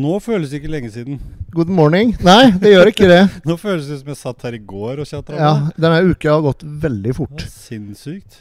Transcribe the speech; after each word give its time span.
Nå 0.00 0.14
føles 0.22 0.50
det 0.52 0.56
ikke 0.60 0.70
lenge 0.72 0.90
siden. 0.94 1.14
Good 1.52 1.68
morning. 1.72 2.14
Nei, 2.24 2.52
det 2.62 2.70
gjør 2.72 2.86
ikke 2.92 3.08
det. 3.10 3.22
Nå 3.48 3.54
føles 3.60 3.86
det 3.90 3.98
som 4.00 4.08
jeg 4.12 4.18
satt 4.20 4.40
her 4.46 4.54
i 4.56 4.62
går 4.72 4.94
og 5.02 5.06
tjatra. 5.08 5.34
Ja, 5.36 5.52
Denne 5.76 6.00
uka 6.06 6.28
har 6.36 6.42
gått 6.46 6.62
veldig 6.84 7.12
fort. 7.18 7.40
Sinnssykt. 7.50 8.32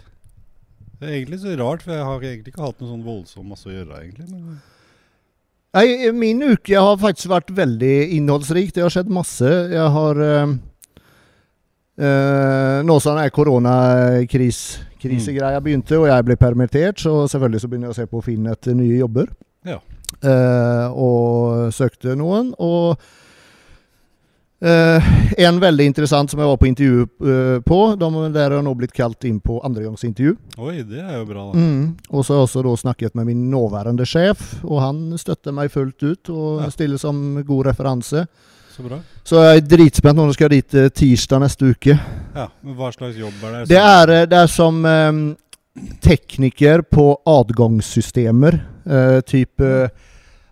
Det 1.00 1.06
er 1.08 1.14
egentlig 1.18 1.40
så 1.42 1.48
rart, 1.60 1.82
for 1.84 1.92
jeg 1.96 2.06
har 2.06 2.18
egentlig 2.20 2.50
ikke 2.54 2.68
hatt 2.68 2.80
noe 2.82 2.92
sånn 2.92 3.08
voldsomt 3.08 3.50
masse 3.50 3.66
å 3.70 3.74
gjøre. 3.74 3.94
egentlig 4.04 4.28
men 4.30 4.42
Nei, 5.76 5.88
Min 6.18 6.42
uke 6.42 6.76
har 6.76 6.98
faktisk 7.02 7.30
vært 7.32 7.52
veldig 7.56 7.96
innholdsrik. 8.18 8.70
Det 8.74 8.82
har 8.84 8.90
skjedd 8.94 9.10
masse. 9.14 9.50
Jeg 9.74 9.90
har 9.96 10.16
øh, 10.26 10.48
eh, 12.02 12.78
Nå 12.86 13.00
som 13.04 13.18
koronakrisegreia 13.36 15.60
begynte, 15.62 15.98
og 16.00 16.08
jeg 16.10 16.26
ble 16.26 16.36
permittert, 16.42 16.98
så 17.00 17.28
selvfølgelig 17.30 17.62
så 17.62 17.68
begynner 17.70 17.88
jeg 17.90 17.96
å 17.96 18.00
se 18.02 18.08
på 18.10 18.22
Finn 18.26 18.46
etter 18.50 18.74
nye 18.78 18.98
jobber. 18.98 19.28
Eh, 20.20 20.88
og 21.00 21.72
søkte 21.74 22.16
noen. 22.20 22.52
Og 22.60 23.00
eh, 24.60 25.10
en 25.40 25.60
veldig 25.62 25.86
interessant 25.88 26.32
som 26.32 26.42
jeg 26.42 26.50
var 26.50 26.60
på 26.60 26.68
intervju 26.68 27.06
eh, 27.06 27.56
på. 27.64 27.80
De 28.00 28.10
der 28.36 28.58
har 28.58 28.66
nå 28.66 28.74
blitt 28.76 28.96
kalt 28.96 29.24
inn 29.30 29.40
på 29.40 29.62
andregangsintervju. 29.64 30.36
Oi, 30.60 30.82
det 30.84 31.00
er 31.06 31.22
jo 31.22 31.26
bra, 31.30 31.48
da. 31.54 31.64
Mm. 31.64 31.98
Og 32.12 32.26
så 32.26 32.36
har 32.36 32.42
jeg 32.42 32.50
også 32.50 32.66
da 32.68 32.76
snakket 32.84 33.16
med 33.20 33.30
min 33.32 33.48
nåværende 33.52 34.08
sjef, 34.08 34.60
og 34.66 34.84
han 34.84 35.04
støtter 35.20 35.56
meg 35.56 35.72
fullt 35.72 36.04
ut 36.04 36.34
og 36.36 36.64
Ja. 36.66 36.70
stiller 36.70 37.00
som 37.00 37.44
god 37.48 37.72
referanse. 37.72 38.28
Så 38.76 38.84
bra. 38.84 39.00
Så 39.28 39.40
jeg 39.44 39.58
er 39.58 39.68
dritspent 39.68 40.16
når 40.16 40.30
jeg 40.30 40.34
skal 40.40 40.50
dit 40.50 40.76
tirsdag 40.96 41.42
neste 41.44 41.72
uke. 41.72 41.96
Ja, 42.36 42.48
men 42.64 42.76
Hva 42.76 42.92
slags 42.96 43.18
jobb 43.20 43.40
er 43.44 43.58
det? 43.60 43.70
Det 43.70 43.78
er, 43.80 44.26
det 44.26 44.38
er 44.38 44.48
som 44.48 44.86
um, 44.86 45.36
tekniker 46.02 46.84
på 46.88 47.18
adgangssystemer. 47.28 48.60
Uh, 48.90 49.20
typ 49.22 49.62
eh, 49.62 49.90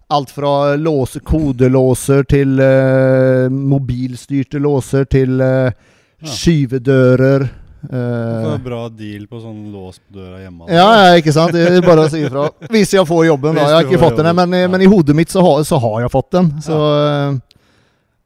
alt 0.10 0.30
fra 0.32 0.76
låse, 0.80 1.20
kodelåser 1.20 2.24
til 2.32 2.60
uh, 2.64 3.48
mobilstyrte 3.52 4.60
låser 4.64 5.06
til 5.12 5.42
uh, 5.42 5.72
Ja. 6.18 6.32
skyvedører. 6.34 7.44
Uh, 7.88 8.56
bra 8.66 8.88
deal 8.90 9.28
på 9.30 9.38
sånn 9.44 9.68
lås 9.72 10.00
på 10.00 10.18
døra 10.18 10.40
hjemme. 10.42 10.66
ja, 10.74 10.88
ja, 10.98 11.12
ikke 11.20 11.34
sant? 11.36 11.54
Det 11.54 11.62
er 11.78 11.86
bare 11.86 12.08
å 12.08 12.10
si 12.10 12.24
ifra. 12.26 12.48
Hvis 12.74 12.96
jeg 12.96 13.06
får 13.06 13.28
jobben, 13.28 13.54
da. 13.60 13.68
Jeg 13.70 13.76
har 13.78 13.86
ikke 13.86 14.00
fått 14.02 14.18
den, 14.24 14.32
men, 14.40 14.56
men 14.74 14.82
i 14.82 14.90
hodet 14.90 15.14
mitt 15.16 15.30
så 15.30 15.44
har, 15.46 15.62
så 15.68 15.78
har 15.84 16.00
jeg 16.08 16.12
fått 16.16 16.32
den. 16.40 16.50
Så 16.66 16.74
uh, 16.74 17.38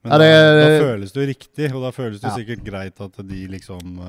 Men 0.05 0.13
da, 0.16 0.17
det- 0.23 0.61
da 0.61 0.85
føles 0.88 1.11
det 1.17 1.27
riktig, 1.33 1.67
og 1.75 1.83
da 1.83 1.91
føles 1.91 2.21
det 2.23 2.31
sikkert 2.38 2.63
greit 2.66 3.03
at 3.03 3.19
de 3.27 3.41
liksom 3.57 3.99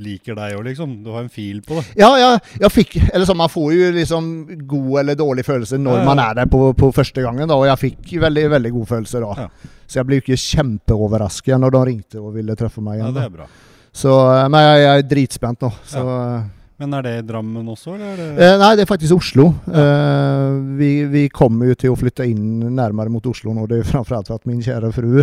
liker 0.00 0.36
deg 0.38 0.56
òg, 0.58 0.64
liksom. 0.68 0.92
Du 1.04 1.10
har 1.14 1.22
en 1.24 1.30
fil 1.32 1.60
på 1.66 1.78
det. 1.80 1.84
Ja, 2.00 2.10
ja, 2.20 2.32
jeg 2.60 2.72
fikk 2.74 2.96
Eller 3.12 3.26
sånn, 3.28 3.38
man 3.40 3.50
får 3.52 3.70
jo 3.74 3.90
liksom 3.96 4.26
god 4.68 4.90
eller 5.02 5.18
dårlig 5.18 5.44
følelse 5.46 5.78
når 5.80 5.98
Ja, 5.98 6.02
ja. 6.02 6.08
man 6.10 6.22
er 6.24 6.34
der 6.40 6.50
på, 6.52 6.60
på 6.76 6.90
første 6.96 7.24
gangen, 7.24 7.48
da. 7.48 7.56
Og 7.56 7.66
jeg 7.68 7.82
fikk 7.84 8.16
veldig, 8.26 8.46
veldig 8.56 8.72
god 8.80 8.90
følelse 8.94 9.22
da. 9.24 9.32
Ja. 9.46 9.72
Så 9.86 10.00
jeg 10.00 10.08
ble 10.08 10.20
ikke 10.22 10.36
kjempeoverrasket 10.42 11.60
når 11.62 11.74
de 11.76 11.80
ringte 11.90 12.20
og 12.22 12.34
ville 12.36 12.56
treffe 12.58 12.82
meg 12.84 12.98
igjen. 13.00 13.08
Ja, 13.12 13.16
det 13.20 13.24
er 13.28 13.34
bra. 13.40 13.48
Så, 13.96 14.12
eh, 14.12 14.44
men 14.52 14.60
jeg, 14.66 14.84
jeg 14.84 15.00
er 15.02 15.10
dritspent 15.14 15.64
nå. 15.64 15.70
Så 15.88 16.04
Men 16.76 16.92
er 16.98 17.02
det 17.06 17.12
i 17.16 17.20
Drammen 17.24 17.68
også, 17.72 17.94
eller? 17.96 18.10
Er 18.12 18.34
det 18.36 18.48
eh, 18.50 18.56
Nei, 18.60 18.72
det 18.76 18.84
er 18.84 18.90
faktisk 18.90 19.16
Oslo. 19.16 19.46
Eh, 19.72 20.58
vi, 20.76 20.90
vi 21.08 21.22
kommer 21.32 21.70
jo 21.70 21.78
til 21.80 21.94
å 21.94 21.96
flytte 21.96 22.26
inn 22.28 22.66
nærmere 22.76 23.08
mot 23.12 23.24
Oslo 23.30 23.54
nå. 23.56 23.64
Det 23.70 23.78
er 23.80 23.88
framfor 23.88 24.18
alt 24.18 24.28
for 24.28 24.36
at 24.36 24.50
min 24.50 24.60
kjære 24.64 24.92
fru 24.92 25.22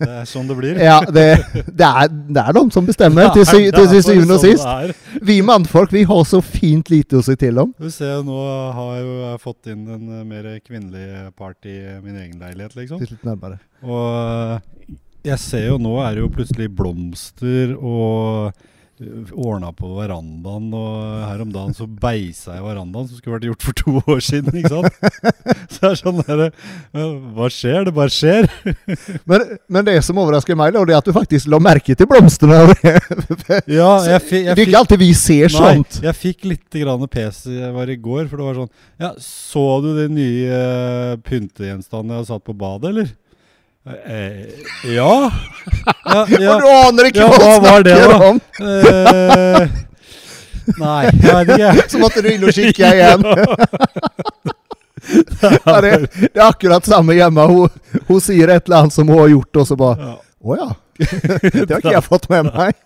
Det 0.00 0.08
er 0.22 0.28
sånn 0.28 0.48
det 0.48 0.56
blir? 0.56 0.78
Ja, 0.80 0.98
det, 1.04 1.24
det, 1.68 1.86
er, 1.86 2.08
det 2.08 2.42
er 2.42 2.56
de 2.56 2.62
som 2.72 2.86
bestemmer, 2.88 3.28
til, 3.36 3.44
sy, 3.44 3.66
til, 3.68 3.88
til 3.92 4.02
syvende 4.06 4.38
og 4.38 4.40
sånn 4.40 4.56
sist. 4.56 4.66
er. 4.66 5.20
Vi 5.28 5.36
mannfolk 5.44 5.92
vi 5.92 6.06
har 6.08 6.22
så 6.28 6.40
fint 6.44 6.88
lite 6.92 7.20
å 7.20 7.24
si 7.26 7.36
til 7.40 7.60
om. 7.60 7.74
Du 7.76 7.90
ser, 7.92 8.22
nå 8.24 8.40
har 8.76 8.94
jeg 8.96 9.06
jo 9.06 9.34
fått 9.44 9.70
inn 9.74 9.84
en 9.84 10.08
eh, 10.20 10.24
mer 10.24 10.48
kvinnelig 10.64 11.30
part 11.36 11.68
i 11.68 11.76
min 12.00 12.16
egen 12.16 12.40
leilighet, 12.40 12.78
liksom. 12.78 13.04
Litt 13.04 13.28
nærmere. 13.28 13.60
Og 13.84 14.08
eh, 14.16 14.96
jeg 15.30 15.42
ser 15.42 15.66
jo 15.68 15.78
nå 15.82 15.98
er 16.00 16.16
det 16.16 16.24
jo 16.24 16.32
plutselig 16.32 16.70
blomster 16.72 17.76
og 17.76 18.56
ordna 19.32 19.70
på 19.72 19.88
verandaen, 19.96 20.66
og 20.76 21.22
her 21.24 21.40
om 21.40 21.52
dagen 21.54 21.72
så 21.76 21.86
beisa 21.88 22.56
jeg 22.58 22.64
verandaen, 22.64 23.06
som 23.08 23.16
skulle 23.16 23.38
vært 23.38 23.46
gjort 23.48 23.64
for 23.64 23.78
to 23.78 23.94
år 24.02 24.20
siden, 24.24 24.58
ikke 24.60 24.72
sant? 24.74 24.98
Så 25.70 25.80
det 25.80 25.90
er 25.90 25.98
sånn 26.00 26.18
derre 26.26 26.48
Hva 27.36 27.48
skjer? 27.52 27.86
Det 27.86 27.94
bare 27.96 28.12
skjer. 28.12 28.48
Men, 29.30 29.44
men 29.70 29.86
det 29.86 29.96
som 30.04 30.18
overrasker 30.20 30.58
meg, 30.58 30.74
da, 30.74 30.82
det 30.84 30.96
er 30.96 31.00
at 31.00 31.08
du 31.08 31.14
faktisk 31.16 31.48
la 31.52 31.60
merke 31.62 31.96
til 31.96 32.08
blomstene. 32.10 32.60
Ja, 33.70 33.88
jeg, 34.06 34.20
fi, 34.26 34.40
det 34.46 34.54
er 34.54 34.68
ikke 34.68 34.80
alltid 34.82 35.00
vi 35.00 35.10
ser 35.16 35.50
Nei, 35.50 35.72
sånt. 35.74 35.98
jeg 36.04 36.16
fikk 36.16 36.46
litt 36.48 36.76
grann 36.82 37.02
pes 37.10 37.42
jeg 37.50 37.70
var 37.74 37.90
i 37.90 37.96
går, 38.00 38.26
for 38.30 38.40
det 38.40 38.46
var 38.46 38.58
sånn 38.60 38.70
Ja, 39.00 39.10
så 39.22 39.64
du 39.84 39.88
de 39.96 40.06
nye 40.12 40.60
uh, 40.60 41.16
pyntegjenstandene 41.26 42.18
jeg 42.18 42.24
har 42.24 42.28
satt 42.30 42.44
på 42.46 42.54
badet, 42.58 42.92
eller? 42.92 43.10
Eh, 43.86 44.46
ja. 44.94 45.32
ja, 46.04 46.26
ja. 46.40 46.54
Og 46.54 46.60
du 46.60 46.66
aner 46.68 47.06
ikke 47.08 47.22
Ja, 47.22 47.28
hva 47.32 47.38
du 47.40 47.64
var 47.64 47.84
det 47.86 47.94
snakker 47.96 48.26
om! 48.26 48.40
Eh, 48.60 49.62
nei, 50.76 51.04
jeg 51.08 51.38
vet 51.38 51.52
ikke. 51.54 51.86
Som 51.94 52.04
at 52.10 52.18
du 52.20 52.28
inn 52.28 52.44
og 52.44 52.52
kikker 52.58 52.92
igjen. 52.98 53.24
Ja, 55.64 55.80
det, 55.80 55.94
det 56.12 56.36
er 56.36 56.44
akkurat 56.50 56.84
samme 56.86 57.16
hjemme. 57.16 57.48
Hun, 57.48 57.80
hun 58.10 58.20
sier 58.20 58.52
et 58.52 58.68
eller 58.68 58.82
annet 58.84 58.94
som 58.94 59.08
hun 59.08 59.22
har 59.22 59.32
gjort, 59.32 59.62
og 59.62 59.72
så 59.72 59.80
bare 59.80 60.10
Ja. 60.10 60.14
Å 60.40 60.54
ja. 60.56 60.68
Det 61.00 61.66
har 61.68 61.82
ikke 61.82 61.92
jeg 61.92 62.04
fått 62.06 62.30
med 62.32 62.46
meg. 62.48 62.76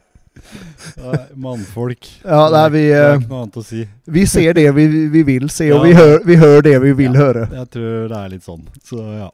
Mannfolk. 1.39 2.09
Ja, 2.25 2.49
nei, 2.51 2.65
vi, 2.75 2.81
det 2.91 2.97
er 2.99 3.13
eh, 3.13 3.21
ikke 3.21 3.31
noe 3.31 3.43
annet 3.45 3.59
å 3.61 3.63
si. 3.67 3.83
Vi 4.17 4.25
ser 4.31 4.57
det 4.59 4.65
vi, 4.75 4.87
vi 5.11 5.23
vil 5.27 5.47
se, 5.55 5.69
og 5.75 5.85
vi, 5.87 5.93
hører, 5.95 6.23
vi 6.27 6.39
hører 6.39 6.67
det 6.67 6.75
vi 6.83 6.93
vil 6.99 7.15
høre. 7.19 7.47
Jeg 7.55 7.71
tror 7.77 8.11
det 8.11 8.19
er 8.19 8.33
litt 8.33 8.47
sånn. 8.47 8.65
Så 8.87 8.99
ja. 9.03 9.31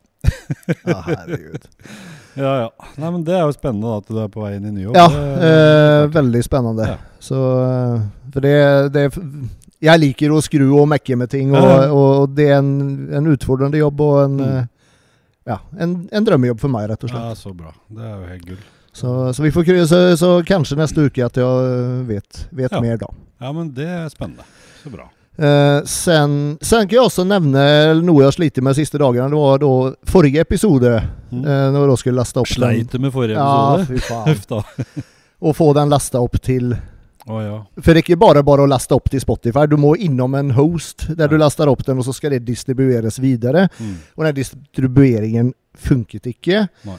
Herregud. 0.84 1.68
Ja, 2.38 2.50
ja. 2.60 2.66
Nei, 2.94 3.08
men 3.10 3.24
Det 3.26 3.32
er 3.34 3.40
jo 3.42 3.52
spennende 3.52 3.88
da, 3.90 3.96
at 3.98 4.06
du 4.08 4.18
er 4.22 4.28
på 4.30 4.40
vei 4.44 4.52
inn 4.54 4.68
i 4.68 4.70
ny 4.70 4.84
jobb. 4.84 4.94
Ja, 4.96 5.06
eh, 5.42 6.04
veldig 6.14 6.40
spennende. 6.46 6.84
Ja. 6.86 6.94
Så 7.20 7.40
eh, 7.64 8.04
For 8.32 8.44
det, 8.46 8.52
det 8.94 9.02
Jeg 9.82 9.98
liker 10.04 10.30
å 10.36 10.38
skru 10.46 10.62
og 10.78 10.86
mekke 10.92 11.18
med 11.18 11.32
ting, 11.34 11.50
og, 11.58 11.90
og 11.90 12.36
det 12.38 12.46
er 12.52 12.60
en, 12.62 12.70
en 13.18 13.26
utfordrende 13.34 13.82
jobb 13.82 14.00
og 14.06 14.20
en 14.28 14.38
Mm. 14.38 14.46
eh, 14.46 14.66
Ja, 15.50 15.56
en, 15.82 15.96
en 16.14 16.24
drømmejobb 16.30 16.60
for 16.62 16.70
meg, 16.70 16.86
rett 16.92 17.02
og 17.02 17.10
slett. 17.10 17.26
ja, 17.32 17.34
så 17.34 17.50
bra. 17.56 17.74
Det 17.90 18.06
er 18.06 18.14
jo 18.14 18.28
helt 18.30 18.46
gull. 18.52 18.62
Så, 18.94 19.14
så 19.34 19.42
vi 19.42 19.50
får 19.58 19.66
kry- 19.66 19.84
så, 19.90 20.00
så 20.20 20.30
kanskje 20.46 20.78
neste 20.78 21.08
uke 21.10 21.26
at 21.26 21.36
jeg 21.42 22.04
vet, 22.14 22.44
vet 22.54 22.72
Ja. 22.78 22.80
mer 22.84 23.00
da. 23.02 23.10
Ja, 23.42 23.50
men 23.56 23.72
det 23.74 23.88
er 23.90 24.06
spennende. 24.14 24.46
Så 24.84 24.94
bra. 24.94 25.10
Eh, 25.40 25.80
sen, 25.88 26.58
sen 26.60 26.84
kan 26.88 26.96
jeg 26.98 27.00
også 27.06 27.24
nevne 27.24 27.62
noe 28.04 28.20
jeg 28.20 28.28
har 28.28 28.34
slitt 28.36 28.58
med 28.60 28.74
de 28.74 28.82
siste 28.82 28.98
dagene. 29.00 29.30
Det 29.32 29.40
var 29.40 29.58
da 29.62 29.70
forrige 30.10 30.42
episode, 30.44 30.94
Mm. 31.30 31.44
eh, 31.46 31.66
når 31.70 31.78
jeg 31.84 31.88
da 31.92 31.96
skulle 32.00 32.18
laste 32.18 32.40
opp 32.42 32.48
Sleit 32.50 32.90
du 32.90 32.98
med 32.98 33.12
forrige 33.14 33.36
Ja, 33.38 33.76
episode? 33.78 33.86
fy 33.86 34.44
faen. 34.50 35.04
Og 35.46 35.54
få 35.56 35.68
den 35.78 35.88
lasta 35.88 36.18
opp 36.20 36.34
til 36.42 36.72
oh, 37.28 37.38
ja. 37.40 37.60
For 37.80 37.94
det 37.94 38.00
er 38.00 38.02
ikke 38.02 38.18
bare 38.18 38.42
bare 38.44 38.64
å 38.66 38.68
laste 38.68 38.92
opp 38.96 39.08
til 39.08 39.20
Spotify. 39.22 39.62
Du 39.70 39.76
må 39.78 39.94
innom 39.96 40.34
en 40.34 40.50
host 40.56 41.06
der 41.16 41.28
du 41.30 41.36
Ja. 41.38 41.44
laster 41.46 41.70
opp 41.70 41.84
den, 41.86 41.98
og 41.98 42.04
så 42.04 42.12
skal 42.12 42.30
det 42.34 42.44
distribueres 42.44 43.20
videre. 43.22 43.68
Mm. 43.78 43.94
Og 44.18 44.24
den 44.26 44.34
distribueringen 44.42 45.54
funket 45.78 46.26
ikke. 46.34 46.66
Nei. 46.84 46.98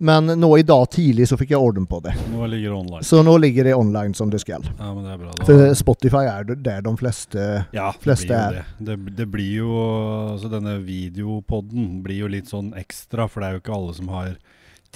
Men 0.00 0.32
nå 0.40 0.48
i 0.56 0.62
dag 0.64 0.86
tidlig 0.90 1.26
så 1.28 1.36
fikk 1.36 1.50
jeg 1.52 1.60
orden 1.60 1.84
på 1.88 1.98
det. 2.00 2.14
Nå 2.32 2.46
ligger 2.48 2.70
det 2.72 2.76
online. 2.78 3.04
Så 3.04 3.20
nå 3.20 3.34
ligger 3.36 3.66
det 3.68 3.74
online 3.76 4.14
som 4.16 4.30
det 4.32 4.38
skal. 4.40 4.64
Ja, 4.78 4.94
men 4.94 5.04
det 5.04 5.10
er 5.12 5.18
bra. 5.20 5.34
Da. 5.36 5.44
For 5.44 5.74
Spotify 5.76 6.22
er 6.24 6.46
der 6.48 6.80
de 6.86 6.94
fleste 6.96 7.48
ja, 7.76 7.90
fleste 8.00 8.30
det 8.32 8.38
blir 8.38 8.62
er. 8.62 8.62
jo 8.62 8.86
det. 8.86 8.94
det. 8.96 9.16
Det 9.18 9.26
blir 9.34 9.50
jo 9.58 9.74
Altså, 10.30 10.48
denne 10.52 10.78
videopodden 10.86 11.98
blir 12.04 12.22
jo 12.22 12.30
litt 12.32 12.48
sånn 12.48 12.72
ekstra, 12.80 13.28
for 13.28 13.42
det 13.44 13.50
er 13.50 13.58
jo 13.58 13.62
ikke 13.64 13.76
alle 13.76 13.98
som 13.98 14.08
har 14.14 14.32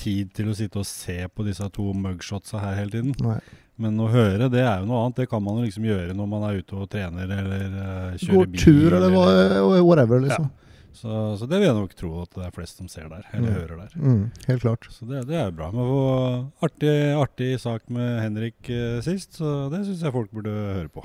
tid 0.01 0.33
til 0.35 0.49
å 0.51 0.57
sitte 0.57 0.81
og 0.81 0.89
se 0.89 1.19
på 1.29 1.45
disse 1.47 1.69
to 1.75 1.93
mugshotsa 1.93 2.65
her 2.65 2.81
hele 2.81 2.97
tiden. 2.97 3.15
Nei. 3.23 3.39
Men 3.77 3.99
å 4.01 4.09
høre, 4.09 4.49
det 4.49 4.63
er 4.63 4.81
jo 4.81 4.89
noe 4.89 5.05
annet. 5.05 5.21
Det 5.21 5.29
kan 5.31 5.43
man 5.45 5.59
jo 5.59 5.67
liksom 5.67 5.87
gjøre 5.89 6.15
når 6.17 6.29
man 6.31 6.49
er 6.49 6.61
ute 6.63 6.77
og 6.79 6.89
trener 6.91 7.29
eller 7.29 7.65
uh, 7.75 8.13
kjører 8.17 8.37
Går 8.39 8.53
bil. 8.53 8.61
tur 8.63 8.95
eller 9.01 9.17
eller, 9.17 9.81
whatever, 9.83 10.23
liksom. 10.23 10.49
Så, 10.95 11.11
så 11.41 11.47
det 11.51 11.59
vil 11.59 11.67
jeg 11.69 11.75
nok 11.77 11.95
tro 11.99 12.11
at 12.23 12.31
det 12.37 12.45
er 12.47 12.53
flest 12.55 12.79
som 12.79 12.87
ser 12.89 13.09
der, 13.11 13.25
eller 13.35 13.51
Mm. 13.51 13.57
hører 13.59 13.81
der. 13.83 13.97
Mm, 13.99 14.21
helt 14.47 14.63
klart. 14.63 14.87
Så 14.95 15.09
det, 15.11 15.25
det 15.27 15.35
er 15.41 15.49
jo 15.51 15.57
bra. 15.59 15.73
Men 15.75 15.89
få 15.91 16.05
artig, 16.69 16.93
artig 17.19 17.49
sak 17.61 17.83
med 17.91 18.21
Henrik 18.23 18.71
eh, 18.71 19.01
sist, 19.03 19.41
så 19.41 19.69
det 19.73 19.83
syns 19.89 20.05
jeg 20.07 20.15
folk 20.15 20.31
burde 20.31 20.55
høre 20.55 20.89
på. 20.95 21.03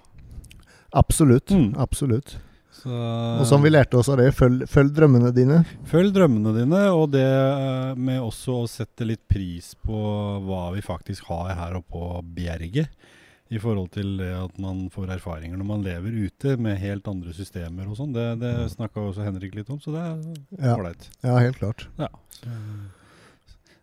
Absolutt. 0.94 1.50
Mm. 1.52 1.74
Absolutt. 1.78 2.38
Så, 2.80 2.90
Og 2.94 3.44
som 3.50 3.64
vi 3.66 3.72
lærte 3.74 3.98
oss 4.00 4.08
av 4.14 4.22
det, 4.22 4.30
følg, 4.38 4.64
følg 4.70 4.94
drømmene 4.96 5.34
dine. 5.36 5.64
Følg 5.90 6.14
drømmene 6.16 6.54
dine, 6.56 6.84
og 6.96 7.10
det 7.12 7.26
eh, 7.26 7.96
med 8.00 8.22
også 8.24 8.62
å 8.62 8.68
sette 8.72 9.04
litt 9.10 9.26
pris 9.28 9.74
på 9.84 10.00
hva 10.46 10.70
vi 10.76 10.86
faktisk 10.86 11.28
har 11.34 11.52
her 11.58 11.76
oppe 11.82 11.92
på 11.98 12.22
Bjerget. 12.38 12.94
I 13.52 13.58
forhold 13.58 13.90
til 13.96 14.12
det 14.20 14.30
at 14.38 14.60
man 14.62 14.84
får 14.94 15.10
erfaringer 15.16 15.58
når 15.58 15.66
man 15.66 15.82
lever 15.82 16.14
ute 16.28 16.54
med 16.62 16.78
helt 16.78 17.08
andre 17.10 17.34
systemer 17.34 17.88
og 17.90 17.98
sånn. 17.98 18.14
Det, 18.14 18.28
det 18.44 18.52
snakka 18.76 19.02
også 19.10 19.26
Henrik 19.26 19.56
litt 19.58 19.70
om, 19.74 19.80
så 19.82 19.90
det 19.96 20.04
er 20.06 20.68
Ja. 20.68 20.76
ålreit. 20.78 21.10
Ja, 21.26 21.38
helt 21.42 21.58
klart. 21.58 21.88
Ja. 21.98 22.10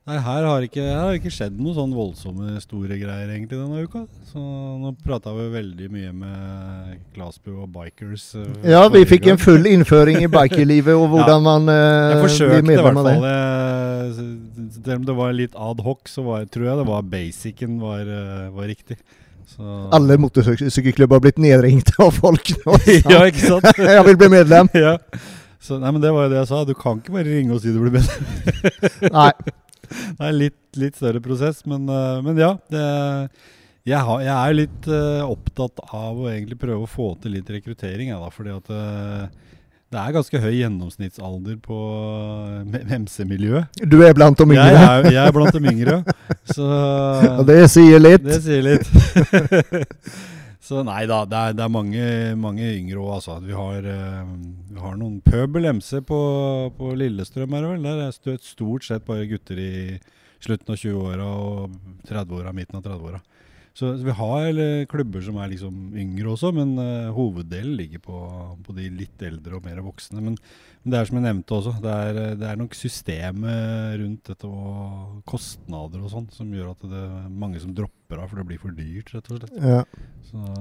Nei, 0.07 0.21
her 0.23 0.45
har 0.47 0.63
ikke, 0.63 0.83
her 0.87 1.01
har 1.03 1.17
ikke 1.19 1.33
skjedd 1.35 1.57
noe 1.59 1.75
sånn 1.75 1.91
voldsomme 1.91 2.61
store 2.63 2.95
greier 3.01 3.27
egentlig 3.27 3.59
denne 3.59 3.81
uka. 3.89 4.05
Så 4.31 4.39
nå 4.39 4.93
prata 5.03 5.33
vi 5.35 5.49
veldig 5.51 5.89
mye 5.91 6.13
med 6.15 7.01
Glasbu 7.17 7.51
og 7.65 7.73
bikers. 7.75 8.29
eh, 8.39 8.71
Ja, 8.71 8.85
vi 8.95 9.03
fikk 9.05 9.27
en 9.33 9.41
full 9.43 9.67
innføring 9.75 10.21
i 10.23 10.29
bikerlivet 10.31 10.95
og 10.95 11.09
hvordan 11.11 11.43
man 11.43 11.67
Jeg 11.67 12.23
eh, 12.23 12.39
blir 12.39 12.63
medlem 12.71 13.03
av 13.03 13.09
det. 13.11 13.17
fall. 13.19 14.73
Selv 14.87 14.95
om 15.01 15.05
det 15.11 15.17
var 15.19 15.33
litt 15.35 15.59
ad 15.59 15.83
hoc, 15.83 16.07
så 16.07 16.23
var, 16.23 16.47
tror 16.55 16.69
jeg 16.71 16.79
det 16.85 16.87
var 16.87 17.03
basicen 17.19 17.81
var, 17.83 18.07
eh, 18.07 18.47
var 18.55 18.71
riktig. 18.71 19.01
Så. 19.47 19.63
Alle 19.95 20.17
motorsykkelklubber 20.19 21.21
har 21.21 21.23
blitt 21.23 21.41
nedringt 21.41 21.93
av 22.03 22.13
folk 22.19 22.51
nå. 22.65 22.77
ja, 23.13 23.23
ikke 23.31 23.45
sant? 23.45 23.69
Jeg 23.97 24.07
vil 24.09 24.19
bli 24.21 24.31
medlem. 24.33 24.71
ja. 24.75 24.97
Så, 25.63 25.79
nei, 25.83 25.91
men 25.91 26.03
Det 26.03 26.13
var 26.15 26.27
jo 26.27 26.31
det 26.31 26.41
jeg 26.43 26.49
sa. 26.51 26.59
Du 26.67 26.75
kan 26.79 27.01
ikke 27.01 27.15
bare 27.17 27.27
ringe 27.27 27.55
og 27.57 27.63
si 27.63 27.73
du 27.75 27.81
blir 27.83 27.97
medlem. 27.97 28.27
Nei. 29.17 29.33
Det 29.87 30.29
er 30.29 30.37
litt, 30.37 30.61
litt 30.79 30.99
større 30.99 31.23
prosess, 31.23 31.63
men, 31.67 31.89
eh, 31.91 32.19
men 32.23 32.39
ja. 32.39 32.53
Det, 32.71 32.83
jeg, 33.87 33.99
har, 34.07 34.23
jeg 34.23 34.35
er 34.35 34.57
litt 34.61 34.87
eh, 34.91 35.23
opptatt 35.27 35.83
av 35.89 36.21
å 36.21 36.29
egentlig 36.31 36.59
prøve 36.61 36.87
å 36.87 36.91
få 36.91 37.13
til 37.23 37.35
litt 37.39 37.51
rekruttering. 37.51 38.13
Jeg, 38.13 38.21
da, 38.23 38.31
fordi 38.35 38.55
at 38.55 38.71
eh, 38.77 39.56
det 39.95 40.01
er 40.03 40.15
ganske 40.17 40.41
høy 40.43 40.53
gjennomsnittsalder 40.59 41.59
på 41.63 41.77
eh, 42.75 42.95
MC-miljøet. 43.01 43.83
Du 43.87 44.01
er 44.03 44.17
blant 44.19 44.39
de 44.41 44.47
Jeg, 44.51 44.59
yngre. 44.59 44.89
er- 44.91 45.11
jeg 45.15 45.23
er 45.23 45.37
blant 45.37 45.55
de 45.55 45.63
yngre. 45.73 46.01
Så 46.57 46.67
Og 47.39 47.45
det 47.47 47.61
sier 47.71 48.03
litt. 48.03 48.25
det 48.27 48.41
sier 48.43 48.65
litt. 48.67 48.91
Så 50.67 50.81
nei 50.83 51.05
da, 51.07 51.21
det 51.31 51.39
er, 51.39 51.53
det 51.55 51.63
er 51.63 51.71
mange, 51.71 52.07
mange 52.43 52.67
yngre 52.75 52.99
òg, 52.99 53.13
altså. 53.21 53.37
Vi 53.45 53.55
har, 53.55 53.85
eh, 53.87 54.23
vi 54.75 54.81
har 54.83 54.97
noen 54.99 55.21
Pøbel 55.23 55.69
MC 55.77 56.01
på, 56.09 56.19
på 56.75 56.91
Lillestrøm, 56.99 57.55
er 57.55 57.63
det 57.63 57.71
vel. 57.77 57.85
Der 57.87 58.01
er 58.09 58.17
det 58.27 58.41
stort 58.43 58.83
sett 58.89 59.07
bare 59.07 59.29
gutter 59.31 59.61
i 59.63 59.71
slutten 60.43 60.75
av 60.75 60.81
20-åra 60.83 61.29
og 61.31 61.77
30-åra, 62.11 62.51
midten 62.57 62.81
av 62.81 62.83
30-åra. 62.89 63.23
Så, 63.77 63.91
så 63.99 64.07
vi 64.07 64.13
har 64.17 64.47
eller, 64.49 64.87
klubber 64.89 65.21
som 65.21 65.37
er 65.37 65.51
liksom 65.53 65.91
yngre 66.01 66.31
også, 66.33 66.49
men 66.57 66.71
uh, 66.81 67.11
hoveddelen 67.13 67.75
ligger 67.77 68.01
på, 68.01 68.21
på 68.65 68.73
de 68.79 68.87
litt 69.03 69.21
eldre 69.27 69.59
og 69.59 69.67
mer 69.69 69.83
voksne. 69.85 70.23
Men, 70.25 70.39
men 70.81 70.95
det 70.95 70.97
er 71.03 71.11
som 71.11 71.19
jeg 71.19 71.27
nevnte 71.27 71.59
også, 71.59 71.75
det 71.85 71.93
er, 72.07 72.21
eh, 72.23 72.37
det 72.41 72.47
er 72.49 72.57
nok 72.63 72.77
systemet 72.79 73.99
rundt 74.01 74.31
dette 74.31 74.49
og 74.49 75.21
kostnader 75.29 76.01
og 76.01 76.09
sånn 76.15 76.31
som 76.33 76.55
gjør 76.57 76.71
at 76.73 76.89
det 76.89 77.03
er 77.05 77.29
mange 77.45 77.61
som 77.61 77.75
dropper 77.77 78.23
av, 78.23 78.31
for 78.33 78.41
det 78.41 78.47
blir 78.49 78.63
for 78.65 78.73
dyrt, 78.81 79.13
rett 79.13 79.29
og 79.29 79.43
slett. 79.43 79.61
Ja. 79.61 79.85
Så, 80.31 80.57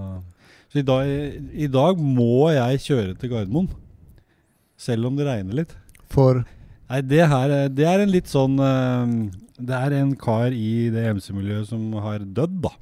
så 0.73 0.83
i, 0.83 0.85
dag, 0.91 1.15
i 1.55 1.71
dag 1.71 2.03
må 2.19 2.49
jeg 2.51 2.83
kjøre 2.89 3.15
til 3.21 3.31
Gardermoen, 3.31 3.71
selv 4.75 5.07
om 5.07 5.15
det 5.15 5.29
regner 5.31 5.61
litt. 5.63 5.75
For 6.11 6.43
Nei, 6.85 6.99
det 7.01 7.23
her 7.31 7.49
er- 7.49 7.69
det 7.73 7.85
er 7.89 8.03
en 8.03 8.11
litt 8.13 8.27
sånn 8.29 8.59
eh, 8.61 9.13
Det 9.57 9.73
er 9.73 9.93
en 10.03 10.11
kar 10.21 10.51
i 10.53 10.89
det 10.93 11.07
MC-miljøet 11.15 11.71
som 11.71 11.87
har 12.03 12.19
dødd, 12.21 12.59
da. 12.67 12.75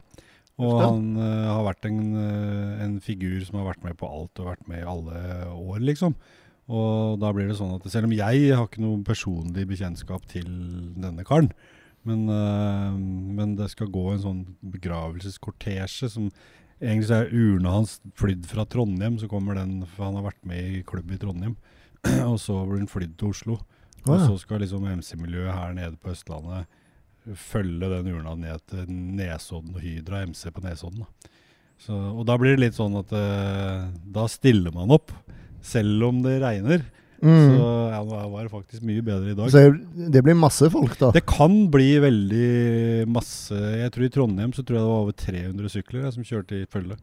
Og 0.61 0.73
han 0.77 1.05
uh, 1.17 1.49
har 1.49 1.63
vært 1.65 1.87
en, 1.89 1.99
eh, 2.19 2.81
en 2.85 2.97
figur 3.01 3.39
som 3.45 3.57
har 3.57 3.71
vært 3.71 3.85
med 3.87 3.97
på 3.97 4.05
alt 4.05 4.37
og 4.41 4.51
vært 4.51 4.67
med 4.69 4.83
i 4.83 4.89
alle 4.89 5.21
år, 5.49 5.79
liksom. 5.81 6.13
Og 6.69 7.17
da 7.19 7.31
blir 7.33 7.49
det 7.49 7.57
sånn 7.57 7.73
at 7.75 7.87
selv 7.91 8.07
om 8.07 8.13
jeg 8.15 8.51
har 8.53 8.67
ikke 8.67 8.83
noe 8.83 9.01
personlig 9.03 9.65
bekjentskap 9.71 10.27
til 10.31 10.45
denne 10.93 11.25
karen, 11.27 11.49
men, 12.05 12.27
uh, 12.29 12.93
men 12.93 13.55
det 13.57 13.71
skal 13.73 13.89
gå 13.91 14.11
en 14.11 14.25
sånn 14.27 14.43
begravelseskortesje 14.75 16.11
som 16.17 16.29
Egentlig 16.83 17.07
så 17.07 17.17
er 17.21 17.29
urna 17.31 17.71
hans 17.77 17.93
flydd 18.19 18.47
fra 18.49 18.65
Trondheim, 18.67 19.13
så 19.15 19.29
kommer 19.31 19.55
den 19.55 19.85
For 19.93 20.03
han 20.03 20.17
har 20.17 20.25
vært 20.25 20.41
med 20.43 20.65
i 20.67 20.81
klubb 20.83 21.13
i 21.15 21.19
Trondheim. 21.21 21.53
og 22.31 22.35
så 22.43 22.57
blir 22.65 22.81
den 22.81 22.89
flydd 22.91 23.13
til 23.15 23.29
Oslo. 23.31 23.55
Og 24.03 24.19
så 24.19 24.33
skal 24.41 24.59
liksom 24.59 24.83
MC-miljøet 24.89 25.55
her 25.55 25.77
nede 25.77 25.95
på 26.01 26.11
Østlandet 26.11 26.67
følge 27.39 27.89
den 27.91 28.09
urna 28.11 28.33
ned 28.37 28.63
til 28.69 28.89
Nesodden 28.89 29.77
og 29.77 29.83
Hydra 29.83 30.23
MC 30.27 30.49
på 30.53 30.63
Nesodden. 30.63 31.05
Da. 31.05 31.31
Så, 31.83 31.95
og 31.95 32.25
da 32.27 32.35
blir 32.39 32.55
det 32.55 32.67
litt 32.67 32.77
sånn 32.77 32.95
at 32.99 33.11
uh, 33.11 33.87
da 34.15 34.27
stiller 34.31 34.73
man 34.75 34.93
opp, 34.95 35.11
selv 35.63 36.09
om 36.09 36.21
det 36.23 36.37
regner. 36.43 36.83
mm. 37.23 37.47
Så 37.47 37.71
ja, 37.93 38.01
nå 38.03 38.21
var 38.31 38.45
det 38.45 38.53
faktisk 38.53 38.85
mye 38.87 39.03
bedre 39.03 39.33
i 39.33 39.37
dag. 39.39 39.51
Så 39.51 39.63
det 40.13 40.23
blir 40.23 40.37
masse 40.39 40.69
folk, 40.71 40.95
da. 40.99 41.11
Det 41.15 41.25
kan 41.27 41.57
bli 41.71 41.89
veldig 42.03 43.07
masse 43.11 43.55
Jeg 43.55 43.91
tror 43.95 44.07
i 44.07 44.13
Trondheim 44.13 44.55
så 44.55 44.63
tror 44.63 44.79
jeg 44.79 44.85
det 44.85 44.93
var 44.93 45.03
over 45.07 45.17
300 45.25 45.75
sykler 45.75 46.05
jeg, 46.07 46.15
som 46.17 46.27
kjørte 46.27 46.61
i 46.61 46.69
følge. 46.71 46.99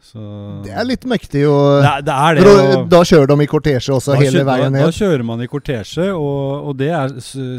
Så 0.00 0.62
Det 0.64 0.70
er 0.72 0.84
litt 0.86 1.04
mektig 1.04 1.42
å 1.44 1.56
det, 1.82 2.04
det 2.06 2.44
det. 2.44 2.46
og- 2.78 2.88
da 2.88 3.00
kjører 3.04 3.26
de 3.28 3.40
i 3.42 3.46
kortesje 3.50 3.92
også 3.92 4.14
da 4.14 4.20
hele 4.22 4.44
veien 4.46 4.72
da, 4.72 4.86
da 4.86 4.90
kjører 4.94 5.24
man 5.24 5.40
i 5.42 5.46
kortesje, 5.50 6.08
og, 6.14 6.68
og 6.70 6.76
det 6.78 6.88
er 6.90 7.08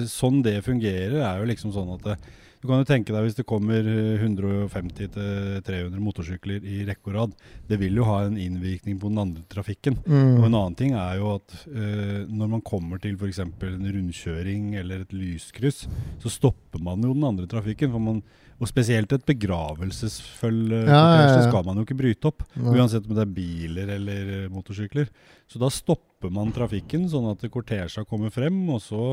sånn 0.10 0.42
det 0.42 0.64
fungerer. 0.66 1.20
er 1.22 1.40
jo 1.40 1.46
liksom 1.46 1.72
sånn 1.76 1.94
at 2.00 2.18
Du 2.62 2.68
kan 2.68 2.80
jo 2.82 2.84
tenke 2.84 3.14
deg 3.16 3.24
hvis 3.24 3.36
det 3.38 3.46
kommer 3.48 3.80
eh, 3.88 4.20
150-300 4.20 6.00
motorsykler 6.04 6.66
i 6.68 6.82
rekke 6.90 7.08
og 7.08 7.16
rad. 7.16 7.36
Det 7.70 7.78
vil 7.80 7.96
jo 7.96 8.04
ha 8.04 8.18
en 8.26 8.36
innvirkning 8.36 8.98
på 9.00 9.08
den 9.08 9.22
andre 9.22 9.44
trafikken. 9.48 9.96
Og 10.04 10.10
Mm. 10.12 10.44
en 10.44 10.54
annen 10.60 10.76
ting 10.76 10.92
er 10.94 11.18
jo 11.22 11.36
at 11.36 11.56
uh, 11.72 12.26
når 12.28 12.50
man 12.50 12.62
kommer 12.62 13.00
til 13.00 13.16
f.eks. 13.16 13.40
en 13.40 13.54
rundkjøring 13.62 14.76
eller 14.76 15.02
et 15.06 15.14
lyskryss, 15.14 15.88
så 16.22 16.30
stopper 16.30 16.82
man 16.84 17.02
jo 17.02 17.14
den 17.14 17.24
andre 17.24 17.48
trafikken. 17.48 17.92
For 17.92 18.00
man, 18.00 18.22
og 18.60 18.68
spesielt 18.68 19.12
et 19.16 19.24
begravelsesfølge 19.26 20.82
Ja, 20.86 21.00
ja, 21.16 21.26
ja. 21.32 21.42
skal 21.48 21.64
man 21.66 21.80
jo 21.80 21.86
ikke 21.88 21.98
bryte 22.00 22.28
opp. 22.32 22.44
Uansett 22.60 23.08
om 23.08 23.16
det 23.16 23.24
er 23.26 23.34
biler 23.34 23.92
eller 23.96 24.32
eh, 24.44 24.48
motorsykler. 24.52 25.08
Så 25.50 25.62
da 25.62 25.70
stopper 25.72 26.30
man 26.34 26.52
trafikken, 26.56 27.08
sånn 27.10 27.30
at 27.32 27.46
kortesja 27.52 28.04
kommer 28.06 28.30
frem, 28.36 28.62
og 28.70 28.82
så 28.84 29.04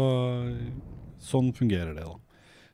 Sånn 1.26 1.48
fungerer 1.56 1.94
det, 1.96 2.04
da. 2.04 2.18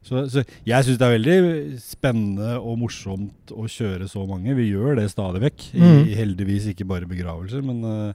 Så, 0.02 0.24
så 0.28 0.42
jeg 0.66 0.82
syns 0.84 0.98
det 0.98 1.06
er 1.06 1.12
veldig 1.14 1.76
spennende 1.78 2.56
og 2.58 2.74
morsomt 2.80 3.52
å 3.54 3.68
kjøre 3.70 4.08
så 4.10 4.24
mange. 4.26 4.56
Vi 4.58 4.64
gjør 4.72 4.96
det 4.98 5.04
stadig 5.12 5.44
vekk. 5.44 5.68
I, 5.78 5.78
Mm. 5.80 6.08
heldigvis 6.18 6.66
ikke 6.72 6.88
bare 6.90 7.06
begravelser, 7.06 7.62
men, 7.62 7.84
eh, 7.86 8.12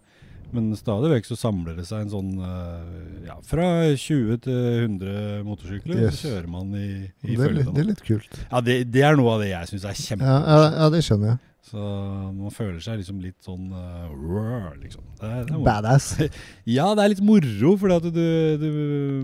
men 0.55 0.69
stadig 0.79 1.09
vekk 1.11 1.25
så 1.29 1.35
samler 1.39 1.75
det 1.79 1.85
seg 1.89 2.05
en 2.05 2.11
sånn 2.13 2.29
eh, 2.39 3.25
ja, 3.27 3.35
Fra 3.47 3.65
20 3.95 4.37
til 4.45 4.61
100 4.85 5.43
motorsykler, 5.47 5.99
Yes. 6.07 6.21
så 6.21 6.29
kjører 6.31 6.47
man 6.53 6.71
i, 6.77 6.87
i 7.27 7.35
Det 7.35 7.49
er, 7.49 7.59
det 7.67 7.81
er 7.83 7.89
litt 7.91 8.03
kult. 8.07 8.39
Ja, 8.51 8.61
det, 8.63 8.77
det 8.93 9.03
er 9.03 9.19
noe 9.19 9.35
av 9.35 9.43
det 9.43 9.51
jeg 9.51 9.71
syns 9.73 9.83
er 9.85 9.93
Ja, 9.97 10.01
kjempemorsomt. 10.07 10.47
ja, 10.47 10.71
ja, 10.83 10.89
det 10.95 11.03
skjønner 11.07 11.33
jeg. 11.33 11.43
Så 11.67 11.83
man 12.31 12.53
føler 12.55 12.77
seg 12.79 13.01
liksom 13.01 13.17
litt 13.19 13.35
sånn 13.43 13.65
uh, 13.75 14.05
rrr, 14.13 14.77
liksom. 14.79 15.03
Det 15.19 15.27
er, 15.27 15.41
det 15.49 15.51
er. 15.57 15.63
Badass. 15.65 16.05
Ja, 16.77 16.85
det 16.95 17.03
er 17.03 17.11
litt 17.11 17.23
moro, 17.27 17.73
fordi 17.81 17.97
at 17.97 18.07
du, 18.15 18.21
du 18.61 18.69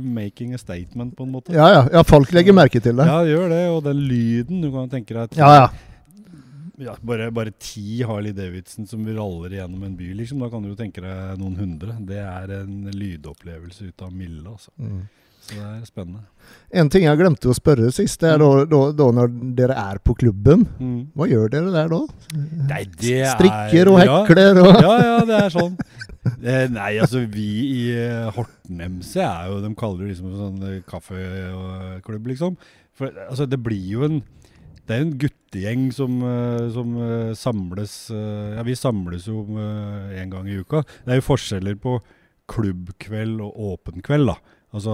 Making 0.03 0.51
a 0.57 0.59
statement, 0.59 1.15
på 1.15 1.23
en 1.23 1.31
måte. 1.31 1.55
Ja, 1.55 1.69
ja. 1.71 1.85
ja, 1.93 2.03
folk 2.03 2.33
legger 2.35 2.51
merke 2.57 2.81
til 2.83 2.99
det. 2.99 3.07
Ja, 3.07 3.21
gjør 3.31 3.47
det. 3.53 3.61
Og 3.71 3.79
den 3.87 4.03
lyden 4.11 4.59
Du 4.65 4.67
kan 4.75 4.91
tenke 4.91 5.15
deg 5.15 5.23
at 5.31 5.39
Ja, 5.39 5.53
ja. 5.61 5.71
Ja, 6.81 6.95
bare, 7.01 7.31
bare 7.31 7.53
ti 7.61 8.01
Harley 8.07 8.33
Davidson 8.33 8.87
som 8.89 9.05
raller 9.05 9.57
gjennom 9.59 9.83
en 9.85 9.97
by, 9.97 10.13
liksom. 10.17 10.41
Da 10.41 10.49
kan 10.49 10.63
du 10.63 10.71
jo 10.71 10.77
tenke 10.79 11.03
deg 11.03 11.41
noen 11.41 11.57
hundre. 11.59 11.97
Det 12.01 12.21
er 12.21 12.55
en 12.61 12.87
lydopplevelse 12.93 13.91
ut 13.91 14.05
av 14.05 14.15
milde, 14.15 14.47
altså. 14.49 14.73
Mm. 14.81 15.03
Så 15.43 15.57
det 15.57 15.63
er 15.67 15.79
spennende. 15.83 16.21
En 16.71 16.89
ting 16.91 17.03
jeg 17.03 17.19
glemte 17.19 17.49
å 17.51 17.55
spørre 17.55 17.89
sist, 17.91 18.21
det 18.21 18.29
er 18.31 18.39
da, 18.39 18.63
da, 18.69 18.79
da 18.95 19.07
når 19.17 19.33
dere 19.57 19.75
er 19.75 19.99
på 19.99 20.15
klubben. 20.15 20.63
Mm. 20.79 20.99
Hva 21.19 21.27
gjør 21.27 21.51
dere 21.51 21.73
der 21.73 21.91
da? 21.91 21.99
Nei, 22.69 22.83
det 23.01 23.17
er 23.25 23.33
Strikker 23.35 23.91
og 23.91 23.99
hekler 23.99 24.61
og 24.63 24.71
Ja, 24.71 24.93
ja, 25.03 25.17
det 25.27 25.41
er 25.41 25.53
sånn. 25.53 25.75
Eh, 26.23 26.69
nei, 26.71 26.93
altså 27.03 27.25
vi 27.27 27.47
i 27.67 27.81
eh, 27.99 28.29
Horten 28.31 28.79
MC 28.79 29.17
er 29.19 29.49
jo 29.51 29.57
De 29.59 29.73
kaller 29.75 30.05
det 30.05 30.13
liksom 30.13 30.29
en 30.29 30.37
sånn 30.39 30.69
eh, 30.69 30.77
kaffeklubb, 30.87 32.29
liksom. 32.31 32.55
For 32.95 33.11
altså, 33.27 33.49
det 33.49 33.59
blir 33.59 33.83
jo 33.97 34.07
en 34.07 34.21
Det 34.83 34.95
er 34.95 35.05
en 35.05 35.13
guttegjeng 35.19 35.85
som, 35.95 36.17
eh, 36.27 36.65
som 36.75 36.95
eh, 36.99 37.29
samles 37.39 37.93
eh, 38.11 38.57
Ja, 38.57 38.65
vi 38.67 38.75
samles 38.75 39.29
jo 39.29 39.45
én 39.55 40.31
gang 40.33 40.49
i 40.49 40.57
uka. 40.59 40.83
Det 41.05 41.15
er 41.15 41.21
jo 41.21 41.29
forskjeller 41.29 41.79
på 41.79 42.01
klubbkveld 42.51 43.39
og 43.41 43.55
åpen 43.71 44.03
kveld, 44.03 44.27
da. 44.33 44.35
Altså, 44.73 44.91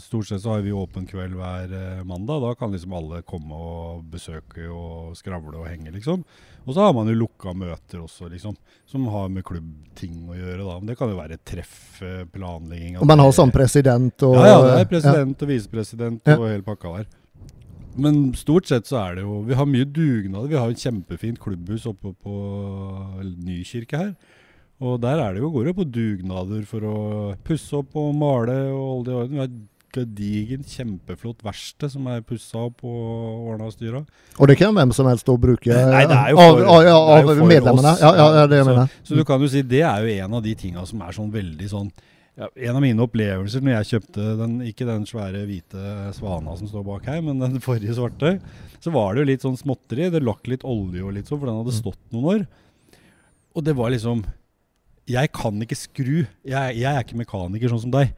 Stort 0.00 0.28
sett 0.30 0.40
så 0.44 0.54
har 0.54 0.62
vi 0.64 0.72
åpen 0.72 1.04
kveld 1.10 1.34
hver 1.36 1.72
mandag. 2.08 2.40
Da 2.40 2.54
kan 2.56 2.72
liksom 2.72 2.94
alle 2.96 3.20
komme 3.26 3.52
og 3.52 4.06
besøke 4.12 4.64
og 4.70 5.12
skravle 5.18 5.58
og 5.58 5.66
henge, 5.68 5.92
liksom. 5.92 6.22
Og 6.64 6.72
så 6.76 6.86
har 6.86 6.94
man 6.96 7.10
jo 7.10 7.18
lukka 7.18 7.52
møter 7.52 8.00
også, 8.00 8.30
liksom. 8.32 8.56
Som 8.88 9.08
har 9.12 9.28
med 9.32 9.44
klubbting 9.44 10.22
å 10.30 10.38
gjøre, 10.38 10.62
da. 10.62 10.78
Men 10.78 10.88
det 10.88 10.96
kan 11.00 11.12
jo 11.12 11.18
være 11.20 11.40
treff, 11.44 12.00
planlegging 12.32 13.00
Og 13.02 13.10
man 13.10 13.20
har 13.20 13.34
sånn 13.36 13.52
president 13.52 14.24
og 14.24 14.38
ja, 14.38 14.48
ja, 14.54 14.58
det 14.64 14.82
er 14.86 14.92
president 14.94 15.44
og 15.44 15.52
visepresident 15.52 16.22
Ja. 16.30 16.38
og 16.38 16.48
hele 16.48 16.64
pakka 16.64 16.96
der. 16.96 17.10
Men 17.96 18.32
stort 18.38 18.66
sett 18.70 18.86
så 18.86 18.98
er 19.08 19.14
det 19.18 19.22
jo 19.24 19.40
Vi 19.48 19.54
har 19.58 19.66
mye 19.66 19.84
dugnader. 19.84 20.48
Vi 20.48 20.58
har 20.58 20.70
et 20.70 20.82
kjempefint 20.82 21.38
klubbhus 21.42 21.86
oppe 21.90 22.12
på 22.14 22.34
Nykirke 23.44 23.96
her. 23.98 24.12
Og 24.80 25.00
der 25.02 25.18
er 25.18 25.34
det 25.34 25.40
jo, 25.42 25.50
går 25.50 25.64
det 25.72 25.74
på 25.74 25.88
dugnader 25.90 26.62
for 26.68 26.84
å 26.86 26.98
pusse 27.46 27.74
opp 27.80 27.96
og 27.98 28.12
male 28.14 28.54
og 28.70 28.78
holde 28.78 29.08
det 29.08 29.10
i 29.10 29.18
orden. 29.18 29.32
Vi 29.34 29.40
har 29.42 29.48
et 29.48 29.58
gedigent, 29.98 30.68
kjempeflott 30.70 31.40
verksted 31.42 31.90
som 31.90 32.06
er 32.12 32.20
pussa 32.22 32.60
opp 32.68 32.84
og 32.86 33.48
ordna 33.50 33.66
og 33.66 33.74
styra. 33.74 34.04
Og 34.38 34.46
det 34.52 34.58
kan 34.60 34.76
hvem 34.76 34.92
som 34.94 35.08
helst 35.10 35.26
å 35.32 35.34
bruke 35.40 35.66
Nei, 35.72 36.04
det 36.06 36.14
er 36.20 36.30
jo 36.30 36.36
for- 36.36 36.62
av, 36.62 36.84
ja, 36.84 36.84
det 36.84 36.92
er 36.92 36.92
av 36.92 37.24
jo 37.24 37.34
for 37.40 37.50
medlemmene. 37.50 37.94
ja, 37.98 38.12
ja, 38.20 38.46
det 38.46 38.56
jeg 38.60 38.64
så, 38.68 38.70
mener. 38.76 38.92
så 39.02 39.16
du 39.18 39.24
kan 39.24 39.40
jo 39.40 39.48
si 39.48 39.62
det 39.62 39.82
er 39.82 39.98
jo 40.06 40.24
en 40.26 40.34
av 40.38 40.42
de 40.44 40.54
tinga 40.54 40.86
som 40.86 41.02
er 41.02 41.10
sånn 41.18 41.32
veldig 41.32 41.68
sånn 41.72 41.90
ja, 42.38 42.48
En 42.54 42.78
av 42.78 42.84
mine 42.84 43.02
opplevelser 43.02 43.64
når 43.64 43.74
jeg 43.74 43.88
kjøpte 43.92 44.26
den, 44.38 44.56
ikke 44.68 44.86
den 44.86 45.06
svære 45.08 45.42
hvite 45.48 46.12
svana 46.16 46.54
som 46.58 46.70
står 46.70 46.86
bak 46.86 47.08
her, 47.10 47.20
men 47.26 47.42
den 47.42 47.58
forrige 47.64 47.96
svarte, 47.98 48.36
så 48.78 48.92
var 48.94 49.14
det 49.14 49.24
jo 49.24 49.30
litt 49.32 49.46
sånn 49.46 49.58
småtteri. 49.58 50.06
Det 50.14 50.22
lakk 50.22 50.46
litt 50.50 50.66
olje 50.66 51.02
og 51.02 51.16
litt 51.16 51.30
sånn, 51.30 51.40
for 51.40 51.50
den 51.50 51.58
hadde 51.58 51.74
stått 51.76 52.00
noen 52.14 52.30
år. 52.36 52.46
Og 53.58 53.64
det 53.66 53.74
var 53.74 53.90
liksom 53.90 54.22
Jeg 55.08 55.30
kan 55.32 55.56
ikke 55.64 55.78
skru. 55.78 56.16
Jeg, 56.44 56.78
jeg 56.78 56.88
er 56.92 57.00
ikke 57.00 57.16
mekaniker 57.16 57.72
sånn 57.72 57.86
som 57.86 57.94
deg. 57.94 58.12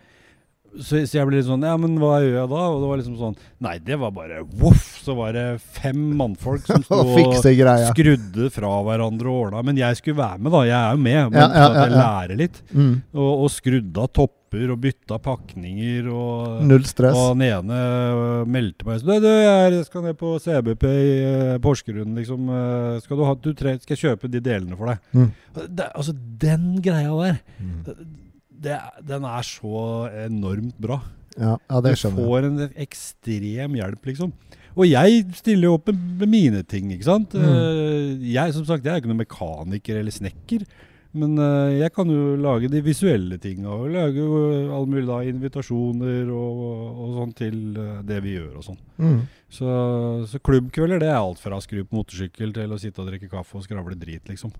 Så, 0.78 1.00
så 1.08 1.16
jeg 1.18 1.26
ble 1.26 1.40
litt 1.40 1.48
sånn 1.48 1.64
Ja, 1.66 1.72
men 1.80 1.96
hva 1.98 2.20
gjør 2.22 2.36
jeg 2.44 2.50
da? 2.52 2.60
Og 2.70 2.76
det 2.82 2.88
var 2.92 3.00
liksom 3.00 3.16
sånn 3.18 3.36
Nei, 3.66 3.72
det 3.82 3.96
var 3.98 4.12
bare 4.14 4.42
voff! 4.60 5.00
Så 5.02 5.16
var 5.18 5.32
det 5.34 5.44
fem 5.74 5.98
mannfolk 6.18 6.66
som 6.68 6.82
sto 6.86 7.00
Og 7.02 7.32
skrudde 7.90 8.50
fra 8.54 8.70
hverandre 8.86 9.30
og 9.32 9.46
ordna. 9.46 9.62
Men 9.66 9.80
jeg 9.80 9.96
skulle 9.98 10.20
være 10.20 10.38
med, 10.44 10.52
da. 10.54 10.60
Jeg 10.68 10.76
er 10.76 10.92
jo 10.94 11.00
med. 11.06 11.22
Men 11.32 11.40
Ja, 11.40 11.46
ja, 11.48 11.64
jeg 11.64 11.80
ja, 11.80 11.86
ja. 11.88 12.02
lærer 12.04 12.38
litt. 12.42 12.60
Mm. 12.76 12.92
Og, 13.16 13.32
og 13.46 13.50
skrudde 13.54 14.04
av 14.04 14.12
topper 14.20 14.70
og 14.74 14.78
bytta 14.84 15.18
pakninger. 15.24 16.08
Og, 16.12 16.60
Null 16.68 16.84
stress. 16.88 17.16
og 17.16 17.32
den 17.38 17.46
ene 17.48 17.80
øh, 17.80 18.46
meldte 18.50 18.86
meg 18.88 19.00
sånn 19.00 19.10
Du, 19.16 19.26
du, 19.26 19.30
jeg 19.32 19.82
skal 19.88 20.06
ned 20.06 20.18
på 20.20 20.34
CBP 20.44 20.86
i 20.90 21.12
uh, 21.24 21.58
Porsgrunn, 21.64 22.14
liksom. 22.20 22.48
Uh, 22.52 22.96
Skal 23.04 23.18
du 23.20 23.26
ha 23.26 23.34
du 23.40 23.52
tre, 23.56 23.76
Skal 23.82 23.96
jeg 23.96 24.04
kjøpe 24.06 24.30
de 24.30 24.42
delene 24.44 24.76
for 24.78 24.92
deg? 24.92 25.04
Mm. 25.16 25.30
Det, 25.66 25.90
altså, 25.94 26.14
den 26.46 26.74
greia 26.84 27.14
der, 27.24 27.40
Mm. 27.60 27.80
Det, 28.60 28.76
den 29.08 29.24
er 29.24 29.46
så 29.46 29.80
enormt 30.26 30.76
bra. 30.82 31.00
Ja, 31.38 31.54
ja, 31.56 31.80
det 31.80 31.94
Du 31.94 32.00
skjønner 32.02 32.20
jeg. 32.20 32.28
får 32.28 32.46
en 32.48 32.62
ekstrem 32.84 33.76
hjelp, 33.78 34.08
liksom. 34.10 34.32
Og 34.76 34.86
jeg 34.86 35.24
stiller 35.34 35.66
jo 35.70 35.74
opp 35.78 35.88
med, 35.92 36.28
mine 36.30 36.60
ting, 36.68 36.92
ikke 36.94 37.08
sant. 37.08 37.34
Mm. 37.34 37.48
Eh, 37.48 38.28
Jeg 38.36 38.54
som 38.54 38.64
sagt, 38.68 38.84
jeg 38.86 38.92
er 38.94 39.00
ikke 39.02 39.10
noen 39.10 39.22
mekaniker 39.24 39.98
eller 40.00 40.14
snekker. 40.14 40.64
Men 41.12 41.32
eh, 41.42 41.80
jeg 41.80 41.90
kan 41.96 42.06
jo 42.06 42.36
lage 42.38 42.68
de 42.70 42.78
visuelle 42.86 43.34
tinga, 43.42 43.66
og 43.72 43.88
lage 43.90 44.20
jo 44.22 44.42
alle 44.70 44.86
mulige 44.92 45.08
da, 45.10 45.16
invitasjoner 45.26 46.28
og, 46.30 46.60
og 47.02 47.16
sånn 47.18 47.32
til 47.40 47.56
eh, 47.82 47.96
det 48.06 48.20
vi 48.22 48.36
gjør 48.36 48.60
og 48.60 48.66
sånn. 48.68 48.78
Mm. 49.02 49.16
Så, 49.50 49.72
så 50.30 50.38
klubbkvelder 50.46 51.02
det 51.02 51.08
er 51.10 51.18
alt 51.18 51.42
fra 51.42 51.58
å 51.58 51.64
skru 51.64 51.82
på 51.82 51.98
motorsykkel 51.98 52.54
til 52.54 52.70
å 52.70 52.78
sitte 52.78 53.02
og 53.02 53.10
drikke 53.10 53.30
kaffe 53.32 53.58
og 53.58 53.66
skravle 53.66 53.98
drit, 53.98 54.22
liksom. 54.30 54.54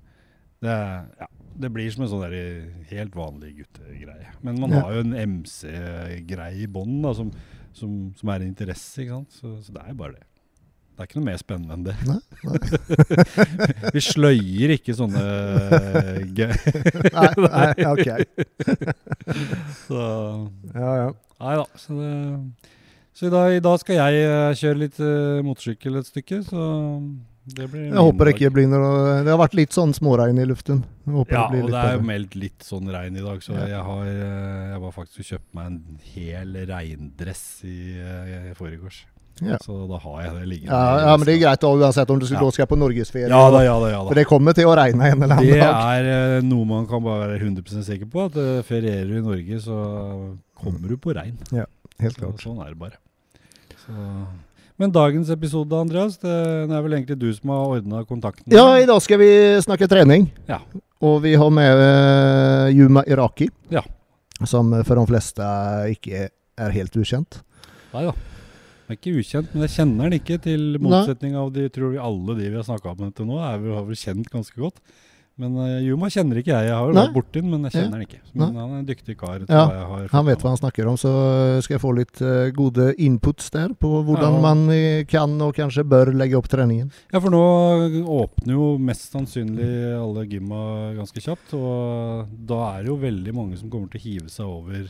Det, 0.60 0.74
ja, 1.22 1.28
det 1.60 1.70
blir 1.74 1.90
som 1.92 2.04
en 2.06 2.10
sånn 2.12 2.24
der 2.24 2.34
helt 2.90 3.14
vanlig 3.18 3.52
guttegreie. 3.60 4.32
Men 4.46 4.60
man 4.62 4.72
Ja. 4.74 4.80
har 4.86 4.96
jo 4.96 5.04
en 5.04 5.14
MC-greie 5.36 6.62
i 6.64 6.66
bånn 6.70 6.98
som, 7.14 7.30
som, 7.76 7.94
som 8.16 8.32
er 8.32 8.40
en 8.42 8.50
interesse, 8.54 9.02
ikke 9.04 9.18
sant. 9.20 9.38
Så, 9.40 9.54
så 9.66 9.72
det 9.76 9.82
er 9.84 9.92
jo 9.94 10.00
bare 10.02 10.16
det. 10.18 10.26
Det 11.00 11.04
er 11.06 11.08
ikke 11.08 11.20
noe 11.20 11.28
mer 11.30 11.38
spennende 11.40 11.76
enn 11.78 11.84
det. 11.86 11.94
Nei, 12.04 12.20
Vi 13.94 14.00
sløyer 14.04 14.74
ikke 14.74 14.92
sånne 14.98 15.22
gøy. 16.36 16.52
Nei, 17.16 17.30
nei, 17.46 17.70
ok. 17.88 18.08
Så 19.86 20.02
Ja, 20.74 20.90
ja. 21.04 21.08
Nei 21.40 21.54
da. 21.56 21.64
Så, 21.80 21.96
det, 21.96 22.70
så 23.16 23.26
i, 23.26 23.32
dag, 23.32 23.54
i 23.56 23.62
dag 23.64 23.78
skal 23.80 23.96
jeg 23.96 24.26
eh, 24.28 24.50
kjøre 24.60 24.80
litt 24.82 24.98
uh, 25.00 25.40
motorsykkel 25.46 25.96
et 26.02 26.08
stykke, 26.10 26.42
så 26.44 26.66
Jeg 27.50 27.96
håper 27.96 28.28
det 28.28 28.34
ikke 28.36 28.50
blir 28.52 28.66
noe 28.68 29.22
Det 29.24 29.32
har 29.32 29.38
vært 29.40 29.54
litt 29.56 29.72
sånn 29.74 29.94
småregn 29.96 30.38
i 30.38 30.44
luften. 30.46 30.82
Håper 31.08 31.32
Ja, 31.34 31.46
det 31.48 31.54
blir 31.54 31.62
og 31.64 31.70
litt 31.70 31.74
det 31.74 31.80
er 31.80 31.92
jo 31.94 31.98
bedre. 31.98 32.06
meldt 32.10 32.34
litt 32.36 32.60
sånn 32.66 32.90
regn 32.92 33.16
i 33.16 33.22
dag, 33.24 33.40
så 33.42 33.52
Ja. 33.56 33.66
jeg 33.66 33.82
har 33.82 34.04
eh, 34.06 34.70
Jeg 34.74 34.80
var 34.80 34.92
faktisk 34.92 35.18
og 35.20 35.26
kjøpte 35.30 35.54
meg 35.54 35.66
en 35.66 35.98
hel 36.14 36.52
regndress 36.68 37.64
i, 37.64 37.96
eh, 37.98 38.50
i 38.50 38.54
forgårs. 38.54 39.04
Ja. 39.40 39.56
Så 39.64 39.88
da 39.88 39.96
har 39.96 40.22
jeg 40.22 40.32
det 40.36 40.48
liggende. 40.50 40.68
Ja, 40.76 40.98
ja, 41.08 41.16
men 41.16 41.24
det 41.24 41.34
er 41.40 41.46
greit 41.46 41.60
da, 41.60 41.68
uansett 41.68 42.10
om 42.10 42.18
du 42.20 42.26
skal, 42.26 42.36
Ja. 42.36 42.44
da 42.44 42.50
skal 42.50 42.66
på 42.66 42.76
norgesferie. 42.76 43.28
Ja 43.30 43.50
da, 43.50 43.62
ja 43.64 43.80
da. 43.80 43.88
ja 43.88 44.04
For 44.06 44.14
det 44.14 44.26
kommer 44.26 44.52
til 44.52 44.66
å 44.68 44.76
regne 44.76 45.00
en 45.10 45.22
eller 45.22 45.36
Det 45.40 45.48
annen 45.48 45.60
dag. 45.60 46.04
er 46.04 46.36
eh, 46.36 46.40
noe 46.42 46.64
man 46.66 46.86
kan 46.86 47.02
bare 47.02 47.26
være 47.26 47.40
100 47.40 47.82
sikker 47.82 48.04
på, 48.06 48.26
at 48.26 48.36
ferierer 48.68 49.08
du 49.08 49.16
i 49.16 49.22
Norge, 49.24 49.56
så 49.64 50.36
kommer 50.60 50.86
du 50.88 50.96
på 50.98 51.14
regn. 51.16 51.38
Ja, 51.52 51.64
Helt 51.98 52.14
Så, 52.16 52.20
klart. 52.20 52.40
sånn 52.44 52.60
er 52.60 52.68
det 52.68 52.78
bare. 52.78 52.96
Så. 53.86 54.26
Men 54.80 54.92
dagens 54.92 55.28
episode, 55.28 55.76
Andreas, 55.76 56.14
det, 56.22 56.34
det 56.70 56.72
er 56.72 56.84
vel 56.86 56.94
egentlig 56.96 57.18
du 57.20 57.26
som 57.36 57.50
har 57.52 57.72
ordna 57.74 57.98
kontakten? 58.08 58.46
Ja, 58.48 58.78
i 58.80 58.86
dag 58.88 59.02
skal 59.04 59.18
vi 59.20 59.28
snakke 59.60 59.84
trening. 59.92 60.30
Ja. 60.48 60.56
Og 61.04 61.18
vi 61.20 61.34
har 61.36 61.50
med 61.52 61.80
eh, 61.84 62.78
Yuma 62.78 63.02
Iraki. 63.04 63.50
Ja. 63.68 63.82
Som 64.48 64.72
for 64.88 64.96
de 64.96 65.04
fleste 65.10 65.50
ikke 65.92 66.30
er 66.30 66.72
helt 66.72 66.96
ukjent. 66.96 67.42
Nei 67.92 68.06
da. 68.08 68.14
Det 68.16 68.96
er 68.96 68.98
ikke 69.02 69.20
ukjent, 69.20 69.52
men 69.52 69.66
jeg 69.66 69.74
kjenner 69.74 70.08
den 70.08 70.16
ikke, 70.22 70.40
til 70.48 70.64
motsetning 70.80 71.36
av 71.36 71.52
de 71.52 71.66
tror 71.76 71.92
vi 71.92 72.00
alle 72.00 72.38
de 72.40 72.48
vi 72.48 72.56
har 72.56 72.64
snakka 72.66 72.94
om 72.94 73.12
til 73.12 73.28
nå, 73.28 73.36
er 73.36 73.60
vel, 73.60 73.76
har 73.76 73.84
vel 73.86 74.00
kjent 74.00 74.32
ganske 74.32 74.64
godt. 74.64 74.80
Men 75.40 75.54
uh, 75.56 75.78
Juma 75.80 76.10
kjenner 76.12 76.40
ikke 76.40 76.52
jeg. 76.52 76.68
Jeg 76.68 76.74
har 76.76 76.90
jo 76.90 76.96
vært 76.96 77.14
borti 77.14 77.40
den, 77.40 77.50
men 77.52 77.66
jeg 77.68 77.76
kjenner 77.78 77.96
den 77.96 78.06
ikke. 78.06 78.20
Men 78.34 78.58
han 78.60 78.74
er 78.74 78.80
en 78.82 78.88
dyktig 78.88 79.16
kar. 79.20 79.44
Ja, 79.48 79.62
Han 80.12 80.26
vet 80.28 80.44
hva 80.44 80.52
han 80.52 80.60
snakker 80.60 80.90
om, 80.90 80.98
så 81.00 81.12
skal 81.64 81.76
jeg 81.78 81.82
få 81.82 81.94
litt 81.96 82.20
uh, 82.24 82.50
gode 82.56 82.90
inputs 83.00 83.48
der 83.54 83.72
på 83.80 83.92
hvordan 84.06 84.36
Ja. 84.36 84.42
man 84.44 84.64
eh, 84.74 85.04
kan 85.08 85.32
og 85.42 85.54
kanskje 85.56 85.84
bør 85.88 86.12
legge 86.14 86.36
opp 86.38 86.48
treningen. 86.52 86.90
Ja, 87.12 87.20
for 87.20 87.32
nå 87.32 87.40
åpner 88.20 88.54
jo 88.54 88.68
mest 88.78 89.08
sannsynlig 89.14 89.70
alle 89.96 90.26
gymma 90.28 90.60
ganske 90.98 91.22
kjapt. 91.24 91.56
Og 91.56 92.28
da 92.50 92.60
er 92.74 92.84
det 92.84 92.92
jo 92.92 93.00
veldig 93.00 93.34
mange 93.36 93.58
som 93.60 93.70
kommer 93.72 93.90
til 93.92 94.00
å 94.00 94.04
hive 94.04 94.28
seg 94.32 94.46
over 94.46 94.86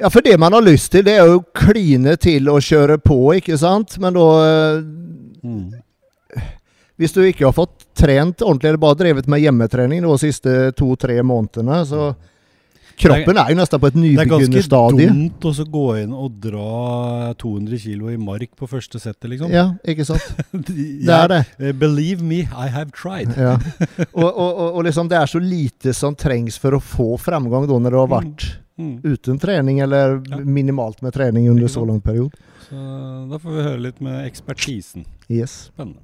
Ja, 0.00 0.10
for 0.10 0.24
det 0.26 0.34
man 0.42 0.52
har 0.56 0.64
lyst 0.66 0.90
til, 0.90 1.04
det 1.06 1.14
er 1.20 1.28
jo 1.30 1.44
kline 1.54 2.16
til 2.18 2.50
å 2.50 2.58
kjøre 2.58 2.98
på, 2.98 3.18
ikke 3.38 3.54
sant? 3.60 3.94
Men 4.02 4.16
da 4.18 4.28
eh, 4.42 4.80
mm. 5.46 5.64
Hvis 7.00 7.12
du 7.14 7.22
ikke 7.26 7.48
har 7.48 7.54
fått 7.56 7.88
trent 7.98 8.42
ordentlig, 8.44 8.68
eller 8.70 8.82
bare 8.82 9.00
drevet 9.00 9.26
med 9.30 9.42
hjemmetrening 9.42 10.04
de 10.04 10.14
siste 10.22 10.70
to-tre 10.78 11.18
månedene, 11.26 11.80
så 11.88 12.12
Kroppen 12.94 13.38
er 13.40 13.48
jo 13.50 13.56
nesten 13.58 13.80
på 13.82 13.88
et 13.90 13.96
Det 13.98 14.10
er 14.22 14.28
ganske 14.30 14.60
dumt 14.70 15.46
å 15.50 15.64
gå 15.74 15.84
inn 15.98 16.12
og 16.14 16.36
dra 16.38 17.32
200 17.42 17.80
kilo 17.82 18.10
i 18.12 18.16
mark 18.22 18.52
på 18.54 18.68
første 18.70 19.00
settet, 19.02 19.26
liksom. 19.32 19.50
Ja, 19.50 19.72
ikke 19.82 20.06
sant? 20.06 20.22
det 20.54 21.10
er 21.10 21.32
det. 21.32 21.40
Believe 21.80 22.22
me, 22.22 22.44
I 22.54 22.68
have 22.70 22.92
tried. 22.94 23.34
Ja. 23.34 23.56
Og, 24.14 24.28
og, 24.30 24.60
og, 24.76 24.78
liksom 24.86 25.10
det 25.10 25.18
er 25.18 25.26
så 25.26 25.42
lite 25.42 25.90
som 25.96 26.14
trengs 26.14 26.54
for 26.62 26.76
å 26.78 26.80
få 26.82 27.16
fremgang 27.18 27.66
da, 27.66 27.80
når 27.82 27.96
du 27.96 27.98
har 28.04 28.12
vært 28.20 28.52
Mm. 28.74 28.96
uten 29.06 29.36
trening, 29.38 29.78
eller 29.84 30.16
Ja. 30.26 30.40
minimalt 30.42 30.98
med 31.02 31.12
trening 31.14 31.44
under 31.48 31.68
så 31.70 31.84
lang 31.86 32.00
periode. 32.02 32.34
Så 32.66 32.74
da 33.30 33.38
får 33.38 33.52
vi 33.54 33.62
høre 33.62 33.80
litt 33.84 34.00
med 34.02 34.24
ekspertisen. 34.26 35.04
Yes. 35.30 35.70
Spennende. 35.70 36.00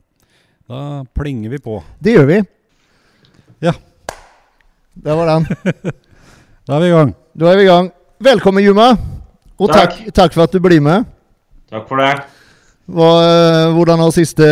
Da 0.70 1.04
plinger 1.18 1.50
vi 1.50 1.58
på. 1.58 1.80
Det 1.98 2.12
gjør 2.14 2.26
vi. 2.28 2.36
Ja. 3.58 3.72
Der 4.94 5.16
var 5.18 5.26
den. 5.26 5.46
Da 6.70 6.76
er 6.76 6.82
vi 6.84 6.86
i 6.86 6.92
gang. 6.94 7.08
Da 7.34 7.48
er 7.50 7.56
vi 7.58 7.62
i 7.64 7.66
gang. 7.66 7.86
Velkommen, 8.22 8.62
Juma. 8.62 8.92
Og 9.58 9.72
takk, 9.72 9.96
Takk. 9.96 10.12
takk 10.14 10.36
for 10.36 10.44
at 10.44 10.52
du 10.54 10.60
blir 10.62 10.78
med. 10.84 11.08
Takk 11.72 11.88
for 11.88 11.98
det. 11.98 12.12
Hva, 12.86 13.08
eh, 13.24 13.72
hvordan 13.74 13.98
har 14.04 14.12
siste 14.14 14.46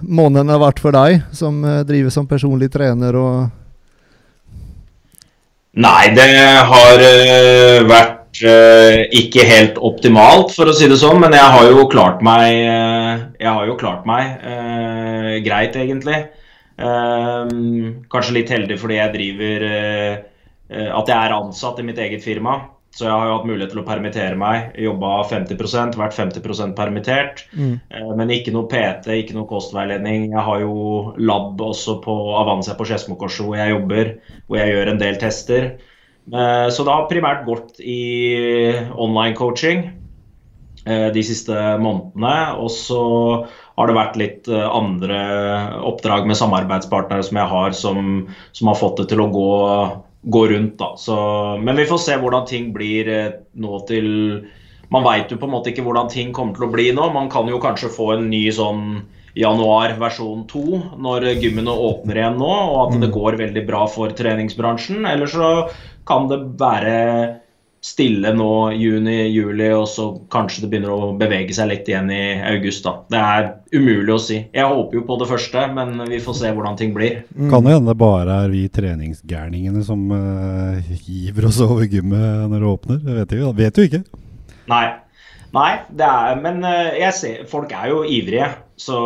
måneden 0.00 0.54
vært 0.62 0.80
for 0.80 0.96
deg, 0.96 1.18
som 1.36 1.58
eh, 1.68 1.82
driver 1.84 2.14
som 2.14 2.30
personlig 2.30 2.70
trener 2.72 3.18
og 3.20 3.36
Nei, 5.76 6.06
det 6.16 6.30
har 6.70 7.04
eh, 7.10 7.84
vært 7.90 8.23
ikke 8.42 9.44
helt 9.46 9.78
optimalt, 9.78 10.50
for 10.56 10.66
å 10.66 10.74
si 10.74 10.88
det 10.90 10.98
sånn. 10.98 11.20
Men 11.22 11.32
jeg 11.36 11.44
har 11.54 11.68
jo 11.70 11.86
klart 11.92 12.22
meg, 12.24 12.50
eh, 12.54 13.24
jeg 13.40 13.48
har 13.50 13.66
jo 13.66 13.76
klart 13.80 14.06
meg 14.06 14.40
eh, 14.42 15.38
greit, 15.44 15.76
egentlig. 15.76 16.20
Eh, 16.78 17.48
kanskje 18.10 18.34
litt 18.34 18.50
heldig 18.50 18.78
fordi 18.80 18.96
jeg 18.98 19.12
driver 19.14 19.64
eh, 19.68 20.14
eh, 20.74 20.88
At 20.90 21.06
jeg 21.06 21.14
er 21.14 21.36
ansatt 21.36 21.78
i 21.78 21.84
mitt 21.86 21.98
eget 22.02 22.24
firma. 22.24 22.70
Så 22.94 23.08
jeg 23.08 23.10
har 23.10 23.26
jo 23.26 23.36
hatt 23.38 23.46
mulighet 23.48 23.72
til 23.74 23.80
å 23.82 23.86
permittere 23.86 24.36
meg. 24.38 24.74
Jobba 24.78 25.24
50% 25.26 25.96
vært 25.98 26.14
50 26.14 26.74
permittert. 26.78 27.44
mm. 27.54 27.72
Eh, 27.90 28.12
Men 28.14 28.30
ikke 28.30 28.52
noe 28.54 28.68
PT, 28.70 29.10
ikke 29.22 29.34
noe 29.34 29.50
kostveiledning. 29.50 30.30
Jeg 30.30 30.44
har 30.46 30.60
jo 30.62 31.14
lab 31.18 31.58
også 31.60 32.00
på 32.04 32.14
Avanza 32.38 32.74
på 32.78 32.86
Skedsmokorset 32.86 33.46
hvor 33.46 33.58
jeg 33.58 33.74
jobber, 33.74 34.14
hvor 34.46 34.58
jeg 34.58 34.74
gjør 34.74 34.92
en 34.92 35.02
del 35.02 35.18
tester. 35.18 35.72
Eh, 36.32 36.68
Så 36.70 36.84
det 36.84 36.94
har 36.94 37.10
primært 37.10 37.44
gått 37.44 37.80
i 37.80 38.72
online 38.96 39.36
coaching 39.36 39.84
eh, 40.86 41.08
de 41.12 41.22
siste 41.26 41.52
månedene. 41.82 42.56
Og 42.60 42.72
så 42.72 43.02
har 43.76 43.90
det 43.90 43.98
vært 43.98 44.18
litt 44.20 44.48
eh, 44.48 44.64
andre 44.64 45.20
oppdrag 45.84 46.28
med 46.28 46.40
samarbeidspartnere 46.40 47.26
som 47.26 47.40
jeg 47.42 47.52
har, 47.52 47.76
som, 47.76 48.10
som 48.52 48.72
har 48.72 48.80
fått 48.80 49.02
det 49.02 49.10
til 49.12 49.24
å 49.24 49.30
gå, 49.34 49.54
gå 50.32 50.44
rundt. 50.54 50.76
Da. 50.80 50.94
Så, 51.00 51.16
men 51.60 51.76
vi 51.80 51.88
får 51.90 52.04
se 52.06 52.20
hvordan 52.20 52.48
ting 52.48 52.72
blir 52.76 53.10
nå 53.52 53.80
til 53.88 54.12
Man 54.92 55.02
veit 55.02 55.30
jo 55.32 55.38
på 55.40 55.46
en 55.48 55.50
måte 55.50 55.72
ikke 55.72 55.82
hvordan 55.82 56.10
ting 56.12 56.28
kommer 56.36 56.54
til 56.54 56.66
å 56.66 56.70
bli 56.70 56.90
nå. 56.94 57.08
Man 57.10 57.30
kan 57.32 57.48
jo 57.50 57.56
kanskje 57.58 57.88
få 57.90 58.12
en 58.14 58.28
ny 58.30 58.44
sånn 58.54 59.00
januar 59.34 59.96
versjon 59.98 60.44
2 60.50 60.64
når 61.02 61.30
gymmene 61.42 61.72
åpner 61.72 62.20
igjen 62.20 62.38
nå, 62.40 62.50
og 62.50 62.76
at 62.86 63.00
det 63.02 63.14
går 63.14 63.40
veldig 63.40 63.64
bra 63.66 63.84
for 63.90 64.14
treningsbransjen. 64.14 65.06
Eller 65.10 65.30
så 65.30 65.54
kan 66.08 66.28
det 66.30 66.42
være 66.60 67.00
stille 67.84 68.30
nå 68.32 68.72
juni-juli, 68.80 69.66
og 69.76 69.84
så 69.92 70.06
kanskje 70.32 70.62
det 70.62 70.70
begynner 70.72 70.92
å 70.94 71.10
bevege 71.20 71.52
seg 71.52 71.68
litt 71.68 71.88
igjen 71.90 72.08
i 72.14 72.22
august. 72.54 72.86
da. 72.86 72.94
Det 73.12 73.20
er 73.20 73.48
umulig 73.76 74.14
å 74.14 74.22
si. 74.24 74.38
Jeg 74.56 74.70
håper 74.70 74.98
jo 74.98 75.04
på 75.04 75.18
det 75.20 75.28
første, 75.28 75.66
men 75.76 75.98
vi 76.08 76.22
får 76.24 76.38
se 76.38 76.52
hvordan 76.56 76.78
ting 76.80 76.94
blir. 76.96 77.20
Mm. 77.36 77.50
Kan 77.52 77.66
det 77.66 77.76
hende 77.76 77.92
det 77.92 78.00
bare 78.00 78.40
er 78.46 78.54
vi 78.54 78.64
treningsgærningene 78.72 79.84
som 79.84 80.06
uh, 80.08 80.80
hiver 81.04 81.50
oss 81.50 81.60
over 81.64 81.84
gymmet 81.84 82.48
når 82.48 82.64
det 82.64 82.70
åpner? 82.72 83.02
Det 83.04 83.18
vet 83.20 83.36
vi 83.36 83.52
vet 83.60 83.80
jo 83.80 83.88
ikke. 83.90 84.04
Nei. 84.72 84.84
Nei, 85.54 85.72
det 85.92 86.06
er, 86.08 86.40
men 86.40 86.64
uh, 86.64 86.96
jeg 86.96 87.14
ser, 87.20 87.44
folk 87.50 87.76
er 87.76 87.92
jo 87.92 88.00
ivrige. 88.08 88.48
Så 88.80 88.98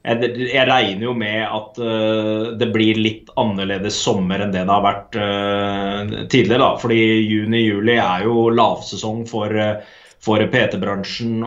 jeg, 0.00 0.30
jeg, 0.48 0.64
regner 0.64 1.04
jo 1.04 1.14
med 1.16 1.40
at 1.44 1.80
uh, 1.80 2.52
det 2.58 2.70
blir 2.72 2.98
litt 2.98 3.28
annerledes 3.40 3.98
sommer 4.00 4.40
enn 4.40 4.54
det 4.54 4.64
det 4.64 4.72
har 4.72 4.84
vært 4.86 5.18
uh, 5.20 6.14
tidligere. 6.32 6.62
da, 6.62 6.70
fordi 6.80 7.00
juni-juli 7.28 7.98
er 8.00 8.24
jo 8.24 8.48
lavsesong 8.54 9.26
for, 9.28 9.52
uh, 9.52 9.82
for 10.24 10.40
PT-bransjen. 10.52 11.44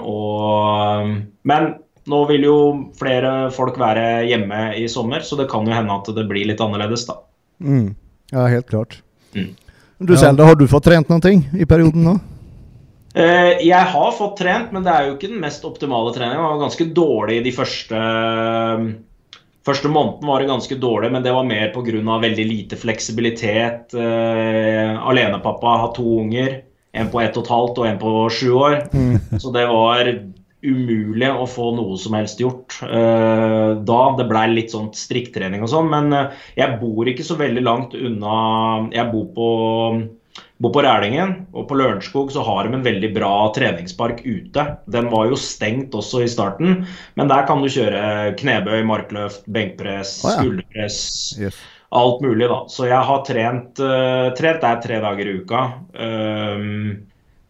Men 1.49 1.73
nå 2.09 2.21
vil 2.29 2.45
jo 2.45 2.57
flere 2.99 3.33
folk 3.55 3.79
være 3.79 4.25
hjemme 4.29 4.67
i 4.77 4.85
sommer, 4.91 5.25
så 5.25 5.39
det 5.39 5.49
kan 5.51 5.65
jo 5.65 5.73
hende 5.73 5.97
at 5.97 6.13
det 6.13 6.27
blir 6.29 6.45
litt 6.49 6.61
annerledes. 6.61 7.07
da. 7.09 7.17
Mm. 7.63 7.95
Ja, 8.33 8.45
helt 8.51 8.69
klart. 8.69 9.01
Mm. 9.33 9.53
Du 10.03 10.17
Selda, 10.17 10.45
har 10.45 10.57
du 10.59 10.67
fått 10.67 10.85
trent 10.89 11.09
noe 11.09 11.33
i 11.33 11.65
perioden 11.69 12.05
nå? 12.05 12.17
Eh, 13.13 13.61
jeg 13.61 13.89
har 13.93 14.13
fått 14.17 14.39
trent, 14.41 14.71
men 14.73 14.85
det 14.85 14.93
er 14.93 15.07
jo 15.07 15.15
ikke 15.15 15.29
den 15.29 15.41
mest 15.43 15.65
optimale 15.67 16.13
treningen. 16.15 16.39
Jeg 16.39 16.49
var 16.49 16.61
ganske 16.65 16.87
dårlig 16.97 17.41
de 17.45 17.55
første 17.55 18.05
Første 19.63 19.87
måneden 19.87 20.27
var 20.27 20.41
det 20.43 20.49
ganske 20.49 20.75
dårlig, 20.75 21.07
men 21.13 21.23
det 21.23 21.31
var 21.31 21.45
mer 21.47 21.69
pga. 21.71 22.17
veldig 22.19 22.45
lite 22.49 22.75
fleksibilitet. 22.75 23.93
Uh, 23.95 24.99
alenepappa 25.07 25.77
har 25.79 25.93
to 25.95 26.03
unger. 26.19 26.57
En 26.91 27.07
på 27.07 27.21
ett 27.21 27.37
og 27.37 27.45
et 27.45 27.51
halvt 27.53 27.79
og 27.79 27.87
en 27.87 28.01
på 28.01 28.11
sju 28.27 28.49
år. 28.51 28.75
Mm. 28.91 29.39
Så 29.39 29.53
det 29.55 29.63
var 29.71 30.09
umulig 30.63 31.29
å 31.31 31.47
få 31.47 31.69
noe 31.77 31.95
som 31.97 32.17
helst 32.19 32.43
gjort 32.43 32.75
da. 32.83 34.01
Det 34.19 34.27
blei 34.27 34.43
litt 34.51 34.75
sånn 34.75 34.91
strikktrening 34.91 35.63
og 35.63 35.71
sånn, 35.71 35.87
men 35.87 36.11
jeg 36.59 36.77
bor 36.83 37.07
ikke 37.07 37.23
så 37.23 37.39
veldig 37.39 37.63
langt 37.63 37.95
unna 37.95 38.35
Jeg 38.91 39.11
bor 39.15 39.31
på 39.35 39.47
Bor 40.63 40.71
på 40.71 40.81
Rælingen, 40.85 41.33
og 41.51 41.65
på 41.67 41.75
Lørenskog 41.75 42.29
så 42.31 42.43
har 42.47 42.63
de 42.63 42.77
en 42.77 42.85
veldig 42.85 43.09
bra 43.15 43.33
treningspark 43.55 44.21
ute. 44.23 44.63
Den 44.95 45.09
var 45.11 45.27
jo 45.27 45.39
stengt 45.39 45.95
også 45.99 46.21
i 46.23 46.29
starten, 46.31 46.85
men 47.19 47.31
der 47.31 47.43
kan 47.49 47.59
du 47.59 47.67
kjøre 47.67 48.31
knebøy, 48.39 48.79
markløft, 48.87 49.43
benkpress, 49.51 50.21
oh, 50.23 50.31
ja. 50.31 50.37
skulderpress. 50.37 51.01
Yes. 51.41 51.57
Alt 51.93 52.23
mulig, 52.23 52.47
da. 52.47 52.61
Så 52.71 52.87
jeg 52.87 53.09
har 53.09 53.25
trent, 53.27 53.83
uh, 53.83 54.29
trent 54.37 54.63
der 54.63 54.79
tre 54.87 55.01
dager 55.03 55.27
i 55.27 55.35
uka. 55.43 55.65
Um, 55.99 56.95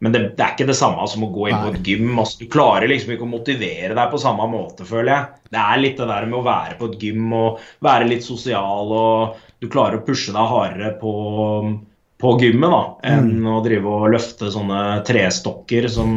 men 0.02 0.12
det, 0.12 0.24
det, 0.34 0.42
er 0.42 0.50
ikke 0.52 0.68
det 0.68 0.76
samme 0.76 1.06
som 1.08 1.22
å 1.24 1.30
gå 1.32 1.46
inn 1.48 1.62
på 1.62 1.70
et 1.70 1.86
gym. 1.86 2.10
Altså, 2.18 2.42
du 2.42 2.50
klarer 2.50 2.90
liksom 2.90 3.14
ikke 3.14 3.24
å 3.24 3.30
motivere 3.30 3.94
deg 3.94 4.10
på 4.12 4.20
samme 4.20 4.50
måte, 4.50 4.84
føler 4.84 5.14
jeg. 5.14 5.48
Det 5.54 5.62
er 5.62 5.80
litt 5.80 6.02
det 6.02 6.10
der 6.10 6.26
med 6.28 6.42
å 6.42 6.44
være 6.50 6.76
på 6.82 6.90
et 6.90 6.98
gym 7.06 7.32
og 7.38 7.62
være 7.86 8.10
litt 8.10 8.26
sosial 8.26 8.90
og 8.92 9.38
du 9.62 9.70
klarer 9.72 10.02
å 10.02 10.04
pushe 10.04 10.34
deg 10.34 10.50
hardere 10.50 10.96
på 10.98 11.12
på 12.24 12.32
gymmet 12.40 12.72
da, 12.72 12.82
enn 13.12 13.30
mm. 13.42 13.48
å 13.52 13.60
drive 13.64 13.94
og 13.98 14.10
løfte 14.14 14.48
sånne 14.52 14.80
trestokker 15.06 15.88
som 15.92 16.14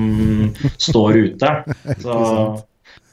står 0.80 1.20
ute. 1.26 1.54
Så, 2.04 2.18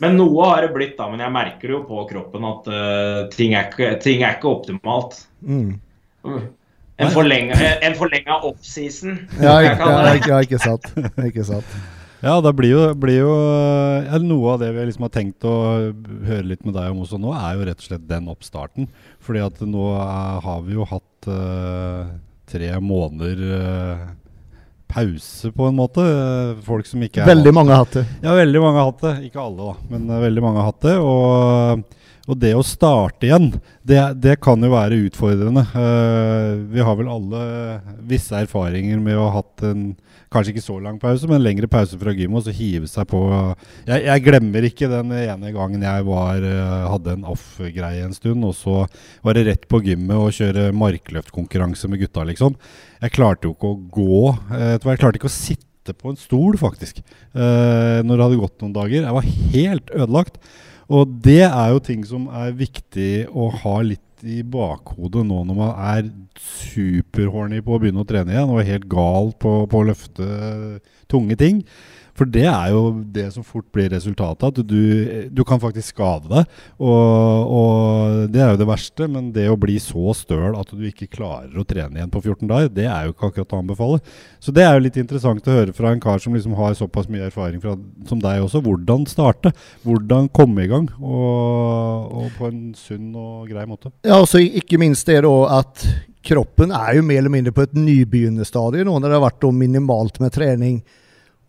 men 0.02 0.18
noe 0.18 0.50
har 0.50 0.66
det 0.66 0.74
blitt, 0.74 0.96
da. 0.98 1.08
Men 1.10 1.24
jeg 1.24 1.34
merker 1.34 1.74
jo 1.74 1.82
på 1.88 2.04
kroppen 2.10 2.46
at 2.48 2.68
uh, 2.70 3.24
ting, 3.34 3.56
er 3.56 3.70
ikke, 3.70 3.96
ting, 4.04 4.22
er 4.22 4.38
ikke, 4.38 4.52
optimalt. 4.52 5.18
Mm. 5.42 5.74
En 6.94 7.10
forlenga, 7.10 7.58
en 7.82 7.98
forlenga 7.98 8.38
offseason. 8.46 9.18
Ja, 9.42 9.58
ja, 9.64 9.74
ja, 10.14 10.40
ikke 10.44 10.62
sant. 10.62 10.86
Ikke 11.28 11.46
sant. 11.46 11.76
Ja, 12.24 12.38
det 12.40 12.54
blir 12.56 12.70
jo, 12.70 12.84
blir 12.96 13.18
jo 13.18 13.32
ja, 14.06 14.16
Noe 14.22 14.54
av 14.54 14.62
det 14.62 14.70
vi 14.72 14.86
liksom 14.88 15.04
har 15.04 15.10
tenkt 15.12 15.44
å 15.44 15.56
høre 16.24 16.46
litt 16.46 16.62
med 16.64 16.72
deg 16.72 16.94
om 16.94 17.02
også 17.04 17.18
nå, 17.20 17.34
er 17.36 17.58
jo 17.58 17.66
rett 17.68 17.82
og 17.82 17.88
slett 17.90 18.06
den 18.08 18.30
oppstarten. 18.32 18.88
Fordi 19.24 19.42
at 19.44 19.60
nå 19.68 19.90
er, 19.98 20.38
har 20.46 20.62
vi 20.64 20.78
jo 20.78 20.86
hatt 20.88 21.28
uh, 21.28 22.14
tre 22.54 22.70
måneder 22.80 23.42
uh, 23.50 24.06
pause, 24.94 25.50
på 25.52 25.68
en 25.68 25.76
måte. 25.78 26.04
Folk 26.66 26.86
som 26.86 27.02
ikke 27.02 27.24
er 27.24 27.30
Veldig 27.32 27.54
mange 27.56 27.74
har 27.74 27.84
hatt 27.84 27.98
det. 27.98 28.06
Ja, 28.22 28.36
veldig 28.38 28.62
mange 28.62 28.80
har 28.80 28.90
hatt 28.92 29.04
det. 29.04 29.14
Ikke 29.28 29.42
alle, 29.42 29.72
da, 29.72 29.90
men 29.92 30.08
uh, 30.12 30.22
veldig 30.22 30.44
mange 30.44 30.62
har 30.62 30.70
hatt 30.70 30.86
det. 30.86 30.96
Og, 31.02 31.84
og 32.24 32.38
det 32.40 32.54
å 32.56 32.64
starte 32.64 33.28
igjen, 33.28 33.50
det, 33.84 34.00
det 34.24 34.38
kan 34.44 34.62
jo 34.64 34.72
være 34.72 35.02
utfordrende. 35.10 35.66
Uh, 35.76 36.64
vi 36.72 36.80
har 36.84 36.96
vel 36.96 37.10
alle 37.12 37.42
visse 38.08 38.38
erfaringer 38.38 39.02
med 39.02 39.18
å 39.18 39.28
ha 39.28 39.42
hatt 39.42 39.66
en 39.68 39.92
Kanskje 40.34 40.50
ikke 40.50 40.64
så 40.64 40.76
lang 40.82 40.96
pause, 40.98 41.28
men 41.30 41.42
lengre 41.44 41.68
pause 41.70 41.94
fra 42.00 42.10
gym 42.10 42.34
og 42.34 42.42
så 42.42 42.50
hive 42.56 42.88
seg 42.90 43.06
på 43.06 43.20
jeg, 43.86 44.00
jeg, 44.02 44.22
glemmer 44.24 44.66
ikke 44.66 44.88
den 44.90 45.12
ene 45.14 45.52
gangen 45.54 45.84
jeg 45.86 46.06
var, 46.08 46.42
eh, 46.42 46.86
hadde 46.90 47.14
en 47.14 47.28
off-greie 47.30 48.02
en 48.02 48.16
stund, 48.16 48.42
og 48.42 48.56
så 48.58 48.80
var 49.22 49.38
det 49.38 49.44
rett 49.46 49.68
på 49.70 49.78
gymmet 49.84 50.18
og 50.18 50.34
kjøre 50.34 50.72
markløftkonkurranse 50.74 51.90
med 51.92 52.02
gutta, 52.02 52.26
liksom. 52.26 52.58
Jeg 53.04 53.14
klarte 53.14 53.46
jo 53.46 53.54
ikke 53.54 53.70
å 53.70 53.80
gå. 53.94 54.18
Jeg 54.58 54.82
klarte 54.82 55.20
ikke 55.20 55.30
å 55.30 55.36
sitte 55.36 55.94
på 55.94 56.10
en 56.10 56.18
stol, 56.18 56.58
faktisk, 56.58 56.98
eh, 56.98 58.02
når 58.02 58.14
det 58.16 58.26
hadde 58.26 58.42
gått 58.42 58.58
noen 58.64 58.74
dager. 58.74 59.04
Jeg 59.04 59.18
var 59.20 59.32
helt 59.54 59.98
ødelagt. 60.02 60.42
Og 60.92 61.08
det 61.24 61.42
er 61.46 61.68
jo 61.72 61.82
ting 61.84 62.04
som 62.06 62.26
er 62.28 62.56
viktig 62.56 63.26
å 63.32 63.48
ha 63.62 63.78
litt 63.84 64.00
i 64.24 64.40
bakhodet 64.46 65.24
nå 65.26 65.42
når 65.44 65.56
man 65.56 65.72
er 65.84 66.06
superhorny 66.40 67.60
på 67.64 67.74
å 67.74 67.80
begynne 67.80 68.04
å 68.04 68.08
trene 68.08 68.32
igjen 68.32 68.52
og 68.52 68.60
er 68.62 68.70
helt 68.72 68.86
gal 68.92 69.32
på, 69.40 69.52
på 69.68 69.80
å 69.80 69.88
løfte 69.90 70.28
tunge 71.12 71.36
ting. 71.40 71.62
For 72.14 72.30
det 72.30 72.44
er 72.46 72.70
jo 72.70 72.82
det 73.14 73.26
som 73.34 73.44
fort 73.46 73.66
blir 73.74 73.90
resultatet. 73.90 74.46
At 74.46 74.68
du, 74.70 75.28
du 75.34 75.42
kan 75.46 75.60
faktisk 75.62 75.94
skade 75.94 76.30
deg. 76.30 76.60
Og, 76.78 77.50
og, 77.58 78.20
det 78.30 78.42
er 78.42 78.52
jo 78.52 78.60
det 78.60 78.68
verste. 78.68 79.08
Men 79.10 79.32
det 79.34 79.48
å 79.50 79.58
bli 79.60 79.76
så 79.82 80.14
støl 80.16 80.54
at 80.60 80.70
du 80.70 80.86
ikke 80.88 81.10
klarer 81.10 81.58
å 81.58 81.66
trene 81.66 81.98
igjen 81.98 82.14
på 82.14 82.22
14 82.22 82.46
dager, 82.50 82.70
det 82.74 82.86
er 82.86 83.08
jo 83.08 83.16
ikke 83.16 83.32
akkurat 83.32 83.56
å 83.56 83.60
anbefale. 83.64 84.00
Så 84.38 84.54
det 84.54 84.66
er 84.66 84.76
jo 84.76 84.86
litt 84.86 85.00
interessant 85.00 85.50
å 85.50 85.58
høre 85.58 85.74
fra 85.76 85.90
en 85.90 86.02
kar 86.02 86.22
som 86.22 86.36
liksom 86.36 86.56
har 86.58 86.78
såpass 86.78 87.10
mye 87.10 87.26
erfaring 87.28 87.62
fra, 87.62 87.76
som 88.08 88.22
deg 88.22 88.46
også. 88.46 88.62
Hvordan 88.64 89.08
starte. 89.10 89.54
Hvordan 89.82 90.30
komme 90.34 90.64
i 90.64 90.70
gang. 90.70 90.88
Og, 91.02 92.18
og 92.24 92.32
på 92.38 92.50
en 92.50 92.66
sunn 92.78 93.10
og 93.18 93.50
grei 93.50 93.66
måte. 93.66 93.90
Ja, 94.06 94.22
og 94.22 94.30
ikke 94.38 94.78
minst 94.80 95.10
det 95.10 95.24
da 95.26 95.36
at 95.58 95.88
kroppen 96.24 96.70
er 96.72 96.96
jo 96.96 97.04
mer 97.04 97.20
eller 97.20 97.32
mindre 97.32 97.52
på 97.52 97.66
et 97.66 97.74
nybegynnerstadium 97.76 98.88
nå, 98.88 98.96
når 98.96 99.10
det 99.10 99.18
har 99.18 99.26
vært 99.26 99.46
minimalt 99.52 100.22
med 100.22 100.32
trening 100.32 100.78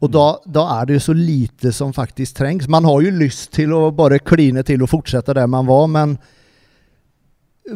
og 0.03 0.12
da, 0.12 0.25
da, 0.43 0.63
er 0.77 0.88
det 0.88 0.97
jo 0.97 1.03
så 1.08 1.15
lite 1.15 1.71
som 1.73 1.93
faktisk 1.95 2.38
trengs. 2.38 2.67
Man 2.67 2.86
har 2.86 3.01
jo 3.01 3.13
lyst 3.15 3.53
til 3.55 3.71
å 3.73 3.88
bare 3.95 4.19
kline 4.19 4.63
til 4.67 4.84
og 4.84 4.91
fortsette 4.91 5.36
der 5.38 5.47
man 5.51 5.67
var, 5.69 5.88
men 5.91 6.17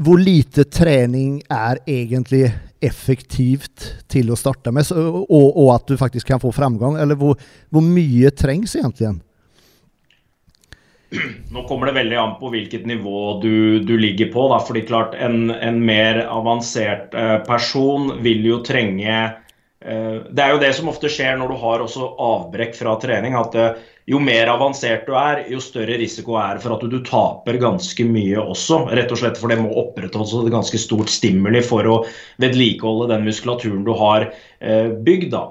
hvor 0.04 0.20
lite 0.22 0.68
trening 0.70 1.40
er 1.50 1.80
egentlig 1.90 2.52
effektivt 2.86 3.88
til 4.12 4.30
å 4.30 4.38
starte 4.38 4.72
med, 4.76 4.86
og, 4.94 5.48
og 5.50 5.72
at 5.74 5.90
du 5.90 5.98
faktisk 5.98 6.30
kan 6.30 6.44
få 6.44 6.52
framgang? 6.54 7.00
Eller 7.02 7.18
hvor, 7.18 7.40
hvor 7.74 7.84
mye 7.84 8.30
trengs 8.36 8.76
egentlig? 8.78 9.16
Nå 11.54 11.66
kommer 11.66 11.90
det 11.90 11.98
veldig 11.98 12.20
an 12.22 12.36
på 12.38 12.52
hvilket 12.54 12.86
nivå 12.90 13.40
du, 13.42 13.80
du 13.82 13.96
ligger 13.98 14.30
på. 14.34 14.46
Da. 14.52 14.60
fordi 14.62 14.86
klart 14.86 15.18
En, 15.18 15.50
en 15.50 15.82
mer 15.86 16.22
avansert 16.28 17.16
eh, 17.18 17.38
person 17.48 18.20
vil 18.22 18.46
jo 18.46 18.62
trenge 18.66 19.22
det 19.80 20.44
er 20.44 20.52
jo 20.52 20.60
det 20.60 20.74
som 20.76 20.90
ofte 20.92 21.08
skjer 21.08 21.38
når 21.40 21.54
du 21.54 21.60
har 21.62 21.80
også 21.80 22.10
avbrekk 22.20 22.74
fra 22.76 22.98
trening. 23.00 23.36
at 23.40 23.56
eh, 23.56 23.78
Jo 24.10 24.20
mer 24.20 24.50
avansert 24.52 25.06
du 25.06 25.14
er, 25.16 25.46
jo 25.48 25.62
større 25.62 25.96
risiko 26.02 26.36
er 26.36 26.58
det 26.58 26.64
for 26.64 26.76
at 26.76 26.82
du, 26.82 26.90
du 26.92 27.06
taper 27.06 27.60
ganske 27.62 28.06
mye 28.10 28.42
også. 28.42 28.82
Rett 28.98 29.14
og 29.14 29.22
slett 29.22 29.38
for 29.40 29.52
det 29.52 29.60
må 29.62 29.70
opprettholdes 29.80 30.34
et 30.36 30.52
ganske 30.52 30.82
stort 30.82 31.14
stimuli 31.14 31.62
for 31.64 31.88
å 31.88 32.02
vedlikeholde 32.42 33.12
den 33.14 33.24
muskulaturen 33.30 33.86
du 33.88 33.94
har 34.02 34.28
eh, 34.60 34.92
bygd. 34.92 35.32
da. 35.38 35.46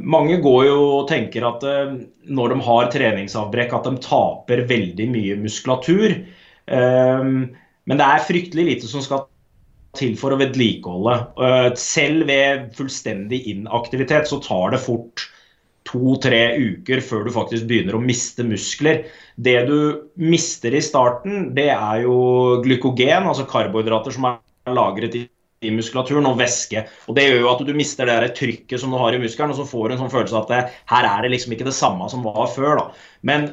Mange 0.00 0.38
går 0.40 0.62
jo 0.64 0.76
og 1.02 1.08
tenker 1.10 1.44
at 1.44 1.64
når 2.24 2.54
de 2.54 2.62
har 2.64 2.86
treningsavbrekk, 2.94 3.74
at 3.76 3.84
de 3.84 4.00
taper 4.00 4.62
veldig 4.70 5.08
mye 5.12 5.34
muskulatur. 5.42 6.14
Men 6.72 8.00
det 8.00 8.06
er 8.06 8.24
fryktelig 8.30 8.64
lite 8.70 8.88
som 8.88 9.04
skal 9.04 9.26
til 9.98 10.16
for 10.20 10.34
å 10.34 10.40
vedlikeholde. 10.40 11.18
Eh, 11.36 11.68
selv 11.80 12.26
ved 12.30 12.70
fullstendig 12.78 13.42
inaktivitet 13.52 14.30
så 14.30 14.40
tar 14.44 14.74
det 14.74 14.82
fort 14.84 15.26
to-tre 15.88 16.54
uker 16.62 17.02
før 17.04 17.26
du 17.26 17.34
faktisk 17.34 17.66
begynner 17.68 17.98
å 17.98 18.02
miste 18.02 18.46
muskler. 18.46 19.04
Det 19.36 19.58
du 19.68 19.76
mister 20.20 20.74
i 20.74 20.82
starten, 20.84 21.50
det 21.56 21.70
er 21.74 22.04
jo 22.06 22.16
glykogen, 22.64 23.26
altså 23.28 23.48
karbohydrater 23.50 24.14
som 24.14 24.28
er 24.30 24.76
lagret 24.76 25.16
i 25.18 25.72
muskulaturen 25.74 26.26
og 26.30 26.38
væske. 26.40 26.86
Og 27.10 27.16
Det 27.18 27.26
gjør 27.26 27.42
jo 27.42 27.50
at 27.52 27.66
du 27.66 27.74
mister 27.76 28.08
det 28.08 28.32
trykket 28.38 28.80
som 28.80 28.94
du 28.94 28.98
har 29.00 29.14
i 29.14 29.20
muskelen, 29.22 29.52
og 29.54 29.58
så 29.58 29.68
får 29.68 29.88
du 29.88 29.96
en 29.96 30.04
sånn 30.04 30.14
følelse 30.14 30.40
at 30.40 30.54
det, 30.54 30.62
her 30.94 31.10
er 31.10 31.22
det 31.22 31.34
liksom 31.34 31.54
ikke 31.56 31.68
det 31.68 31.76
samme 31.76 32.08
som 32.10 32.24
var 32.26 32.48
før. 32.54 32.78
da. 32.78 32.86
Men 33.22 33.52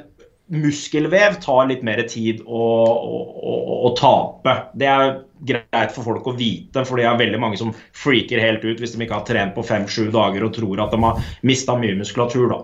muskelvev 0.50 1.40
tar 1.44 1.68
litt 1.70 1.82
mer 1.86 2.02
tid 2.10 2.42
å, 2.46 2.60
å, 2.60 3.18
å, 3.40 3.56
å, 3.88 3.92
tape. 3.98 4.56
Det 4.74 4.88
er 4.90 5.12
greit 5.46 5.94
for 5.96 6.08
folk 6.08 6.28
å 6.28 6.36
vite, 6.38 6.84
for 6.88 7.00
det 7.00 7.06
er 7.08 7.20
veldig 7.20 7.42
mange 7.42 7.60
som 7.62 7.74
freaker 7.96 8.42
helt 8.42 8.66
ut 8.66 8.82
hvis 8.82 8.96
de 8.96 9.06
ikke 9.06 9.20
har 9.22 9.28
trent 9.28 9.56
på 9.56 9.66
fem-sju 9.66 10.10
dager 10.14 10.46
og 10.46 10.56
tror 10.58 10.82
at 10.84 10.96
de 10.96 11.02
har 11.06 11.22
mista 11.46 11.78
mye 11.80 11.98
muskulatur. 12.00 12.50
da. 12.52 12.62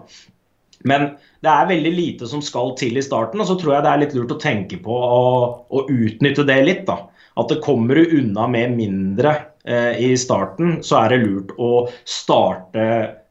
Men 0.86 1.12
det 1.46 1.52
er 1.52 1.70
veldig 1.70 1.94
lite 1.94 2.30
som 2.30 2.42
skal 2.46 2.74
til 2.80 2.98
i 2.98 3.06
starten, 3.06 3.42
og 3.42 3.50
så 3.50 3.58
tror 3.60 3.76
jeg 3.76 3.86
det 3.86 3.92
er 3.92 4.02
litt 4.04 4.16
lurt 4.18 4.34
å 4.36 4.42
tenke 4.42 4.80
på 4.82 4.96
å, 4.96 5.84
utnytte 5.86 6.46
det 6.48 6.62
litt. 6.66 6.86
da. 6.90 7.04
At 7.36 7.52
det 7.52 7.62
kommer 7.66 8.00
du 8.00 8.18
unna 8.22 8.48
med 8.48 8.78
mindre 8.78 9.34
eh, 9.68 9.98
i 10.02 10.14
starten, 10.18 10.80
så 10.86 11.04
er 11.04 11.14
det 11.14 11.24
lurt 11.26 11.54
å 11.62 11.72
starte 12.08 12.86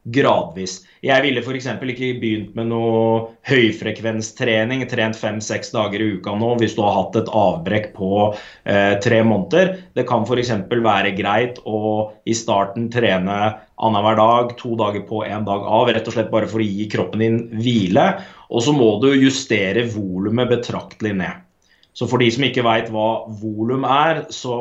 gradvis. 0.04 0.78
Jeg 1.04 1.24
ville 1.24 1.40
f.eks. 1.40 1.68
ikke 1.80 2.10
begynt 2.20 2.56
med 2.56 2.68
noe 2.70 3.36
høyfrekvenstrening, 3.48 4.84
trent 4.90 5.16
fem-seks 5.16 5.72
dager 5.74 6.02
i 6.02 6.08
uka 6.18 6.34
nå 6.36 6.54
hvis 6.60 6.76
du 6.76 6.82
har 6.84 6.98
hatt 6.98 7.18
et 7.20 7.30
avbrekk 7.32 7.90
på 7.96 8.10
eh, 8.30 8.94
tre 9.04 9.22
måneder. 9.24 9.74
Det 9.96 10.06
kan 10.08 10.26
f.eks. 10.28 10.52
være 10.70 11.14
greit 11.16 11.60
å 11.64 12.10
i 12.28 12.36
starten 12.36 12.90
trene 12.92 13.38
annenhver 13.74 14.20
dag, 14.20 14.52
to 14.60 14.76
dager 14.80 15.06
på, 15.08 15.24
én 15.24 15.48
dag 15.48 15.64
av, 15.64 15.88
rett 15.92 16.08
og 16.08 16.16
slett 16.16 16.32
bare 16.32 16.50
for 16.50 16.62
å 16.62 16.68
gi 16.68 16.88
kroppen 16.92 17.24
din 17.24 17.40
hvile. 17.56 18.10
Og 18.52 18.64
så 18.66 18.76
må 18.76 18.94
du 19.02 19.10
justere 19.16 19.88
volumet 19.94 20.52
betraktelig 20.52 21.16
ned. 21.24 21.44
Så 21.94 22.08
for 22.10 22.18
de 22.18 22.26
som 22.34 22.44
ikke 22.46 22.64
veit 22.66 22.90
hva 22.90 23.24
volum 23.40 23.84
er, 23.86 24.24
så 24.34 24.56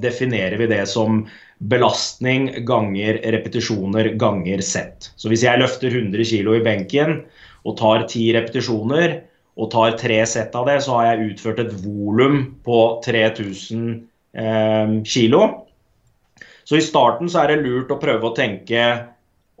definerer 0.00 0.56
vi 0.60 0.68
det 0.70 0.86
som 0.88 1.26
belastning 1.60 2.48
ganger 2.68 3.18
repetisjoner 3.34 4.14
ganger 4.20 4.62
sett. 4.64 5.10
Så 5.20 5.28
hvis 5.28 5.44
jeg 5.44 5.60
løfter 5.60 5.92
100 5.92 6.24
kg 6.24 6.54
i 6.56 6.64
benken 6.64 7.18
og 7.68 7.76
tar 7.80 8.06
10 8.06 8.30
repetisjoner 8.38 9.18
og 9.60 9.68
tar 9.74 9.98
tre 10.00 10.22
sett 10.24 10.56
av 10.56 10.70
det, 10.70 10.78
så 10.80 10.96
har 10.96 11.10
jeg 11.10 11.34
utført 11.34 11.60
et 11.60 11.74
volum 11.84 12.40
på 12.64 12.78
3000 13.04 13.84
eh, 14.40 14.96
kg. 15.04 15.36
Så 16.64 16.78
i 16.78 16.84
starten 16.86 17.28
så 17.28 17.42
er 17.42 17.52
det 17.52 17.64
lurt 17.66 17.92
å 17.92 18.00
prøve 18.00 18.30
å 18.30 18.36
tenke 18.36 18.86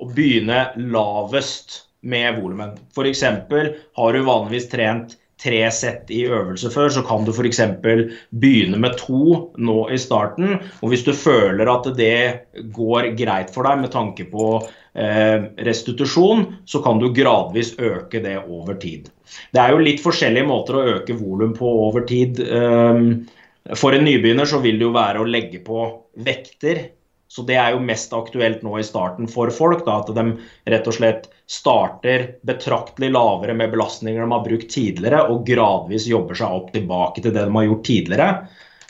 å 0.00 0.08
begynne 0.08 0.70
lavest 0.80 1.82
med 2.00 2.38
volumet. 2.40 2.78
F.eks. 2.96 3.24
har 3.28 4.16
du 4.16 4.24
vanligvis 4.24 4.70
trent 4.72 5.18
tre 5.40 5.62
sett 5.72 6.10
i 6.12 6.22
øvelse 6.28 6.70
før, 6.72 6.90
så 6.92 7.02
kan 7.06 7.24
du 7.24 7.32
f.eks. 7.32 7.60
begynne 7.80 8.80
med 8.82 8.98
to 9.00 9.50
nå 9.56 9.78
i 9.92 9.98
starten. 10.00 10.58
Og 10.80 10.92
hvis 10.92 11.06
du 11.06 11.12
føler 11.16 11.70
at 11.72 11.88
det 11.96 12.70
går 12.76 13.12
greit 13.18 13.52
for 13.54 13.68
deg 13.68 13.82
med 13.82 13.92
tanke 13.94 14.28
på 14.30 14.52
eh, 14.60 15.48
restitusjon, 15.66 16.46
så 16.68 16.82
kan 16.84 17.00
du 17.00 17.10
gradvis 17.16 17.74
øke 17.78 18.22
det 18.24 18.38
over 18.44 18.76
tid. 18.80 19.10
Det 19.54 19.62
er 19.62 19.74
jo 19.74 19.84
litt 19.84 20.04
forskjellige 20.04 20.48
måter 20.48 20.78
å 20.78 20.86
øke 20.98 21.18
volum 21.18 21.56
på 21.56 21.74
over 21.88 22.06
tid. 22.08 22.42
Eh, 22.44 23.74
for 23.76 23.96
en 23.96 24.06
nybegynner 24.06 24.48
så 24.48 24.62
vil 24.62 24.80
det 24.80 24.88
jo 24.88 24.96
være 24.96 25.22
å 25.22 25.28
legge 25.28 25.62
på 25.64 25.84
vekter 26.20 26.88
så 27.30 27.44
det 27.46 27.56
er 27.62 27.76
jo 27.76 27.84
mest 27.86 28.10
aktuelt 28.16 28.64
nå 28.66 28.72
i 28.80 28.86
starten 28.86 29.28
for 29.30 29.52
folk. 29.54 29.84
Da, 29.86 30.00
at 30.02 30.10
de 30.16 30.24
rett 30.72 30.88
og 30.90 30.96
slett 30.96 31.28
starter 31.50 32.26
betraktelig 32.46 33.10
lavere 33.10 33.54
med 33.58 33.72
belastninger 33.72 34.22
de 34.22 34.32
har 34.32 34.44
brukt 34.44 34.70
tidligere, 34.70 35.24
og 35.32 35.42
gradvis 35.46 36.06
jobber 36.06 36.38
seg 36.38 36.58
opp 36.60 36.68
tilbake 36.74 37.22
til 37.24 37.34
det 37.34 37.42
de 37.42 37.56
har 37.56 37.66
gjort 37.66 37.86
tidligere. 37.88 38.28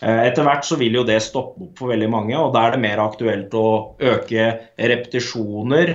Eh, 0.03 0.21
etter 0.27 0.45
hvert 0.45 0.67
så 0.69 0.77
vil 0.81 0.99
jo 0.99 1.07
det 1.09 1.23
stoppe 1.25 1.65
opp 1.67 1.81
for 1.81 1.93
veldig 1.95 2.11
mange, 2.13 2.37
og 2.37 2.53
da 2.53 2.67
er 2.67 2.77
det 2.77 2.83
mer 2.85 3.01
aktuelt 3.01 3.57
å 3.57 3.67
øke 4.13 4.51
repetisjoner. 4.77 5.95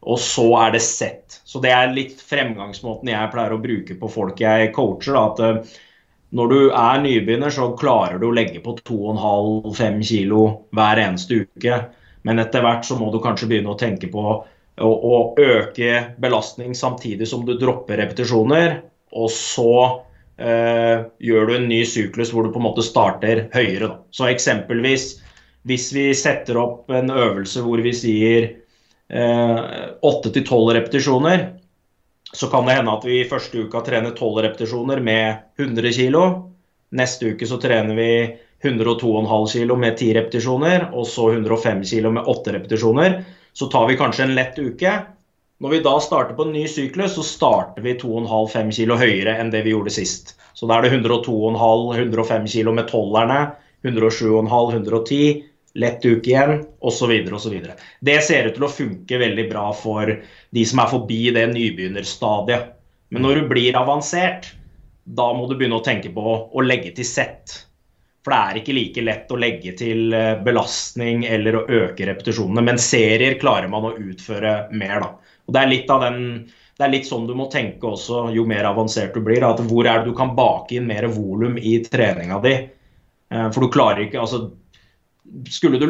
Og 0.00 0.16
så 0.24 0.46
er 0.62 0.72
det 0.72 0.80
sett. 0.80 1.36
Så 1.44 1.60
det 1.60 1.74
er 1.76 1.92
litt 1.92 2.22
fremgangsmåten 2.24 3.10
jeg 3.12 3.32
pleier 3.34 3.52
å 3.52 3.60
bruke 3.60 3.98
på 4.00 4.08
folk 4.08 4.40
jeg 4.40 4.70
coacher. 4.72 5.18
Da, 5.18 5.24
at 5.28 5.42
eh, 5.44 5.74
når 6.40 6.48
du 6.54 6.60
er 6.70 7.02
nybegynner, 7.04 7.52
så 7.52 7.68
klarer 7.76 8.16
du 8.22 8.30
å 8.30 8.32
legge 8.32 8.62
på 8.64 8.72
2,5-5 8.80 10.00
kilo 10.08 10.46
hver 10.72 11.02
eneste 11.04 11.42
uke. 11.44 11.82
Men 12.24 12.40
etter 12.40 12.64
hvert 12.64 12.88
så 12.88 12.96
må 12.96 13.10
du 13.12 13.20
kanskje 13.20 13.50
begynne 13.52 13.74
å 13.74 13.80
tenke 13.80 14.08
på 14.12 14.24
å, 14.80 14.90
å 14.90 15.16
øke 15.40 16.16
belastning 16.20 16.74
samtidig 16.76 17.28
som 17.28 17.44
du 17.46 17.56
dropper 17.60 18.00
repetisjoner. 18.00 18.80
Og 19.16 19.30
så 19.34 19.72
eh, 20.40 21.06
gjør 21.20 21.48
du 21.48 21.56
en 21.56 21.68
ny 21.70 21.82
syklus 21.88 22.32
hvor 22.32 22.46
du 22.46 22.54
på 22.54 22.60
en 22.62 22.68
måte 22.68 22.86
starter 22.86 23.48
høyere. 23.54 23.90
Da. 23.90 23.98
Så 24.14 24.30
eksempelvis 24.30 25.12
hvis 25.68 25.90
vi 25.92 26.10
setter 26.16 26.56
opp 26.60 26.90
en 26.94 27.12
øvelse 27.12 27.62
hvor 27.64 27.82
vi 27.84 27.92
sier 27.96 28.46
eh, 29.12 29.58
8-12 30.00 30.74
repetisjoner, 30.78 31.48
så 32.32 32.46
kan 32.48 32.66
det 32.66 32.78
hende 32.78 32.94
at 32.94 33.04
vi 33.04 33.20
i 33.20 33.28
første 33.28 33.66
uka 33.66 33.82
trener 33.84 34.14
12 34.14 34.44
repetisjoner 34.46 35.02
med 35.04 35.60
100 35.60 35.92
kg. 35.98 36.22
Neste 36.96 37.34
uke 37.34 37.48
så 37.48 37.58
trener 37.60 37.98
vi 37.98 38.12
102,5 38.62 39.26
kg 39.52 39.76
med 39.80 39.96
10 39.96 40.14
repetisjoner, 40.18 40.88
og 40.94 41.08
så 41.08 41.30
105 41.34 41.82
kg 41.90 42.14
med 42.16 42.28
8 42.28 42.56
repetisjoner. 42.56 43.20
Så 43.52 43.66
tar 43.72 43.88
vi 43.88 43.98
kanskje 43.98 44.28
en 44.28 44.36
lett 44.36 44.58
uke. 44.58 44.92
Når 45.60 45.74
vi 45.74 45.82
da 45.84 45.92
starter 46.00 46.36
på 46.38 46.46
en 46.46 46.54
ny 46.54 46.64
syklus, 46.70 47.14
så 47.18 47.24
starter 47.26 47.84
vi 47.84 47.96
2,5-5 48.00 48.70
kg 48.78 48.96
høyere 49.02 49.36
enn 49.42 49.52
det 49.52 49.64
vi 49.66 49.74
gjorde 49.74 49.92
sist. 49.92 50.34
Så 50.56 50.68
da 50.68 50.78
er 50.78 50.86
det 50.86 50.94
102,5-105 50.96 52.48
kg 52.48 52.72
med 52.78 52.88
tollerne, 52.88 53.40
107,5, 53.84 54.48
110, 54.78 55.42
lett 55.80 56.04
uke 56.04 56.32
igjen, 56.32 56.64
osv. 56.80 57.12
osv. 57.36 57.56
Det 58.00 58.16
ser 58.24 58.48
ut 58.48 58.56
til 58.56 58.66
å 58.66 58.72
funke 58.72 59.20
veldig 59.20 59.46
bra 59.52 59.68
for 59.76 60.10
de 60.10 60.64
som 60.66 60.82
er 60.82 60.92
forbi 60.94 61.20
det 61.36 61.46
nybegynnerstadiet. 61.52 62.72
Men 63.10 63.26
når 63.26 63.42
du 63.42 63.50
blir 63.52 63.78
avansert, 63.78 64.52
da 65.04 65.30
må 65.34 65.48
du 65.50 65.56
begynne 65.58 65.80
å 65.80 65.84
tenke 65.84 66.12
på 66.14 66.36
å 66.50 66.64
legge 66.64 66.94
til 66.96 67.06
sett. 67.06 67.66
For 68.20 68.34
det 68.34 68.38
er 68.40 68.60
ikke 68.60 68.76
like 68.76 69.04
lett 69.04 69.32
å 69.32 69.38
legge 69.40 69.72
til 69.78 70.14
eh, 70.16 70.34
belastning 70.44 71.24
eller 71.24 71.56
å 71.56 71.66
øke 71.66 72.08
repetisjonene. 72.10 72.64
Men 72.66 72.80
serier 72.80 73.38
klarer 73.40 73.70
man 73.72 73.88
å 73.88 73.94
utføre 73.96 74.54
mer, 74.76 75.00
da. 75.00 75.36
Og 75.48 75.56
det 75.56 75.62
er 75.62 75.72
litt 75.72 75.92
av 75.92 76.04
den 76.06 76.18
det 76.80 76.86
er 76.86 76.92
litt 76.94 77.08
sånn 77.10 77.26
du 77.28 77.34
må 77.36 77.44
tenke 77.52 77.84
også 77.84 78.30
jo 78.32 78.46
mer 78.48 78.64
avansert 78.64 79.12
du 79.12 79.20
blir. 79.20 79.44
at 79.44 79.58
Hvor 79.68 79.84
er 79.84 80.00
det 80.00 80.08
du 80.08 80.16
kan 80.16 80.30
bake 80.32 80.78
inn 80.78 80.86
mer 80.88 81.04
volum 81.12 81.58
i 81.60 81.74
treninga 81.84 82.38
di? 82.40 82.54
Eh, 83.30 83.48
for 83.52 83.60
du 83.60 83.72
klarer 83.72 84.06
ikke 84.06 84.22
altså 84.22 84.46
skulle 85.48 85.78
du 85.78 85.86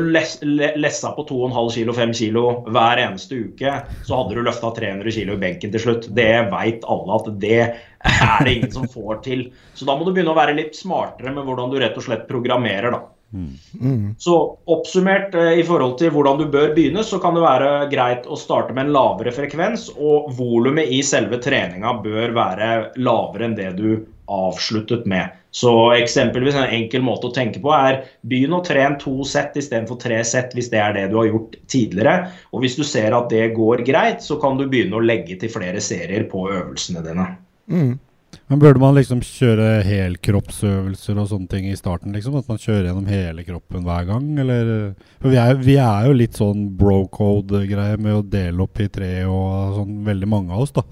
lessa 0.77 1.13
på 1.15 1.25
2,5 1.29 1.71
kg, 1.77 1.93
5 1.97 2.13
kg 2.19 2.41
hver 2.75 3.01
eneste 3.01 3.39
uke, 3.47 3.77
så 4.05 4.19
hadde 4.19 4.37
du 4.37 4.43
løfta 4.45 4.73
300 4.77 5.15
kg 5.15 5.35
i 5.37 5.39
benken 5.41 5.73
til 5.73 5.85
slutt. 5.85 6.09
Det 6.17 6.33
veit 6.53 6.85
alle 6.91 7.17
at 7.17 7.31
det 7.41 7.61
er 8.05 8.45
det 8.45 8.55
ingen 8.55 8.73
som 8.73 8.89
får 8.89 9.23
til. 9.27 9.47
Så 9.75 9.89
da 9.89 9.97
må 9.97 10.07
du 10.07 10.13
begynne 10.15 10.33
å 10.33 10.39
være 10.39 10.57
litt 10.57 10.77
smartere 10.79 11.33
med 11.35 11.45
hvordan 11.47 11.73
du 11.73 11.81
rett 11.81 11.99
og 11.99 12.07
slett 12.07 12.29
programmerer. 12.31 12.95
da. 12.95 13.03
Mm. 13.33 14.15
Så 14.19 14.59
oppsummert 14.67 15.35
eh, 15.39 15.61
i 15.61 15.65
forhold 15.67 15.99
til 16.01 16.11
hvordan 16.15 16.41
du 16.41 16.49
bør 16.51 16.73
begynne, 16.75 17.05
så 17.07 17.21
kan 17.23 17.37
det 17.37 17.45
være 17.45 17.69
greit 17.93 18.25
å 18.27 18.39
starte 18.39 18.75
med 18.75 18.89
en 18.89 18.95
lavere 18.97 19.35
frekvens, 19.35 19.91
og 19.97 20.33
volumet 20.39 20.91
i 20.91 21.03
selve 21.07 21.39
treninga 21.43 21.95
bør 22.03 22.35
være 22.35 22.71
lavere 22.99 23.47
enn 23.47 23.59
det 23.59 23.75
du 23.79 23.93
avsluttet 24.31 25.07
med. 25.11 25.37
Så 25.51 25.71
eksempelvis 25.97 26.55
En 26.55 26.71
enkel 26.71 27.03
måte 27.03 27.27
å 27.27 27.35
tenke 27.35 27.59
på 27.63 27.73
er 27.75 28.05
begynn 28.31 28.55
å 28.55 28.63
trene 28.67 28.99
to 29.03 29.25
sett 29.27 29.57
istedenfor 29.59 29.99
tre 29.99 30.21
sett 30.25 30.55
hvis 30.55 30.71
det 30.71 30.79
er 30.79 30.95
det 30.95 31.09
du 31.11 31.17
har 31.19 31.27
gjort 31.27 31.57
tidligere. 31.67 32.31
Og 32.55 32.63
Hvis 32.63 32.79
du 32.79 32.85
ser 32.87 33.17
at 33.17 33.31
det 33.31 33.51
går 33.59 33.83
greit, 33.87 34.23
så 34.23 34.39
kan 34.43 34.59
du 34.59 34.69
begynne 34.71 34.99
å 34.99 35.03
legge 35.03 35.39
til 35.41 35.51
flere 35.51 35.83
serier 35.83 36.29
på 36.31 36.47
øvelsene 36.51 37.03
dine. 37.07 37.27
Mm. 37.71 37.99
Men 38.51 38.59
Burde 38.59 38.81
man 38.83 38.97
liksom 38.97 39.21
kjøre 39.23 39.81
helkroppsøvelser 39.87 41.19
og 41.23 41.29
sånne 41.31 41.51
ting 41.51 41.69
i 41.71 41.77
starten? 41.79 42.15
liksom? 42.15 42.35
At 42.41 42.49
man 42.51 42.59
kjører 42.59 42.89
gjennom 42.89 43.07
hele 43.11 43.45
kroppen 43.47 43.87
hver 43.87 44.09
gang? 44.09 44.27
Eller? 44.43 44.73
For 45.23 45.31
vi 45.31 45.39
er, 45.39 45.61
vi 45.63 45.77
er 45.83 46.09
jo 46.09 46.17
litt 46.19 46.39
sånn 46.39 46.65
bro-code-greie 46.79 47.99
med 48.03 48.17
å 48.17 48.27
dele 48.27 48.67
opp 48.67 48.83
i 48.83 48.89
tre 48.91 49.13
og 49.31 49.77
sånn, 49.79 50.01
veldig 50.07 50.31
mange 50.31 50.55
av 50.57 50.65
oss. 50.67 50.75
da. 50.75 50.83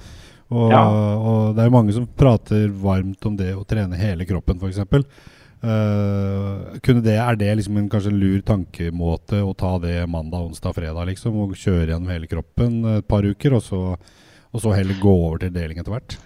Og, 0.49 0.71
ja. 0.73 0.85
og, 0.85 1.57
det 1.57 1.65
er 1.65 1.69
jo 1.69 1.75
mange 1.75 1.97
som 1.97 2.07
prater 2.07 2.71
varmt 2.85 3.27
om 3.29 3.35
det 3.37 3.51
å 3.57 3.67
trene 3.69 3.99
hele 4.01 4.29
kroppen, 4.29 4.63
f.eks. 4.63 5.11
Uh, 5.59 6.79
kunne 6.87 7.03
det, 7.03 7.17
er 7.19 7.35
det 7.35 7.51
liksom 7.59 7.81
en, 7.81 7.91
kanskje 7.91 8.13
en 8.13 8.21
lur 8.23 8.39
tankemåte 8.47 9.43
å 9.43 9.51
ta 9.59 9.75
det 9.83 9.97
mandag, 10.07 10.47
onsdag, 10.47 10.79
fredag, 10.79 11.11
liksom? 11.11 11.43
Og 11.43 11.59
kjøre 11.59 11.91
gjennom 11.91 12.15
hele 12.15 12.31
kroppen 12.31 12.79
et 13.01 13.11
par 13.11 13.27
uker, 13.27 13.59
og 13.59 13.67
så, 13.67 13.83
og 13.99 14.63
så 14.63 14.79
heller 14.79 15.03
gå 15.03 15.19
over 15.27 15.43
til 15.43 15.55
deling 15.59 15.83
etter 15.83 15.97
hvert? 15.97 16.21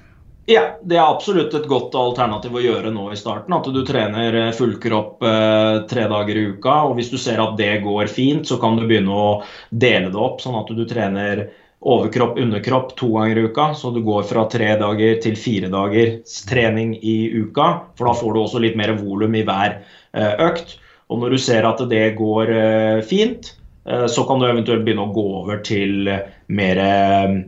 Ja, 0.50 0.62
det 0.82 0.96
er 0.98 1.06
absolutt 1.06 1.52
et 1.54 1.68
godt 1.70 1.94
alternativ 1.94 2.56
å 2.58 2.62
gjøre 2.62 2.90
nå 2.90 3.06
i 3.14 3.18
starten. 3.18 3.54
At 3.54 3.68
du 3.70 3.78
trener 3.86 4.50
fullkropp 4.56 5.22
eh, 5.22 5.76
tre 5.90 6.06
dager 6.10 6.38
i 6.38 6.46
uka. 6.56 6.80
Og 6.88 6.96
hvis 6.98 7.12
du 7.12 7.18
ser 7.20 7.38
at 7.42 7.54
det 7.60 7.76
går 7.84 8.10
fint, 8.10 8.48
så 8.48 8.58
kan 8.62 8.74
du 8.78 8.82
begynne 8.88 9.14
å 9.14 9.28
dele 9.70 10.10
det 10.10 10.18
opp. 10.18 10.42
Sånn 10.42 10.58
at 10.58 10.72
du 10.74 10.82
trener 10.90 11.44
overkropp, 11.82 12.40
underkropp 12.42 12.90
to 12.98 13.12
ganger 13.14 13.38
i 13.38 13.46
uka. 13.52 13.68
Så 13.78 13.94
du 13.94 14.02
går 14.02 14.26
fra 14.26 14.48
tre 14.50 14.74
dager 14.82 15.22
til 15.22 15.38
fire 15.38 15.70
dagers 15.70 16.42
trening 16.50 16.96
i 16.98 17.16
uka. 17.38 17.70
For 17.94 18.10
da 18.10 18.18
får 18.18 18.34
du 18.34 18.42
også 18.42 18.66
litt 18.66 18.78
mer 18.78 18.96
volum 18.98 19.38
i 19.38 19.46
hver 19.46 19.78
eh, 19.78 20.34
økt. 20.42 20.78
Og 21.06 21.22
når 21.22 21.36
du 21.36 21.42
ser 21.44 21.70
at 21.70 21.86
det 21.86 22.06
går 22.18 22.54
eh, 22.58 23.00
fint, 23.06 23.54
eh, 23.86 24.08
så 24.10 24.26
kan 24.26 24.42
du 24.42 24.50
eventuelt 24.50 24.82
begynne 24.82 25.06
å 25.06 25.14
gå 25.14 25.26
over 25.44 25.62
til 25.62 26.10
mer 26.50 26.82
eh, 26.82 27.42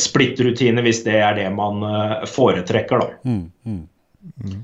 splittrutine 0.00 0.82
hvis 0.82 1.04
det 1.06 1.20
er 1.22 1.34
det 1.38 1.46
man 1.54 1.82
eh, 1.86 2.26
foretrekker. 2.26 2.98
da. 3.04 3.08
Mm, 3.30 3.44
mm. 3.66 3.86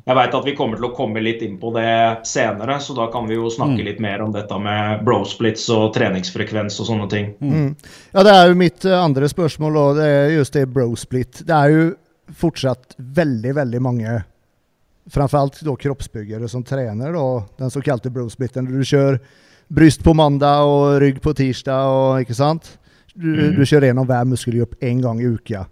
Jeg 0.04 0.16
veit 0.18 0.34
at 0.34 0.44
vi 0.44 0.52
kommer 0.58 0.76
til 0.76 0.88
å 0.90 0.94
komme 0.96 1.22
litt 1.22 1.40
inn 1.46 1.54
på 1.60 1.70
det 1.72 2.26
senere, 2.26 2.76
så 2.82 2.92
da 2.96 3.06
kan 3.12 3.28
vi 3.30 3.36
jo 3.38 3.46
snakke 3.50 3.78
Mm. 3.80 3.84
litt 3.86 4.00
mer 4.02 4.20
om 4.22 4.32
dette 4.34 4.58
med 4.60 5.04
brosplits 5.06 5.68
og 5.72 5.94
treningsfrekvens 5.94 6.80
og 6.82 6.86
sånne 6.90 7.08
ting. 7.10 7.30
Mm. 7.40 7.70
Ja, 8.12 8.22
det 8.26 8.34
er 8.34 8.48
jo 8.50 8.58
mitt 8.60 8.84
eh, 8.84 8.98
andre 8.98 9.28
spørsmål, 9.30 9.76
og 9.76 9.96
det 9.96 10.04
er 10.10 10.34
just 10.36 10.52
det 10.58 10.66
bro-split. 10.74 11.44
Det 11.46 11.54
er 11.54 11.70
jo 11.70 11.86
fortsatt 12.34 12.94
veldig, 12.98 13.54
veldig 13.54 13.80
mange, 13.84 14.18
framfor 15.10 15.38
alt 15.38 15.58
da 15.64 15.74
kroppsbyggere, 15.76 16.48
som 16.48 16.62
trener 16.64 17.12
da, 17.12 17.24
den 17.58 17.70
såkalte 17.72 18.10
bro-splitten. 18.12 18.68
Du 18.68 18.80
kjører 18.84 19.18
bryst 19.74 20.02
på 20.04 20.14
mandag 20.16 20.64
og 20.66 21.00
rygg 21.00 21.22
på 21.24 21.32
tirsdag, 21.36 21.88
og, 21.88 22.20
ikke 22.24 22.36
sant? 22.36 22.74
Du, 23.14 23.26
Mm. 23.30 23.54
du 23.56 23.62
kjører 23.62 23.90
gjennom 23.92 24.06
hver 24.08 24.24
muskelgruppe 24.26 24.76
én 24.82 25.00
gang 25.02 25.20
i 25.22 25.28
uka. 25.30 25.66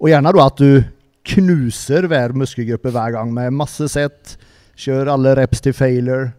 Og 0.00 0.08
gjerne 0.08 0.32
da 0.32 0.46
at 0.46 0.56
du 0.56 0.84
knuser 1.24 2.06
hver 2.08 2.32
muskelgruppe 2.32 2.90
hver 2.94 3.12
gang 3.12 3.32
med 3.34 3.52
masse 3.52 3.88
sett. 3.92 4.36
Kjør 4.76 5.10
alle 5.12 5.34
reps 5.36 5.60
til 5.60 5.72
failure. 5.76 6.32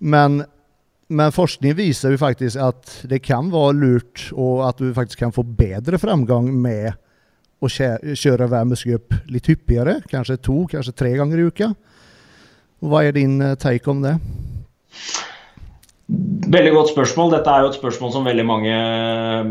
Men 0.00 0.44
men 1.08 1.30
forskning 1.30 1.76
viser 1.78 2.10
jo 2.10 2.18
faktisk 2.18 2.58
at 2.58 3.06
det 3.06 3.20
kan 3.22 3.46
være 3.52 3.76
lurt, 3.78 4.24
og 4.34 4.64
at 4.68 4.76
du 4.82 4.88
faktisk 4.92 5.20
kan 5.20 5.30
få 5.30 5.44
bedre 5.46 6.00
framgang 6.02 6.48
med 6.50 6.96
å 7.62 7.68
kjøre 7.70 8.48
hver 8.50 8.64
muskelgruppe 8.66 9.20
litt 9.30 9.46
hyppigere. 9.46 10.00
Kanskje 10.10 10.36
to, 10.42 10.66
kanskje 10.66 10.96
tre 10.98 11.12
ganger 11.14 11.38
i 11.38 11.46
uka. 11.46 11.68
Hva 12.82 13.04
er 13.06 13.12
din 13.12 13.40
eh, 13.40 13.54
take 13.54 13.86
om 13.88 14.02
det? 14.02 14.16
Veldig 16.06 16.72
godt 16.76 16.92
spørsmål. 16.92 17.32
Dette 17.34 17.50
er 17.50 17.64
jo 17.64 17.72
et 17.72 17.80
spørsmål 17.80 18.12
som 18.14 18.28
veldig 18.28 18.44
mange 18.46 18.74
eh, 18.74 19.48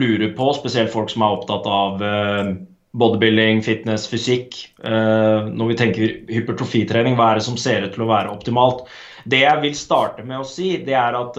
lurer 0.00 0.32
på, 0.36 0.48
spesielt 0.56 0.92
folk 0.92 1.12
som 1.12 1.24
er 1.24 1.34
opptatt 1.36 1.68
av 1.68 2.04
eh, 2.04 2.54
bodybuilding, 2.98 3.60
fitness, 3.66 4.06
fysikk. 4.08 4.56
Eh, 4.80 5.50
Når 5.52 5.72
vi 5.72 5.76
tenker 5.82 6.14
hypertrofitrening, 6.32 7.18
hva 7.18 7.32
er 7.32 7.40
det 7.40 7.46
som 7.50 7.60
ser 7.60 7.84
ut 7.84 7.92
til 7.96 8.06
å 8.06 8.10
være 8.10 8.32
optimalt? 8.32 8.86
Det 9.28 9.42
jeg 9.44 9.64
vil 9.66 9.76
starte 9.76 10.24
med 10.24 10.40
å 10.40 10.48
si, 10.48 10.78
det 10.86 10.96
er 10.96 11.18
at 11.18 11.36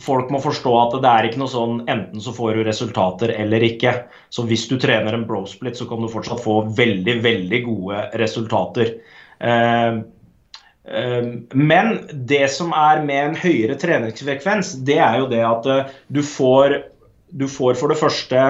folk 0.00 0.30
må 0.30 0.38
forstå 0.38 0.74
at 0.78 0.94
det 1.02 1.10
er 1.10 1.26
ikke 1.26 1.40
noe 1.40 1.50
sånn 1.50 1.80
enten 1.90 2.22
så 2.22 2.30
får 2.36 2.60
du 2.60 2.62
resultater 2.68 3.32
eller 3.34 3.64
ikke. 3.66 3.96
Så 4.30 4.44
hvis 4.46 4.68
du 4.70 4.76
trener 4.78 5.16
en 5.16 5.26
bro-split, 5.26 5.74
så 5.74 5.88
kan 5.90 6.04
du 6.04 6.12
fortsatt 6.12 6.44
få 6.44 6.60
veldig, 6.78 7.16
veldig 7.26 7.62
gode 7.66 8.04
resultater. 8.22 8.94
Eh, 10.88 11.18
Um, 11.20 11.46
Men 11.54 12.08
det 12.12 12.50
som 12.50 12.72
er 12.72 13.02
med 13.04 13.24
en 13.24 13.36
høyere 13.36 13.76
treningsfrekvens, 13.78 14.74
det 14.86 14.98
er 14.98 15.18
jo 15.20 15.28
det 15.28 15.42
at 15.44 15.66
uh, 15.68 15.90
du 16.08 16.22
får, 16.24 16.80
du 17.30 17.46
får 17.48 17.76
for 17.76 17.92
det 17.92 17.98
første 18.00 18.44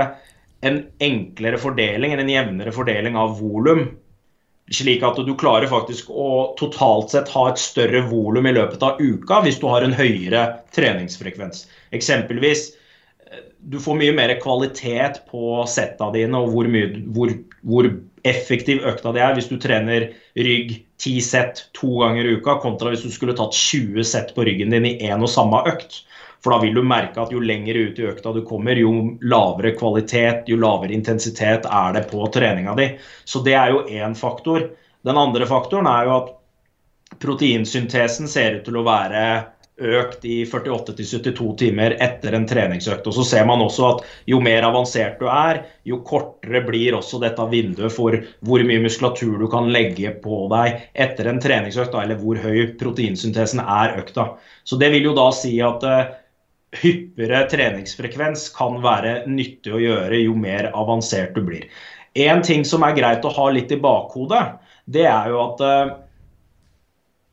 en 0.62 0.84
enklere 1.00 1.58
fordeling, 1.58 2.12
en 2.14 2.28
jevnere 2.30 2.72
fordeling 2.72 3.16
av 3.16 3.38
volum. 3.40 3.88
Slik 4.70 5.02
at 5.02 5.16
du 5.26 5.32
klarer 5.34 5.66
faktisk 5.66 6.12
å 6.14 6.54
totalt 6.60 7.10
sett 7.10 7.32
ha 7.34 7.48
et 7.50 7.58
større 7.58 8.04
volum 8.06 8.46
i 8.46 8.52
løpet 8.54 8.84
av 8.86 9.00
uka 9.00 9.40
hvis 9.42 9.58
du 9.58 9.66
har 9.66 9.82
en 9.82 9.96
høyere 9.96 10.44
treningsfrekvens. 10.76 11.64
Eksempelvis 11.96 12.68
du 13.60 13.80
får 13.82 13.98
mye 13.98 14.14
mer 14.14 14.32
kvalitet 14.40 15.24
på 15.30 15.64
setta 15.68 16.10
dine 16.14 16.38
og 16.38 16.52
hvor, 16.54 16.68
mye, 16.70 17.02
hvor, 17.10 17.32
hvor 17.66 17.88
effektiv 18.22 18.84
økta 18.86 19.12
det 19.16 19.24
er 19.24 19.34
hvis 19.36 19.50
du 19.50 19.58
trener 19.60 20.12
rygg 20.38 20.76
10 21.00 21.20
sett 21.24 21.64
to 21.76 21.98
ganger 22.02 22.28
i 22.28 22.36
uka, 22.36 22.58
kontra 22.62 22.92
hvis 22.92 23.04
du 23.06 23.12
skulle 23.12 23.36
tatt 23.36 23.56
20 23.56 24.04
sett 24.04 24.34
på 24.36 24.44
ryggen 24.44 24.74
din 24.74 24.88
i 24.88 24.96
én 25.08 25.22
og 25.24 25.32
samme 25.32 25.62
økt. 25.70 26.02
For 26.40 26.54
da 26.54 26.60
vil 26.62 26.76
du 26.76 26.82
merke 26.86 27.20
at 27.20 27.32
jo 27.32 27.40
lenger 27.44 27.76
ut 27.76 27.98
i 28.00 28.06
økta 28.08 28.32
du 28.32 28.40
kommer, 28.48 28.78
jo 28.80 28.92
lavere 29.28 29.74
kvalitet, 29.76 30.48
jo 30.48 30.56
lavere 30.60 30.96
intensitet 30.96 31.68
er 31.68 31.96
det 31.96 32.06
på 32.12 32.24
treninga 32.32 32.74
di. 32.78 32.90
Så 33.24 33.42
det 33.44 33.56
er 33.60 33.74
jo 33.74 33.84
én 33.88 34.16
faktor. 34.16 34.70
Den 35.04 35.20
andre 35.20 35.48
faktoren 35.48 35.88
er 35.90 36.08
jo 36.08 36.16
at 36.16 36.30
proteinsyntesen 37.20 38.28
ser 38.30 38.60
ut 38.60 38.64
til 38.68 38.78
å 38.80 38.86
være 38.86 39.24
økt 39.80 40.24
i 40.28 40.42
48-72 40.44 41.56
timer 41.58 41.96
etter 42.02 42.34
en 42.36 42.46
treningsøkt. 42.48 43.06
Og 43.08 43.16
så 43.16 43.24
ser 43.26 43.46
man 43.48 43.62
også 43.64 43.86
at 43.88 44.02
jo 44.30 44.40
mer 44.44 44.66
avansert 44.68 45.20
du 45.20 45.28
er, 45.32 45.62
jo 45.88 46.00
kortere 46.06 46.62
blir 46.66 46.96
også 46.98 47.20
dette 47.22 47.46
vinduet 47.50 47.94
for 47.94 48.16
hvor 48.46 48.64
mye 48.66 48.82
muskulatur 48.84 49.38
du 49.40 49.46
kan 49.52 49.70
legge 49.72 50.12
på 50.22 50.42
deg 50.52 50.84
etter 50.92 51.30
en 51.30 51.40
treningsøkt, 51.42 51.96
eller 51.96 52.20
hvor 52.20 52.40
høy 52.40 52.74
proteinsyntesen 52.80 53.62
er 53.64 53.96
økta. 54.02 54.34
Så 54.64 54.78
det 54.80 54.92
vil 54.94 55.10
jo 55.10 55.16
da 55.16 55.30
si 55.34 55.56
at 55.64 55.86
uh, 55.86 56.12
hyppigere 56.80 57.46
treningsfrekvens 57.50 58.50
kan 58.54 58.78
være 58.84 59.24
nyttig 59.30 59.72
å 59.74 59.82
gjøre 59.82 60.20
jo 60.22 60.36
mer 60.38 60.70
avansert 60.74 61.34
du 61.34 61.42
blir. 61.46 61.66
En 62.18 62.42
ting 62.42 62.64
som 62.66 62.84
er 62.84 62.96
greit 62.96 63.24
å 63.24 63.32
ha 63.32 63.48
litt 63.54 63.72
i 63.72 63.80
bakhodet, 63.80 64.44
det 64.90 65.06
er 65.08 65.32
jo 65.32 65.42
at 65.46 65.64
uh, 65.64 65.98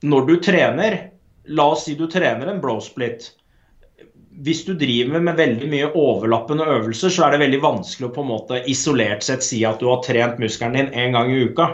når 0.07 0.27
du 0.27 0.35
trener 0.45 0.99
La 1.47 1.69
oss 1.71 1.85
si 1.87 1.95
du 1.95 2.07
trener 2.11 2.49
en 2.51 2.61
bro-split. 2.61 3.31
Hvis 4.43 4.65
du 4.67 4.73
driver 4.77 5.21
med 5.23 5.39
veldig 5.39 5.67
mye 5.71 5.89
overlappende 5.97 6.67
øvelser, 6.67 7.09
så 7.13 7.25
er 7.25 7.33
det 7.33 7.41
veldig 7.45 7.61
vanskelig 7.63 8.09
å 8.09 8.13
på 8.13 8.25
en 8.25 8.31
måte 8.33 8.59
isolert 8.69 9.25
sett 9.25 9.45
si 9.45 9.63
at 9.65 9.79
du 9.81 9.87
har 9.89 10.03
trent 10.05 10.37
muskelen 10.43 10.77
din 10.77 10.91
én 10.93 11.15
gang 11.15 11.31
i 11.33 11.47
uka. 11.47 11.71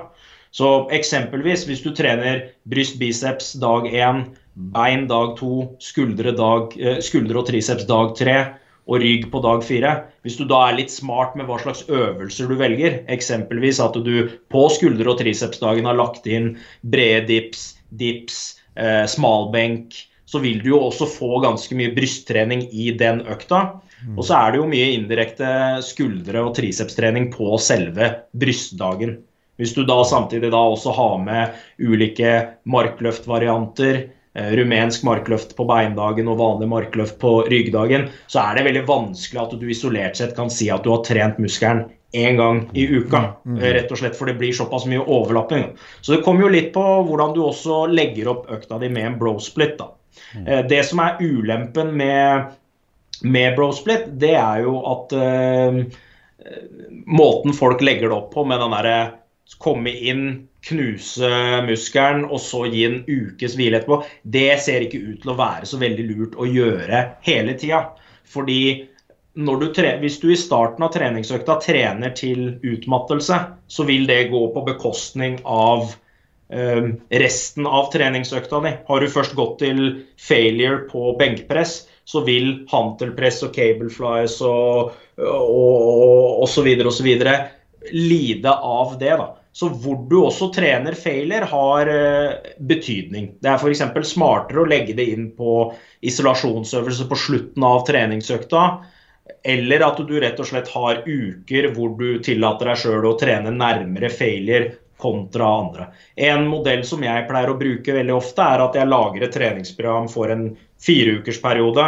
Så 0.53 0.87
eksempelvis 0.93 1.65
hvis 1.65 1.81
du 1.83 1.91
trener 1.97 2.45
bryst, 2.69 2.99
biceps 3.01 3.55
dag 3.59 3.89
én, 3.89 4.27
bein 4.53 5.07
dag 5.09 5.33
to, 5.39 5.73
skuldre, 5.81 6.35
dag, 6.37 6.75
skuldre 7.01 7.41
og 7.41 7.49
triceps 7.49 7.87
dag 7.89 8.13
tre 8.19 8.37
og 8.85 8.99
rygg 9.01 9.29
på 9.31 9.41
dag 9.43 9.63
fire. 9.65 9.93
Hvis 10.23 10.37
du 10.37 10.45
da 10.47 10.59
er 10.67 10.77
litt 10.77 10.93
smart 10.93 11.37
med 11.39 11.47
hva 11.49 11.57
slags 11.61 11.85
øvelser 11.87 12.51
du 12.51 12.57
velger, 12.59 12.99
eksempelvis 13.11 13.79
at 13.83 13.97
du 14.05 14.29
på 14.53 14.65
skuldre- 14.75 15.09
og 15.09 15.21
tricepsdagen 15.23 15.87
har 15.89 15.97
lagt 15.97 16.27
inn 16.27 16.53
brede 16.83 17.25
dips, 17.31 17.71
dips, 17.89 18.43
eh, 18.75 19.05
smalbenk, 19.09 19.95
så 20.25 20.39
vil 20.41 20.63
du 20.63 20.71
jo 20.71 20.79
også 20.87 21.07
få 21.09 21.39
ganske 21.43 21.75
mye 21.77 21.93
brysttrening 21.95 22.65
i 22.71 22.91
den 22.97 23.21
økta. 23.29 23.79
Mm. 24.03 24.17
Og 24.17 24.25
så 24.27 24.39
er 24.39 24.53
det 24.53 24.61
jo 24.61 24.71
mye 24.71 24.89
indirekte 24.95 25.51
skuldre- 25.85 26.43
og 26.43 26.55
tricepstrening 26.57 27.29
på 27.33 27.53
selve 27.61 28.09
brystdagen. 28.35 29.19
Hvis 29.61 29.75
du 29.75 29.83
da 29.85 29.99
samtidig 30.07 30.49
da 30.51 30.59
også 30.73 30.93
har 30.97 31.19
med 31.21 31.59
ulike 31.77 32.33
markløftvarianter, 32.65 33.99
eh, 34.33 34.51
rumensk 34.57 35.05
markløft 35.05 35.53
på 35.55 35.67
beindagen 35.69 36.31
og 36.31 36.39
vanlig 36.41 36.69
markløft 36.71 37.19
på 37.21 37.35
ryggdagen, 37.51 38.09
så 38.27 38.41
er 38.47 38.57
det 38.57 38.65
veldig 38.71 38.87
vanskelig 38.89 39.43
at 39.43 39.59
du 39.59 39.67
isolert 39.69 40.17
sett 40.17 40.35
kan 40.35 40.49
si 40.49 40.71
at 40.73 40.83
du 40.83 40.89
har 40.95 41.05
trent 41.05 41.37
muskelen 41.37 41.85
én 42.13 42.37
gang 42.37 42.61
i 42.77 42.85
uka. 42.87 43.23
Rett 43.59 43.91
og 43.91 43.99
slett 43.99 44.17
for 44.17 44.29
det 44.29 44.37
blir 44.37 44.53
såpass 44.53 44.85
mye 44.89 45.01
overlapping. 45.01 45.71
Så 46.01 46.15
det 46.15 46.21
kommer 46.25 46.45
jo 46.45 46.53
litt 46.53 46.71
på 46.75 46.83
hvordan 47.07 47.33
du 47.33 47.41
også 47.45 47.85
legger 47.89 48.29
opp 48.33 48.51
økta 48.53 48.77
di 48.81 48.91
med 48.93 49.07
en 49.07 49.19
bro-split. 49.21 49.79
da. 49.79 49.89
Det 50.69 50.83
som 50.85 51.01
er 51.01 51.17
ulempen 51.25 51.89
med, 51.97 52.53
med 53.25 53.57
bro-split, 53.57 54.11
det 54.21 54.35
er 54.37 54.61
jo 54.67 54.77
at 54.93 55.15
uh, 55.17 55.81
måten 57.09 57.57
folk 57.57 57.81
legger 57.81 58.09
det 58.09 58.17
opp 58.17 58.31
på 58.35 58.45
med 58.45 58.61
den 58.61 58.77
derre 58.77 58.97
komme 59.59 59.91
inn, 59.91 60.25
knuse 60.63 61.29
muskelen 61.67 62.23
og 62.29 62.39
så 62.41 62.63
gi 62.71 62.85
en 62.87 63.01
ukes 63.03 63.57
hvile 63.59 63.81
etterpå, 63.81 63.99
det 64.23 64.61
ser 64.63 64.85
ikke 64.85 65.01
ut 65.01 65.21
til 65.23 65.33
å 65.33 65.37
være 65.39 65.67
så 65.67 65.79
veldig 65.81 66.05
lurt 66.07 66.37
å 66.39 66.47
gjøre 66.47 67.03
hele 67.27 67.57
tida. 67.59 67.83
Fordi 68.23 68.87
du 69.59 69.67
hvis 70.01 70.19
du 70.21 70.31
i 70.31 70.37
starten 70.37 70.85
av 70.85 70.93
treningsøkta 70.93 71.57
trener 71.63 72.13
til 72.17 72.59
utmattelse, 72.61 73.39
så 73.67 73.85
vil 73.87 74.05
det 74.07 74.29
gå 74.29 74.41
på 74.53 74.65
bekostning 74.67 75.39
av 75.43 75.89
eh, 76.53 76.91
resten 77.09 77.65
av 77.65 77.89
treningsøkta 77.93 78.61
di. 78.65 78.75
Har 78.87 79.01
du 79.01 79.09
først 79.09 79.33
gått 79.35 79.59
til 79.63 79.81
failure 80.21 80.85
på 80.91 81.15
benkpress, 81.17 81.87
så 82.05 82.21
vil 82.27 82.67
hantelpress 82.69 83.41
og 83.47 83.55
cableflies 83.55 84.41
og, 84.45 84.91
og 85.17 86.45
så 86.49 86.65
lide 87.91 88.51
av 88.53 88.99
det. 88.99 89.15
da. 89.17 89.31
Så 89.53 89.69
hvor 89.69 89.99
du 90.09 90.15
også 90.23 90.49
trener 90.53 90.95
failure, 90.97 91.45
har 91.45 91.89
uh, 91.89 92.53
betydning. 92.57 93.35
Det 93.41 93.51
er 93.51 93.59
f.eks. 93.61 93.83
smartere 94.09 94.63
å 94.63 94.69
legge 94.69 94.95
det 94.97 95.05
inn 95.13 95.27
på 95.37 95.67
isolasjonsøvelse 96.01 97.05
på 97.09 97.19
slutten 97.21 97.67
av 97.67 97.83
treningsøkta. 97.85 98.63
Eller 99.43 99.83
at 99.85 99.99
du 100.07 100.13
rett 100.19 100.39
og 100.39 100.47
slett 100.47 100.71
har 100.73 101.03
uker 101.07 101.69
hvor 101.75 101.93
du 101.99 102.19
tillater 102.23 102.71
deg 102.71 102.79
sjøl 102.79 103.05
å 103.07 103.17
trene 103.19 103.51
nærmere 103.55 104.11
failure 104.11 104.73
kontra 105.03 105.47
andre. 105.59 105.87
En 106.15 106.45
modell 106.47 106.83
som 106.87 107.03
jeg 107.03 107.27
pleier 107.27 107.51
å 107.51 107.59
bruke 107.59 107.95
veldig 107.95 108.15
ofte, 108.15 108.43
er 108.43 108.63
at 108.63 108.75
jeg 108.79 108.91
lager 108.91 109.25
et 109.25 109.35
treningsprogram 109.35 110.09
for 110.11 110.31
en 110.31 110.49
fireukersperiode. 110.83 111.87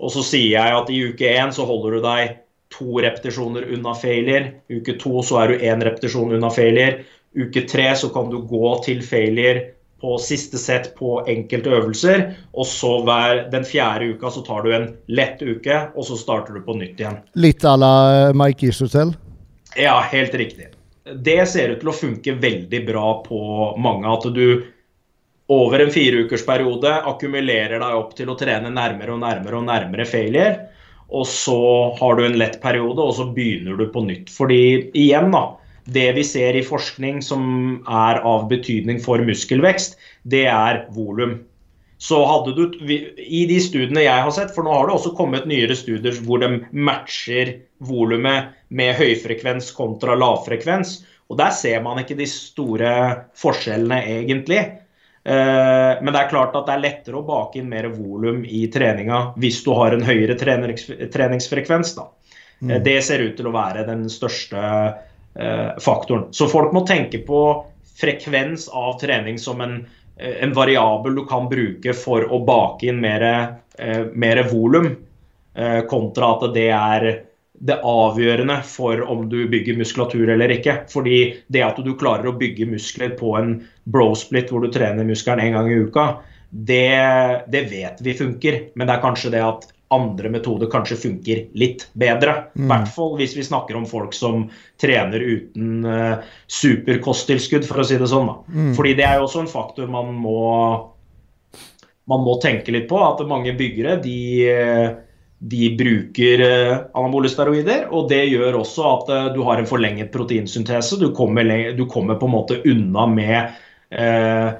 Og 0.00 0.14
så 0.14 0.24
sier 0.26 0.56
jeg 0.56 0.78
at 0.78 0.90
i 0.90 1.02
uke 1.10 1.34
én 1.42 1.52
så 1.54 1.66
holder 1.68 1.96
du 1.96 2.06
deg 2.06 2.38
to 2.74 3.02
repetisjoner 3.02 3.66
unna 3.74 3.94
failure. 3.98 4.54
Uke 4.70 4.96
to 4.98 5.22
så 5.26 5.42
er 5.42 5.52
du 5.52 5.66
én 5.70 5.84
repetisjon 5.84 6.34
unna 6.38 6.50
failure. 6.54 7.04
Uke 7.38 7.66
tre 7.70 7.90
så 7.98 8.10
kan 8.14 8.30
du 8.32 8.40
gå 8.50 8.72
til 8.86 9.02
failure 9.06 9.68
på 10.00 10.16
siste 10.18 10.58
sett 10.58 10.94
på 10.98 11.20
enkelte 11.28 11.70
øvelser. 11.76 12.24
Og 12.52 12.66
så 12.66 12.96
hver, 13.06 13.44
den 13.52 13.66
fjerde 13.68 14.14
uka 14.14 14.32
så 14.34 14.42
tar 14.46 14.64
du 14.64 14.74
en 14.74 14.88
lett 15.12 15.42
uke, 15.42 15.80
og 15.94 16.06
så 16.08 16.18
starter 16.18 16.56
du 16.56 16.64
på 16.66 16.76
nytt 16.80 17.00
igjen. 17.00 17.20
Litt 17.34 17.64
à 17.64 17.76
la 17.76 17.94
Mike 18.36 18.72
Isotel? 18.72 19.14
Ja, 19.76 20.00
helt 20.12 20.34
riktig. 20.34 20.72
Det 21.10 21.40
ser 21.48 21.74
ut 21.74 21.80
til 21.82 21.90
å 21.90 21.96
funke 21.96 22.36
veldig 22.40 22.82
bra 22.86 23.06
på 23.24 23.40
mange. 23.80 24.10
At 24.10 24.26
du 24.34 24.62
over 25.50 25.82
en 25.82 25.90
fireukersperiode 25.90 26.92
akkumulerer 27.10 27.80
deg 27.82 27.96
opp 27.98 28.12
til 28.18 28.30
å 28.30 28.36
trene 28.38 28.70
nærmere 28.70 29.16
og 29.16 29.22
nærmere 29.24 29.58
og 29.58 29.66
nærmere 29.66 30.06
failure. 30.06 30.52
Og 31.10 31.26
så 31.26 31.60
har 31.98 32.16
du 32.16 32.22
en 32.22 32.38
lett 32.38 32.60
periode, 32.62 33.02
og 33.02 33.16
så 33.16 33.26
begynner 33.34 33.78
du 33.78 33.88
på 33.90 34.04
nytt. 34.06 34.30
Fordi 34.30 34.60
igjen, 34.94 35.32
da. 35.34 35.42
Det 35.90 36.08
vi 36.16 36.24
ser 36.26 36.56
i 36.58 36.64
forskning 36.66 37.20
som 37.24 37.44
er 37.88 38.20
av 38.26 38.48
betydning 38.50 39.00
for 39.02 39.22
muskelvekst, 39.26 39.96
det 40.22 40.46
er 40.52 40.84
volum. 40.94 41.38
Så 42.00 42.16
hadde 42.24 42.54
du, 42.56 42.78
I 42.88 43.42
de 43.48 43.58
studiene 43.60 44.06
jeg 44.06 44.24
har 44.24 44.32
sett, 44.32 44.54
for 44.54 44.64
nå 44.64 44.72
har 44.72 44.88
det 44.88 44.94
også 44.96 45.12
kommet 45.18 45.48
nyere 45.48 45.76
studier 45.76 46.16
hvor 46.24 46.40
de 46.40 46.62
matcher 46.72 47.58
volumet 47.84 48.54
med 48.72 48.94
høyfrekvens 48.96 49.68
kontra 49.76 50.16
lavfrekvens. 50.16 51.00
Og 51.28 51.36
der 51.38 51.52
ser 51.54 51.82
man 51.84 52.00
ikke 52.00 52.16
de 52.18 52.26
store 52.26 52.94
forskjellene, 53.38 54.00
egentlig. 54.16 54.62
Eh, 55.20 55.92
men 56.00 56.08
det 56.08 56.22
er 56.22 56.30
klart 56.32 56.56
at 56.56 56.64
det 56.70 56.74
er 56.74 56.84
lettere 56.86 57.20
å 57.20 57.26
bake 57.26 57.60
inn 57.60 57.68
mer 57.68 57.90
volum 57.92 58.40
i 58.48 58.62
treninga 58.72 59.34
hvis 59.40 59.60
du 59.66 59.74
har 59.76 59.92
en 59.92 60.06
høyere 60.06 60.38
treningsfrekvens. 60.40 61.92
Da. 61.98 62.08
Mm. 62.64 62.70
Eh, 62.70 62.82
det 62.88 62.96
ser 63.04 63.26
ut 63.26 63.36
til 63.36 63.50
å 63.50 63.54
være 63.54 63.84
den 63.88 64.08
største 64.12 64.62
faktoren. 65.80 66.24
Så 66.34 66.48
folk 66.50 66.72
må 66.74 66.80
tenke 66.88 67.20
på 67.22 67.40
frekvens 68.00 68.64
av 68.74 68.96
trening 69.00 69.38
som 69.38 69.60
en, 69.62 69.76
en 70.18 70.54
variabel 70.56 71.14
du 71.14 71.22
kan 71.30 71.46
bruke 71.48 71.94
for 71.94 72.26
å 72.26 72.40
bake 72.44 72.88
inn 72.90 72.98
mer, 73.00 73.24
mer 74.12 74.42
volum, 74.50 74.88
kontra 75.90 76.32
at 76.34 76.48
det 76.56 76.66
er 76.74 77.06
det 77.60 77.76
avgjørende 77.84 78.62
for 78.64 79.02
om 79.04 79.26
du 79.28 79.42
bygger 79.52 79.76
muskulatur 79.76 80.32
eller 80.32 80.52
ikke. 80.54 80.78
Fordi 80.88 81.18
det 81.52 81.64
at 81.64 81.80
du 81.84 81.92
klarer 82.00 82.30
å 82.30 82.36
bygge 82.40 82.68
muskler 82.70 83.12
på 83.18 83.34
en 83.36 83.58
bro-split 83.84 84.48
hvor 84.52 84.64
du 84.64 84.72
trener 84.72 85.04
muskelen 85.04 85.44
en 85.44 85.58
gang 85.58 85.68
i 85.68 85.80
uka, 85.84 86.06
det, 86.50 87.44
det, 87.52 87.66
vet 87.70 88.00
vi 88.00 88.16
funker. 88.16 88.62
Men 88.74 88.88
det 88.88 88.96
er 88.96 89.04
kanskje 89.04 89.34
det 89.36 89.44
at 89.44 89.68
andre 89.90 90.30
metoder 90.30 90.70
kanskje 90.70 90.98
funker 91.00 91.42
litt 91.58 91.88
bedre. 91.98 92.36
I 92.54 92.62
mm. 92.62 92.70
hvert 92.70 92.92
fall 92.94 93.16
hvis 93.18 93.34
vi 93.38 93.46
snakker 93.46 93.78
om 93.78 93.88
folk 93.90 94.14
som 94.16 94.46
trener 94.80 95.20
uten 95.20 95.84
uh, 95.86 96.22
superkosttilskudd, 96.46 97.66
for 97.66 97.82
å 97.82 97.86
si 97.86 97.98
det 98.00 98.10
sånn. 98.10 98.30
Mm. 98.48 98.72
Fordi 98.78 98.94
det 98.98 99.06
er 99.08 99.18
jo 99.18 99.28
også 99.28 99.44
en 99.44 99.50
faktor 99.50 99.90
man 99.90 100.14
må, 100.14 100.40
man 102.10 102.26
må 102.26 102.38
tenke 102.42 102.74
litt 102.74 102.88
på. 102.90 103.00
At 103.02 103.24
mange 103.28 103.56
byggere 103.58 103.98
de 104.04 104.18
uh, 104.54 104.90
de 105.40 105.70
bruker 105.72 106.42
uh, 106.44 106.76
anabole 106.94 107.30
steroider. 107.32 107.86
Og 107.96 108.10
det 108.12 108.26
gjør 108.28 108.60
også 108.60 108.86
at 108.90 109.10
uh, 109.12 109.26
du 109.34 109.40
har 109.46 109.60
en 109.60 109.68
forlenget 109.68 110.12
proteinsyntese. 110.12 111.00
Du 111.00 111.10
kommer, 111.16 111.48
du 111.76 111.86
kommer 111.88 112.20
på 112.20 112.28
en 112.28 112.34
måte 112.34 112.60
unna 112.68 113.06
med 113.08 113.38
eh, 113.90 114.50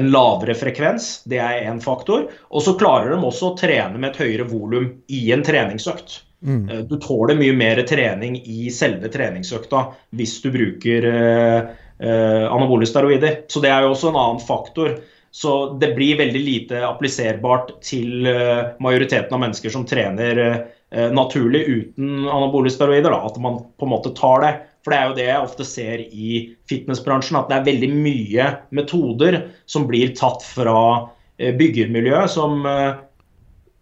en 0.00 0.10
lavere 0.12 0.56
frekvens. 0.58 1.12
Det 1.28 1.38
er 1.42 1.68
én 1.68 1.80
faktor. 1.84 2.26
Og 2.50 2.64
så 2.64 2.74
klarer 2.80 3.12
de 3.12 3.20
også 3.20 3.52
å 3.52 3.60
trene 3.60 4.00
med 4.00 4.12
et 4.12 4.24
høyere 4.24 4.48
volum 4.50 4.90
i 5.12 5.22
en 5.34 5.44
treningsøkt. 5.46 6.22
Mm. 6.40 6.64
Eh, 6.68 6.82
du 6.88 6.96
tåler 7.00 7.38
mye 7.38 7.54
mer 7.56 7.82
trening 7.88 8.40
i 8.40 8.70
selve 8.72 9.10
treningsøkta 9.12 9.84
hvis 10.16 10.38
du 10.40 10.48
bruker 10.54 11.06
eh, 11.12 11.78
anabole 12.00 12.88
steroider. 12.88 13.42
Så 13.52 13.62
det 13.62 13.72
er 13.72 13.84
jo 13.84 13.94
også 13.94 14.12
en 14.12 14.20
annen 14.20 14.44
faktor. 14.44 14.96
Så 15.30 15.78
det 15.78 15.92
blir 15.94 16.18
veldig 16.18 16.40
lite 16.42 16.80
appliserbart 16.86 17.76
til 17.86 18.26
eh, 18.26 18.72
majoriteten 18.82 19.36
av 19.36 19.44
mennesker 19.44 19.70
som 19.70 19.84
trener 19.86 20.40
uh, 20.42 21.10
naturlig 21.14 21.60
uten 21.68 22.24
anabole 22.26 22.72
steroider. 22.72 23.12
Da, 23.12 23.20
at 23.28 23.38
man 23.38 23.60
på 23.78 23.86
en 23.86 23.92
måte 23.92 24.10
tar 24.16 24.42
det. 24.42 24.50
For 24.80 24.92
det 24.92 24.98
er 24.98 25.06
jo 25.08 25.16
det 25.18 25.28
jeg 25.28 25.44
ofte 25.44 25.66
ser 25.68 26.02
i 26.08 26.40
fitnessbransjen, 26.70 27.36
at 27.36 27.50
det 27.50 27.58
er 27.58 27.68
veldig 27.68 27.90
mye 27.92 28.48
metoder 28.76 29.42
som 29.68 29.86
blir 29.90 30.14
tatt 30.16 30.44
fra 30.46 30.80
uh, 31.04 31.52
byggermiljøet 31.60 32.32
som, 32.32 32.64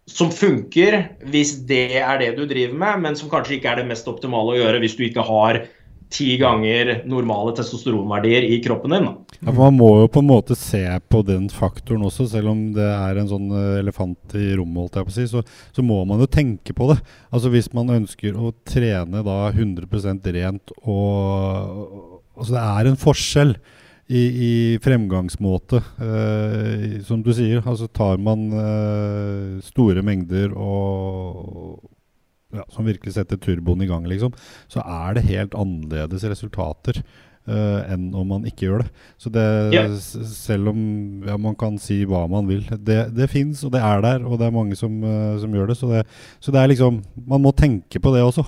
som 0.09 0.31
funker 0.33 1.01
hvis 1.31 1.55
det 1.69 2.01
er 2.01 2.19
det 2.21 2.33
du 2.37 2.45
driver 2.49 2.75
med, 2.83 3.05
men 3.05 3.19
som 3.19 3.31
kanskje 3.31 3.57
ikke 3.57 3.71
er 3.73 3.81
det 3.81 3.89
mest 3.91 4.07
optimale 4.11 4.55
å 4.55 4.59
gjøre 4.59 4.83
hvis 4.83 4.97
du 4.99 5.05
ikke 5.07 5.25
har 5.27 5.63
ti 6.09 6.33
ganger 6.41 7.03
normale 7.09 7.53
testosteronverdier 7.57 8.47
i 8.49 8.57
kroppen 8.63 8.95
din. 8.95 9.07
Ja, 9.39 9.51
for 9.51 9.59
Man 9.61 9.77
må 9.77 9.89
jo 10.01 10.09
på 10.11 10.23
en 10.23 10.29
måte 10.29 10.57
se 10.57 10.83
på 11.09 11.21
den 11.25 11.47
faktoren 11.53 12.05
også, 12.07 12.27
selv 12.31 12.51
om 12.53 12.63
det 12.75 12.87
er 12.89 13.19
en 13.19 13.29
sånn 13.29 13.49
eh, 13.53 13.79
elefant 13.83 14.37
i 14.37 14.51
rommet, 14.57 14.97
si, 15.13 15.27
så, 15.29 15.43
så, 15.45 15.85
må 15.85 16.01
man 16.09 16.21
jo 16.23 16.29
tenke 16.29 16.73
på 16.73 16.89
det. 16.91 16.99
Altså 17.29 17.53
Hvis 17.53 17.69
man 17.77 17.93
ønsker 17.99 18.37
å 18.37 18.53
trene 18.67 19.23
da 19.25 19.41
100% 19.51 20.33
rent 20.39 20.73
og 20.81 22.17
Altså 22.39 22.55
det 22.55 22.61
er 22.63 22.87
en 22.87 22.99
forskjell. 22.99 23.53
I, 24.09 24.21
i, 24.25 24.53
fremgangsmåte. 24.81 25.83
Eh, 26.01 26.95
som 27.05 27.19
du 27.21 27.29
sier, 27.35 27.59
altså 27.61 27.85
tar 27.93 28.17
man 28.17 28.47
eh, 28.57 29.59
store 29.61 30.01
mengder 30.01 30.55
og 30.57 31.83
ja, 32.55 32.65
som 32.73 32.87
virkelig 32.87 33.15
setter 33.15 33.39
turboen 33.41 33.83
i 33.85 33.89
gang, 33.89 34.05
liksom, 34.09 34.35
så 34.71 34.83
er 34.83 35.17
det 35.17 35.27
helt 35.29 35.57
annerledes 35.57 36.25
resultater 36.31 37.01
uh, 37.49 37.81
enn 37.91 38.09
om 38.17 38.29
man 38.33 38.47
ikke 38.49 38.67
gjør 38.67 38.83
det. 38.83 38.89
Så 39.21 39.31
det, 39.33 39.45
yeah. 39.75 39.91
selv 39.99 40.71
om 40.73 40.79
ja, 41.27 41.37
man 41.41 41.57
kan 41.59 41.77
si 41.81 42.01
hva 42.09 42.25
man 42.31 42.49
vil, 42.49 42.63
det, 42.85 43.01
det 43.17 43.29
fins, 43.31 43.61
og 43.67 43.73
det 43.75 43.83
er 43.85 44.05
der, 44.05 44.25
og 44.25 44.39
det 44.41 44.49
er 44.49 44.55
mange 44.55 44.77
som, 44.79 45.01
uh, 45.05 45.35
som 45.41 45.53
gjør 45.53 45.69
det. 45.71 45.77
Så, 45.79 45.91
det. 45.93 46.05
så 46.39 46.55
det 46.55 46.63
er 46.63 46.73
liksom 46.73 47.03
Man 47.29 47.43
må 47.43 47.53
tenke 47.53 48.01
på 48.01 48.13
det 48.15 48.25
også. 48.25 48.45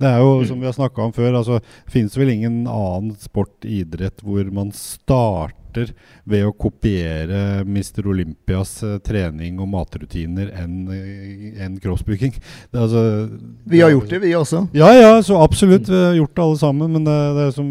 Det 0.00 0.08
er 0.08 0.18
jo, 0.18 0.40
mm. 0.40 0.46
som 0.48 0.62
vi 0.62 0.66
har 0.66 0.74
snakka 0.74 1.04
om 1.04 1.12
før, 1.14 1.36
altså 1.38 1.60
fins 1.90 2.16
vel 2.18 2.32
ingen 2.32 2.64
annen 2.66 3.14
sport, 3.20 3.54
idrett, 3.62 4.24
hvor 4.26 4.48
man 4.52 4.72
starter 4.74 5.60
starter 5.74 5.92
ved 6.24 6.44
å 6.46 6.52
kopiere 6.56 7.64
Mr. 7.66 8.06
Olympias 8.06 8.76
uh, 8.84 8.98
trening 9.04 9.58
og 9.60 9.68
matrutiner 9.72 10.52
enn 10.54 10.86
uh, 10.88 11.64
en 11.64 11.78
crossbooking. 11.82 12.34
Altså, 12.72 13.28
vi 13.68 13.82
har 13.82 13.92
gjort 13.92 14.10
det, 14.10 14.20
vi 14.22 14.34
også. 14.34 14.64
Ja, 14.76 14.92
ja, 14.94 15.12
så 15.22 15.40
absolutt. 15.42 15.88
Vi 15.88 15.98
har 15.98 16.16
gjort 16.18 16.34
det 16.36 16.44
alle 16.44 16.60
sammen. 16.60 16.94
Men 16.94 17.06
det, 17.06 17.18
det 17.36 17.46
er 17.48 17.54
som 17.56 17.68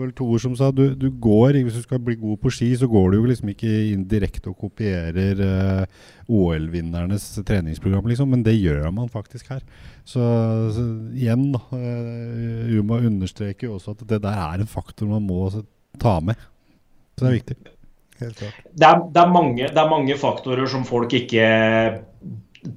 vel 0.00 0.14
Tor 0.16 0.38
som 0.42 0.54
sa, 0.58 0.70
du, 0.74 0.90
du, 0.98 1.08
går 1.20 1.60
Hvis 1.64 1.78
du 1.78 1.84
skal 1.84 2.00
bli 2.02 2.16
god 2.20 2.40
på 2.42 2.52
ski, 2.52 2.70
så 2.76 2.88
går 2.90 3.12
du 3.12 3.20
jo 3.20 3.28
liksom 3.30 3.52
ikke 3.52 3.70
inn 3.92 4.06
direkte 4.10 4.52
og 4.52 4.58
kopierer 4.60 5.40
uh, 5.40 6.08
OL-vinnernes 6.30 7.26
treningsprogram, 7.46 8.06
liksom. 8.10 8.30
Men 8.30 8.44
det 8.46 8.58
gjør 8.58 8.90
man 8.94 9.10
faktisk 9.10 9.50
her. 9.54 9.64
Så, 10.04 10.22
så 10.74 10.86
igjen, 11.16 11.50
da. 11.56 11.64
Uh, 11.72 12.78
Uma 12.80 13.00
understreker 13.02 13.68
jo 13.68 13.76
også 13.78 13.96
at 13.96 14.06
det 14.08 14.22
der 14.24 14.36
er 14.36 14.62
en 14.62 14.70
faktor 14.70 15.10
man 15.10 15.26
må 15.26 15.48
ta 16.00 16.18
med. 16.24 16.38
Så 17.20 17.26
det 17.26 17.30
er 17.30 17.36
viktig. 17.36 17.54
Helt 18.20 18.38
klart. 18.38 18.60
Det 18.64 18.86
er, 18.88 19.00
det, 19.12 19.20
er 19.20 19.32
mange, 19.34 19.66
det 19.68 19.80
er 19.82 19.90
mange 19.90 20.14
faktorer 20.16 20.68
som 20.72 20.86
folk 20.88 21.12
ikke 21.18 21.48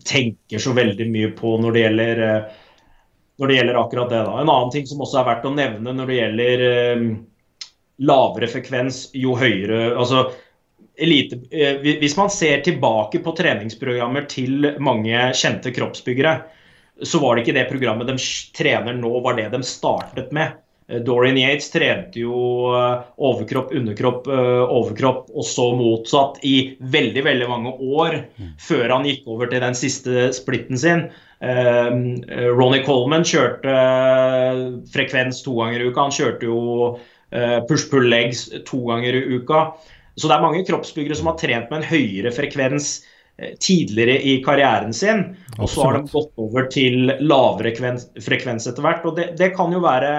tenker 0.04 0.60
så 0.60 0.74
veldig 0.76 1.06
mye 1.12 1.30
på 1.38 1.54
når 1.64 1.76
det 1.76 1.84
gjelder, 1.84 2.24
når 3.40 3.52
det 3.52 3.56
gjelder 3.56 3.80
akkurat 3.80 4.12
det. 4.12 4.20
Da. 4.28 4.34
En 4.42 4.52
annen 4.52 4.74
ting 4.74 4.90
som 4.90 5.04
også 5.04 5.22
er 5.22 5.30
verdt 5.30 5.48
å 5.48 5.54
nevne 5.56 5.94
når 5.96 6.12
det 6.12 6.18
gjelder 6.18 6.64
eh, 6.68 7.06
lavere 8.04 8.50
frekvens, 8.52 9.06
jo 9.16 9.38
høyere 9.40 9.94
altså, 9.94 10.26
elite, 11.00 11.40
eh, 11.56 11.80
Hvis 12.04 12.18
man 12.20 12.32
ser 12.36 12.68
tilbake 12.68 13.24
på 13.24 13.36
treningsprogrammer 13.40 14.28
til 14.28 14.74
mange 14.84 15.30
kjente 15.40 15.72
kroppsbyggere, 15.72 16.36
så 17.00 17.24
var 17.24 17.36
det 17.36 17.46
ikke 17.46 17.58
det 17.62 17.70
programmet 17.72 18.12
de 18.12 18.20
trener 18.60 19.00
nå, 19.00 19.16
var 19.24 19.40
det 19.40 19.48
de 19.56 19.64
startet 19.72 20.36
med. 20.36 20.60
Eh, 20.94 21.00
Dorian 21.00 21.38
Yates 21.38 21.70
trente 21.70 22.20
jo 22.20 22.74
eh, 22.76 23.02
overkropp, 23.18 23.74
underkropp, 23.74 24.28
eh, 24.28 24.64
overkropp 24.78 25.30
og 25.34 25.46
så 25.48 25.70
motsatt 25.78 26.40
i 26.46 26.56
veldig 26.80 27.26
veldig 27.26 27.50
mange 27.50 27.74
år 27.74 28.20
mm. 28.38 28.56
før 28.62 28.98
han 28.98 29.08
gikk 29.10 29.28
over 29.34 29.52
til 29.52 29.64
den 29.64 29.78
siste 29.78 30.30
splitten 30.36 30.80
sin. 30.80 31.08
Ronny 31.44 32.78
Coleman 32.86 33.26
kjørte 33.28 33.72
frekvens 34.94 35.42
to 35.44 35.58
ganger 35.58 35.82
i 35.82 35.90
uka. 35.90 36.06
Han 36.06 36.14
kjørte 36.16 36.48
jo 36.48 36.62
push-pull 37.68 38.08
legs 38.08 38.46
to 38.64 38.80
ganger 38.88 39.18
i 39.20 39.24
uka. 39.42 39.66
Så 40.16 40.30
det 40.30 40.38
er 40.38 40.46
mange 40.46 40.62
kroppsbyggere 40.64 41.18
som 41.20 41.28
har 41.28 41.36
trent 41.42 41.68
med 41.68 41.82
en 41.82 41.90
høyere 41.90 42.32
frekvens 42.32 42.94
tidligere 43.60 44.16
i 44.24 44.38
karrieren 44.46 44.96
sin. 44.96 45.26
Og 45.58 45.68
så 45.68 45.84
har 45.84 46.00
de 46.00 46.14
gått 46.14 46.32
over 46.46 46.72
til 46.72 47.12
lavere 47.20 47.76
frekvens 48.24 48.72
etter 48.72 48.88
hvert. 48.88 49.04
Og 49.04 49.20
det, 49.20 49.34
det 49.36 49.52
kan 49.58 49.76
jo 49.76 49.84
være 49.84 50.14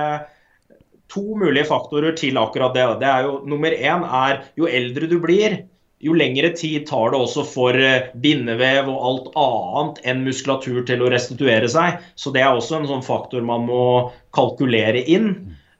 to 1.14 1.38
mulige 1.38 1.68
faktorer 1.70 2.16
til 2.18 2.40
akkurat 2.40 2.74
det. 2.74 2.88
Det 3.00 3.08
er 3.10 3.28
jo, 3.28 3.38
Nummer 3.48 3.72
én 3.74 4.04
er 4.04 4.42
jo 4.58 4.68
eldre 4.68 5.08
du 5.10 5.16
blir, 5.22 5.62
jo 6.04 6.12
lengre 6.16 6.50
tid 6.56 6.84
tar 6.88 7.12
det 7.14 7.20
også 7.20 7.44
for 7.48 7.78
eh, 7.80 8.10
bindevev 8.20 8.90
og 8.92 9.04
alt 9.08 9.28
annet 9.40 10.00
enn 10.10 10.24
muskulatur 10.26 10.82
til 10.88 11.04
å 11.04 11.10
restituere 11.12 11.70
seg. 11.70 12.02
Så 12.20 12.34
det 12.34 12.42
er 12.44 12.52
også 12.52 12.80
en 12.80 12.90
sånn 12.90 13.06
faktor 13.06 13.44
man 13.46 13.64
må 13.70 13.84
kalkulere 14.36 15.04
inn. 15.08 15.30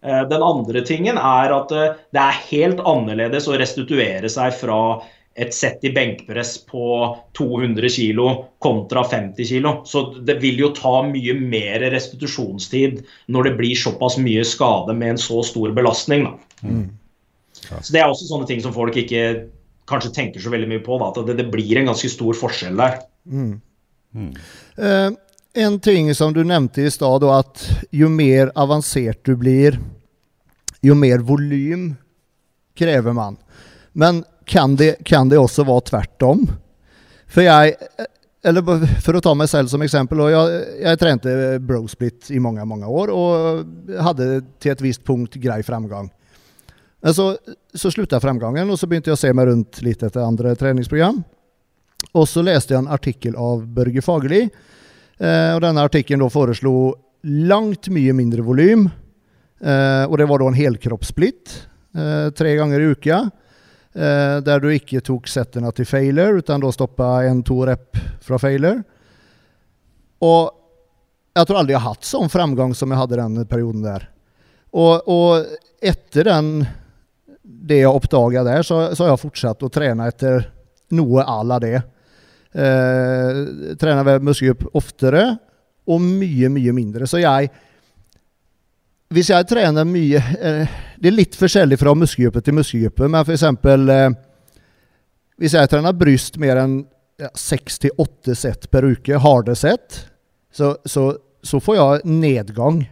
Eh, 0.04 0.22
den 0.30 0.44
andre 0.44 0.84
tingen 0.86 1.20
er 1.20 1.52
at 1.58 1.74
eh, 1.76 1.98
det 2.14 2.22
er 2.22 2.40
helt 2.48 2.80
annerledes 2.88 3.50
å 3.50 3.58
restituere 3.60 4.30
seg 4.32 4.56
fra 4.56 4.78
et 5.34 5.54
sett 5.54 5.82
i 5.84 5.90
benkpress 5.90 6.58
på 6.68 6.84
200 7.38 7.88
kg 7.90 8.20
kontra 8.62 9.02
50 9.04 9.48
kg. 9.48 9.72
Så 9.86 10.04
det 10.22 10.38
vil 10.42 10.60
jo 10.62 10.70
ta 10.76 11.00
mye 11.08 11.34
mer 11.40 11.82
restitusjonstid 11.94 13.00
når 13.34 13.48
det 13.48 13.54
blir 13.58 13.78
såpass 13.78 14.18
mye 14.22 14.44
skade 14.46 14.94
med 14.94 15.16
en 15.16 15.20
så 15.20 15.42
stor 15.46 15.74
belastning. 15.74 16.28
Mm. 16.62 16.86
Så 17.64 17.92
Det 17.92 18.00
er 18.00 18.06
også 18.06 18.28
sånne 18.28 18.46
ting 18.46 18.62
som 18.62 18.74
folk 18.74 18.96
ikke 19.00 19.50
kanskje 19.90 20.14
tenker 20.14 20.40
så 20.40 20.52
veldig 20.54 20.70
mye 20.70 20.84
på. 20.84 20.98
Da, 21.02 21.10
at 21.10 21.26
det, 21.26 21.38
det, 21.42 21.50
blir 21.50 21.80
en 21.80 21.90
ganske 21.90 22.10
stor 22.12 22.38
forskjell 22.38 22.78
der. 22.78 23.00
Mm. 23.26 23.58
Mm. 24.14 24.30
Uh, 24.78 25.10
en 25.66 25.80
ting 25.82 26.12
som 26.14 26.34
du 26.34 26.44
nevnte 26.46 26.86
i 26.86 26.90
stad, 26.90 27.26
at 27.26 27.66
jo 27.94 28.10
mer 28.10 28.52
avansert 28.54 29.24
du 29.26 29.34
blir, 29.38 29.80
jo 30.84 30.94
mer 30.98 31.26
volym 31.26 31.92
krever 32.78 33.14
man. 33.16 33.38
Men 33.94 34.24
kan 34.46 34.76
det, 34.76 34.96
kan 35.04 35.30
det 35.30 35.38
også 35.40 35.64
være 35.66 35.88
tvert 35.90 36.26
om? 36.26 36.44
For 37.30 37.46
jeg 37.46 37.76
eller 38.44 38.60
for 39.00 39.16
å 39.16 39.22
ta 39.24 39.32
meg 39.36 39.48
selv 39.48 39.70
som 39.72 39.82
eksempel. 39.84 40.20
Jeg, 40.28 40.64
jeg 40.84 41.00
trente 41.00 41.32
brosplit 41.64 42.28
i 42.34 42.40
mange 42.44 42.64
mange 42.68 42.88
år 42.88 43.12
og 43.14 43.94
hadde 44.04 44.42
til 44.60 44.74
et 44.74 44.84
visst 44.84 45.04
punkt 45.06 45.38
grei 45.40 45.62
fremgang. 45.64 46.10
Men 47.04 47.16
så, 47.16 47.30
så 47.72 47.92
slutta 47.92 48.20
fremgangen, 48.20 48.68
og 48.68 48.78
så 48.80 48.88
begynte 48.88 49.10
jeg 49.10 49.16
å 49.16 49.20
se 49.20 49.32
meg 49.36 49.48
rundt 49.48 49.80
litt 49.84 50.04
etter 50.04 50.24
andre 50.24 50.54
treningsprogram. 50.60 51.22
Og 52.12 52.28
så 52.28 52.44
leste 52.44 52.74
jeg 52.74 52.82
en 52.82 52.92
artikkel 52.92 53.36
av 53.40 53.64
Børge 53.76 54.04
Fagerli. 54.04 54.42
Eh, 54.44 55.50
og 55.54 55.60
denne 55.64 55.84
artikkelen 55.84 56.32
foreslo 56.32 56.94
langt 57.24 57.88
mye 57.92 58.12
mindre 58.16 58.44
volym. 58.44 58.86
Eh, 59.60 60.04
og 60.04 60.16
det 60.20 60.28
var 60.28 60.40
da 60.40 60.50
en 60.50 60.58
helkroppssplitt 60.58 61.54
eh, 61.96 62.28
tre 62.36 62.54
ganger 62.60 62.80
i 62.80 62.90
uka. 62.92 63.20
Eh, 63.94 64.40
der 64.42 64.58
du 64.58 64.72
ikke 64.74 64.98
tok 65.06 65.28
settene 65.30 65.70
til 65.70 65.86
failure, 65.86 66.40
utan 66.42 66.62
da 66.62 66.70
stoppa 66.74 67.20
en-to 67.28 67.60
rep 67.68 67.98
fra 68.26 68.40
failure. 68.42 68.80
Og 70.26 70.50
jeg 71.34 71.46
tror 71.46 71.60
aldri 71.60 71.76
jeg 71.76 71.82
har 71.82 71.94
hatt 71.94 72.08
sånn 72.08 72.32
framgang 72.32 72.74
som 72.74 72.90
jeg 72.90 72.98
hadde 72.98 73.20
den 73.20 73.46
perioden 73.46 73.84
der. 73.86 74.08
Og, 74.74 75.06
og 75.06 75.46
etter 75.78 76.26
den, 76.26 76.50
det 77.44 77.84
jeg 77.84 77.94
oppdaga 77.94 78.42
der, 78.46 78.66
så, 78.66 78.80
så, 78.96 79.04
har 79.04 79.12
jeg 79.12 79.22
fortsatt 79.28 79.62
å 79.62 79.70
trene 79.70 80.08
etter 80.10 80.42
noe 80.94 81.22
à 81.22 81.38
la 81.46 81.60
det. 81.62 81.76
Eh, 82.54 83.40
trener 83.78 84.08
ved 84.10 84.26
muskelgruppe 84.26 84.74
oftere 84.74 85.24
og 85.86 86.02
mye, 86.02 86.50
mye 86.50 86.74
mindre. 86.74 87.06
Så 87.06 87.22
jeg 87.22 87.52
hvis 89.14 89.30
jeg 89.30 89.46
trener 89.46 89.86
mye 89.86 90.18
eh, 90.18 90.78
Det 91.00 91.10
er 91.10 91.16
litt 91.16 91.36
forskjellig 91.38 91.78
fra 91.80 91.94
muskelgruppe 91.98 92.42
til 92.44 92.56
muskelgruppe, 92.58 93.08
men 93.10 93.24
f.eks. 93.24 93.44
Eh, 93.44 94.16
hvis 95.42 95.56
jeg 95.58 95.70
trener 95.70 95.96
bryst 95.98 96.38
mer 96.42 96.60
enn 96.62 96.76
seks 97.38 97.78
til 97.82 97.94
åtte 98.02 98.34
sett 98.38 98.68
per 98.70 98.86
uke, 98.86 99.18
harde 99.22 99.54
sett, 99.58 100.00
så, 100.54 100.74
så, 100.86 101.08
så, 101.42 101.60
får 101.62 101.78
jeg 101.78 102.14
nedgang. 102.22 102.84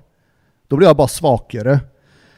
Da 0.70 0.78
blir 0.78 0.88
jeg 0.88 0.98
bare 0.98 1.14
svakere. 1.14 1.78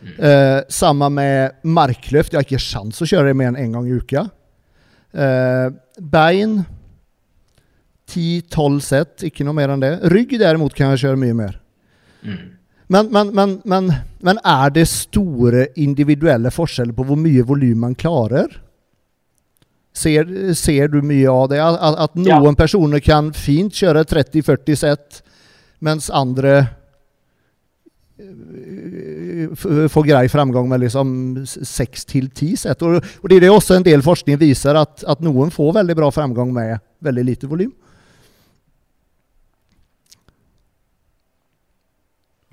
Mm. 0.04 0.14
Eh, 0.18 0.60
samme 0.72 1.08
med 1.12 1.60
markløft. 1.64 2.34
Jeg 2.34 2.40
har 2.40 2.46
ikke 2.48 2.60
sjans 2.60 3.00
å 3.00 3.08
kjøre 3.08 3.30
det 3.30 3.38
mer 3.40 3.52
enn 3.52 3.60
én 3.60 3.68
en 3.68 3.76
gang 3.78 3.88
i 3.88 3.98
uka. 4.00 4.26
Eh, 5.14 5.68
bein 6.00 6.58
ti-tolv 8.10 8.82
sett, 8.84 9.22
ikke 9.24 9.46
noe 9.46 9.56
mer 9.56 9.72
enn 9.72 9.84
det. 9.84 9.94
Rygg 10.12 10.36
derimot 10.40 10.76
kan 10.76 10.92
jeg 10.92 11.06
kjøre 11.06 11.20
mye 11.20 11.38
mer. 11.38 11.56
Mm. 12.24 12.42
Men, 12.86 13.08
men, 13.12 13.60
men, 13.64 13.92
men, 14.20 14.38
er 14.44 14.70
det 14.74 14.84
store 14.90 15.66
individuelle 15.80 16.50
forskjeller 16.52 16.92
på 16.96 17.06
hvor 17.08 17.16
mye 17.20 17.44
volum 17.46 17.80
man 17.86 17.94
klarer? 17.96 18.60
Ser, 19.94 20.26
ser, 20.58 20.88
du 20.92 21.00
mye 21.06 21.30
av 21.30 21.48
det? 21.52 21.60
At, 21.64 21.98
at 22.08 22.16
noen 22.18 22.50
ja. 22.52 22.54
personer 22.58 23.00
kan 23.00 23.32
fint 23.36 23.72
kjøre 23.78 24.04
30-40 24.10 24.80
sett, 24.80 25.22
mens 25.84 26.10
andre 26.12 26.54
eh, 28.18 29.54
får 29.88 30.08
grei 30.08 30.26
framgang 30.28 30.68
med 30.68 30.84
liksom 30.84 31.08
6-10 31.46 32.56
sett. 32.66 32.82
Og, 32.84 32.98
og, 32.98 33.30
det 33.30 33.40
er 33.40 33.54
også 33.54 33.78
en 33.78 33.86
del 33.86 34.04
forskning 34.04 34.40
viser 34.42 34.76
at, 34.82 35.06
at 35.08 35.24
noen 35.24 35.54
får 35.54 35.78
veldig 35.80 35.96
bra 36.02 36.10
framgang 36.12 36.52
med 36.52 36.84
veldig 37.04 37.24
lite 37.30 37.48
volum. 37.48 37.72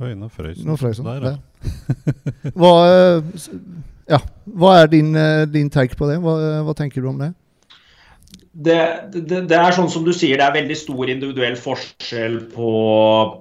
Oi, 0.01 0.15
nå 0.17 0.31
frøs. 0.33 0.63
Nå 0.65 0.77
frøys. 0.81 1.01
Der, 1.05 1.27
ja. 1.27 1.35
hva, 2.57 2.71
eh, 2.89 3.43
ja. 4.09 4.19
hva, 4.49 4.73
er 4.79 4.89
din, 4.89 5.13
eh, 5.17 5.43
din 5.51 5.69
take 5.73 5.97
på 5.99 6.09
det? 6.09 6.17
Hva, 6.23 6.33
hva, 6.65 6.75
tenker 6.77 7.03
du 7.03 7.11
om 7.11 7.21
det? 7.21 7.29
Det, 8.51 8.79
det? 9.13 9.43
det, 9.47 9.57
er 9.57 9.75
sånn 9.77 9.91
som 9.93 10.03
du 10.03 10.11
sier, 10.11 10.39
det 10.41 10.47
er 10.47 10.57
veldig 10.57 10.77
stor 10.79 11.11
individuell 11.13 11.55
forskjell 11.59 12.39
på 12.51 12.71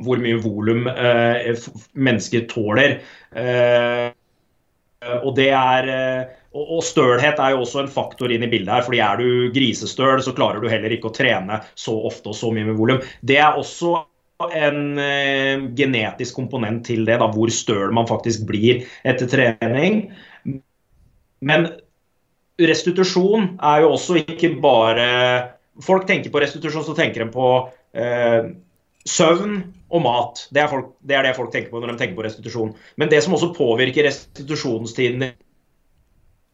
hvor 0.04 0.20
mye 0.22 0.42
volum 0.44 0.84
eh, 0.92 1.56
mennesker 1.96 2.44
tåler. 2.52 3.00
Eh, 3.32 4.11
og 5.24 5.32
det 5.38 5.48
er 5.56 5.90
eh, 5.94 6.36
og, 6.50 6.80
stølhet 6.82 7.38
er 7.38 7.54
jo 7.54 7.62
også 7.62 7.84
en 7.84 7.90
faktor 7.90 8.32
inn 8.34 8.44
i 8.44 8.50
bildet 8.50 8.74
her. 8.74 8.84
fordi 8.84 9.00
Er 9.00 9.20
du 9.20 9.50
grisestøl, 9.54 10.20
så 10.22 10.34
klarer 10.36 10.61
du 10.61 10.68
heller 10.68 10.92
ikke 10.92 11.11
å 11.11 11.14
trene 11.14 11.61
så 11.78 11.94
ofte 12.11 12.32
og 12.32 12.36
så 12.36 12.50
mye 12.52 12.66
med 12.68 12.78
volum. 12.78 13.00
Det 13.22 13.38
er 13.38 13.58
også 13.58 13.94
en 14.49 14.99
eh, 14.99 15.66
genetisk 15.76 16.38
komponent 16.38 16.84
til 16.88 17.05
det, 17.09 17.18
da, 17.20 17.28
hvor 17.32 17.53
støl 17.53 17.93
man 17.97 18.09
faktisk 18.09 18.47
blir 18.49 18.84
etter 19.07 19.28
trening. 19.30 20.03
Men 21.41 21.68
restitusjon 22.61 23.55
er 23.57 23.84
jo 23.84 23.95
også 23.97 24.20
ikke 24.24 24.55
bare 24.62 25.09
Folk 25.80 26.05
tenker 26.05 26.28
på 26.28 26.41
restitusjon, 26.43 26.82
så 26.84 26.93
tenker 26.93 27.22
de 27.22 27.32
på 27.32 27.45
eh, 27.97 28.51
søvn 29.09 29.55
og 29.88 30.03
mat. 30.05 30.43
Det 30.53 30.61
er, 30.61 30.68
folk, 30.68 30.91
det 31.01 31.16
er, 31.16 31.24
det 31.24 31.36
folk 31.38 31.53
tenker 31.55 31.72
på 31.72 31.80
når 31.80 31.95
de 31.95 32.01
tenker 32.03 32.18
på 32.18 32.26
restitusjon. 32.26 32.74
Men 33.01 33.09
det 33.09 33.22
som 33.24 33.32
også 33.32 33.55
påvirker 33.57 34.05
restitusjonstiden, 34.05 35.24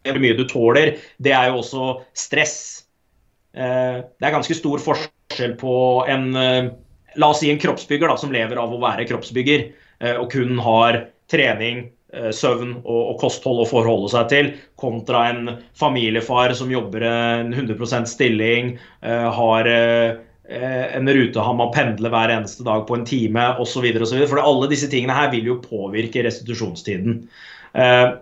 hvor 0.06 0.22
mye 0.22 0.36
du 0.38 0.44
tåler, 0.46 0.92
det 1.18 1.34
er 1.34 1.50
jo 1.50 1.58
også 1.64 1.88
stress. 2.14 2.58
Eh, 3.56 4.04
det 4.06 4.28
er 4.28 4.36
ganske 4.36 4.54
stor 4.54 4.84
forskjell 4.84 5.56
på 5.58 5.74
en 6.12 6.28
eh, 6.38 6.70
La 7.16 7.30
oss 7.32 7.40
si 7.40 7.50
en 7.50 7.60
kroppsbygger 7.60 8.08
da, 8.08 8.16
som 8.20 8.32
lever 8.32 8.58
av 8.60 8.72
å 8.72 8.80
være 8.82 9.06
kroppsbygger, 9.08 9.68
eh, 10.00 10.16
og 10.20 10.30
kun 10.32 10.58
har 10.62 11.06
trening, 11.32 11.88
eh, 12.12 12.30
søvn 12.30 12.76
og, 12.84 13.16
kosthold 13.20 13.64
å 13.64 13.68
forholde 13.70 14.12
seg 14.12 14.28
til, 14.28 14.52
kontra 14.76 15.26
en 15.30 15.56
familiefar 15.74 16.54
som 16.54 16.70
jobber 16.70 17.02
en 17.08 17.52
100% 17.52 18.08
stilling, 18.08 18.78
eh, 19.02 19.30
har 19.30 19.72
en 20.46 21.08
rute 21.10 21.42
han 21.42 21.56
må 21.58 21.72
pendle 21.74 22.06
hver 22.06 22.30
eneste 22.30 22.62
dag 22.62 22.84
på 22.86 22.94
en 22.94 23.04
time 23.04 23.56
osv. 23.58 23.82
For 24.30 24.38
alle 24.38 24.68
disse 24.70 24.86
tingene 24.86 25.16
her 25.16 25.32
vil 25.32 25.42
jo 25.44 25.56
påvirke 25.58 26.22
restitusjonstiden. 26.22 27.26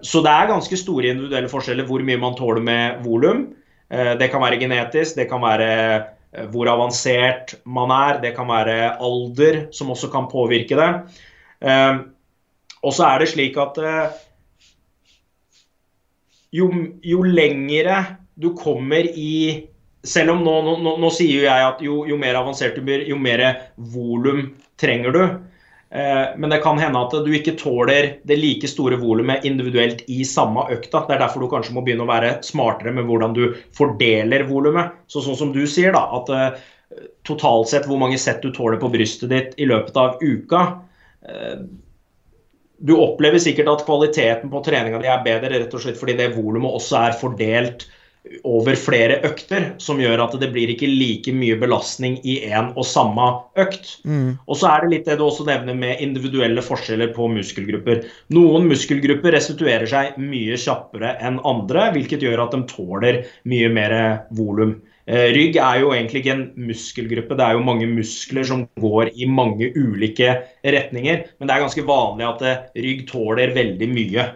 Så 0.00 0.22
det 0.24 0.32
er 0.32 0.48
ganske 0.48 0.72
store 0.72 1.10
individuelle 1.12 1.52
forskjeller 1.52 1.84
hvor 1.84 2.00
mye 2.00 2.16
man 2.16 2.32
tåler 2.34 2.64
med 2.64 3.04
volum. 3.04 3.52
Det 3.92 4.30
kan 4.32 4.40
være 4.40 4.56
genetisk, 4.56 5.18
det 5.20 5.28
kan 5.28 5.44
være 5.44 6.13
hvor 6.50 6.68
avansert 6.70 7.56
man 7.66 7.92
er. 7.94 8.20
Det 8.22 8.34
kan 8.36 8.48
være 8.50 8.96
alder 9.02 9.64
som 9.74 9.92
også 9.94 10.10
kan 10.12 10.28
påvirke 10.30 10.78
det. 10.78 10.90
Eh, 11.64 12.00
og 12.84 12.92
så 12.94 13.08
er 13.08 13.22
det 13.22 13.30
slik 13.32 13.58
at 13.60 13.78
eh, 13.80 14.18
jo, 16.54 16.68
jo 17.02 17.22
lengre 17.26 18.02
du 18.34 18.52
kommer 18.58 19.06
i 19.14 19.70
Selv 20.04 20.34
om 20.34 20.42
nå, 20.44 20.52
nå, 20.84 20.90
nå 21.00 21.08
sier 21.16 21.46
jeg 21.46 21.64
at 21.64 21.78
jo, 21.80 22.02
jo, 22.04 22.18
mer 22.20 22.36
avansert 22.36 22.74
du 22.76 22.82
blir, 22.84 23.06
jo 23.08 23.16
mer 23.16 23.40
volum 23.80 24.50
trenger 24.76 25.14
du. 25.16 25.22
Eh, 25.94 26.28
men 26.36 26.50
det 26.50 26.58
kan 26.58 26.78
hende 26.78 26.98
at 26.98 27.12
du 27.22 27.28
ikke 27.36 27.54
tåler 27.54 28.16
det 28.26 28.36
like 28.40 28.66
store 28.66 28.96
volumet 28.98 29.44
individuelt 29.46 30.00
i 30.10 30.24
samme 30.26 30.66
økta. 30.74 31.04
Det 31.06 31.14
er 31.14 31.22
derfor 31.22 31.44
du 31.44 31.50
kanskje 31.52 31.76
må 31.76 31.84
begynne 31.86 32.02
å 32.02 32.10
være 32.10 32.32
smartere 32.42 32.90
med 32.96 33.06
hvordan 33.06 33.36
du 33.36 33.44
fordeler 33.78 34.42
volumet. 34.48 34.96
Så 35.06 35.22
sånn 35.22 35.38
som 35.38 35.52
du 35.54 35.62
sier, 35.70 35.94
da, 35.94 36.02
at 36.18 36.32
uh, 36.34 37.06
totalt 37.22 37.70
sett 37.70 37.86
hvor 37.86 38.00
mange 38.02 38.18
sett 38.18 38.42
du 38.42 38.50
tåler 38.50 38.82
på 38.82 38.90
brystet 38.90 39.30
ditt 39.30 39.54
i 39.54 39.70
løpet 39.70 40.00
av 40.00 40.18
uka 40.18 40.64
uh, 41.30 41.62
Du 42.84 42.96
opplever 42.98 43.38
sikkert 43.38 43.70
at 43.70 43.86
kvaliteten 43.86 44.50
på 44.50 44.64
treninga 44.66 44.98
di 44.98 45.08
er 45.08 45.22
bedre 45.22 45.52
rett 45.62 45.78
og 45.78 45.84
slett 45.84 46.00
fordi 46.00 46.18
det 46.18 46.32
volumet 46.34 46.74
også 46.74 47.04
er 47.04 47.20
fordelt 47.22 47.86
over 48.48 48.76
flere 48.78 49.18
økter, 49.26 49.66
som 49.82 49.98
gjør 50.00 50.22
at 50.24 50.36
det 50.40 50.48
blir 50.54 50.70
ikke 50.72 50.88
like 50.88 51.32
mye 51.36 51.58
belastning 51.60 52.16
i 52.24 52.38
én 52.48 52.70
og 52.72 52.86
samme 52.88 53.26
økt. 53.60 53.98
Mm. 54.08 54.38
Og 54.48 54.58
så 54.60 54.70
er 54.70 54.84
det 54.84 54.92
litt 54.92 55.10
det 55.10 55.18
du 55.20 55.26
også 55.26 55.44
nevner 55.48 55.76
med 55.76 56.00
individuelle 56.04 56.64
forskjeller 56.64 57.12
på 57.16 57.28
muskelgrupper. 57.34 58.04
Noen 58.34 58.70
muskelgrupper 58.70 59.36
restituerer 59.36 59.88
seg 59.90 60.16
mye 60.20 60.56
kjappere 60.60 61.14
enn 61.20 61.42
andre, 61.44 61.90
hvilket 61.96 62.24
gjør 62.24 62.46
at 62.46 62.56
de 62.56 62.64
tåler 62.72 63.22
mye 63.50 63.70
mer 63.76 63.96
volum. 64.36 64.78
Eh, 65.04 65.28
rygg 65.36 65.58
er 65.60 65.82
jo 65.82 65.90
egentlig 65.92 66.22
ikke 66.22 66.32
en 66.32 66.46
muskelgruppe, 66.70 67.36
det 67.36 67.44
er 67.44 67.58
jo 67.58 67.66
mange 67.66 67.88
muskler 67.90 68.46
som 68.48 68.62
går 68.80 69.10
i 69.12 69.28
mange 69.28 69.68
ulike 69.76 70.30
retninger. 70.64 71.26
Men 71.36 71.50
det 71.50 71.56
er 71.56 71.64
ganske 71.66 71.84
vanlig 71.84 72.28
at 72.30 72.44
eh, 72.48 72.64
rygg 72.86 73.04
tåler 73.10 73.52
veldig 73.56 73.90
mye. 73.92 74.26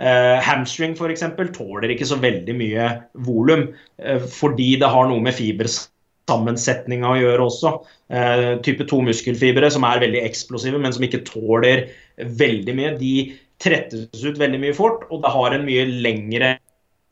Uh, 0.00 0.40
hamstring 0.42 0.96
f.eks. 0.96 1.24
tåler 1.54 1.92
ikke 1.92 2.08
så 2.08 2.16
veldig 2.18 2.54
mye 2.58 2.88
volum, 3.26 3.68
uh, 4.02 4.24
fordi 4.32 4.74
det 4.80 4.88
har 4.90 5.06
noe 5.10 5.22
med 5.22 5.36
fibersammensetninga 5.36 7.12
å 7.12 7.20
gjøre 7.20 7.46
også. 7.46 7.74
Uh, 8.12 8.48
type 8.64 8.86
2-muskelfibre 8.90 9.70
som 9.72 9.86
er 9.88 10.02
veldig 10.02 10.24
eksplosive, 10.24 10.80
men 10.82 10.94
som 10.96 11.06
ikke 11.06 11.24
tåler 11.28 11.86
veldig 12.18 12.76
mye. 12.78 12.96
De 12.98 13.14
trettes 13.62 14.24
ut 14.24 14.40
veldig 14.40 14.62
mye 14.64 14.76
fort, 14.76 15.06
og 15.12 15.22
det 15.22 15.32
har 15.36 15.54
en 15.54 15.66
mye 15.68 15.86
lengre 15.92 16.56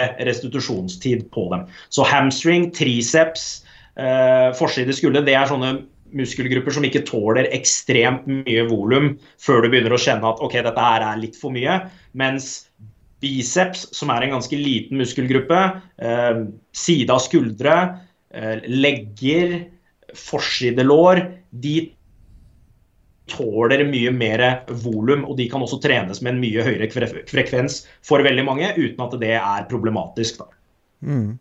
restitusjonstid 0.00 1.26
på 1.34 1.50
dem. 1.52 1.66
Så 1.92 2.06
hamstring, 2.08 2.70
triceps, 2.72 3.66
forside 4.56 4.94
skulder, 4.96 5.26
det 5.26 5.34
er 5.36 5.50
sånne 5.50 5.74
muskelgrupper 6.16 6.74
som 6.74 6.86
ikke 6.86 7.04
tåler 7.08 7.48
ekstremt 7.54 8.26
mye 8.30 8.64
volum 8.70 9.12
før 9.42 9.62
du 9.62 9.70
begynner 9.70 9.94
å 9.94 10.00
kjenne 10.00 10.26
at 10.32 10.40
ok, 10.42 10.56
dette 10.64 10.86
her 10.86 11.04
er 11.06 11.20
litt 11.20 11.36
for 11.38 11.54
mye. 11.54 11.76
Mens 12.18 12.69
biceps, 13.20 13.88
som 13.96 14.12
er 14.12 14.26
en 14.26 14.36
ganske 14.36 14.56
liten 14.56 15.00
muskelgruppe, 15.00 15.60
eh, 16.00 16.44
side 16.72 17.12
av 17.12 17.22
skuldre, 17.24 17.76
eh, 18.34 18.62
legger, 18.66 19.66
forsidelår, 20.16 21.22
de 21.50 21.74
tåler 23.30 23.84
mye 23.86 24.10
mer 24.10 24.64
volum, 24.82 25.22
og 25.28 25.36
de 25.38 25.46
kan 25.50 25.62
også 25.62 25.78
trenes 25.82 26.22
med 26.22 26.34
en 26.34 26.40
mye 26.42 26.64
høyere 26.66 26.88
frekvens 27.30 27.84
for 28.02 28.24
veldig 28.26 28.46
mange, 28.46 28.72
uten 28.74 29.04
at 29.06 29.20
det 29.20 29.36
er 29.38 29.68
problematisk. 29.70 30.42
Mm. 31.06 31.38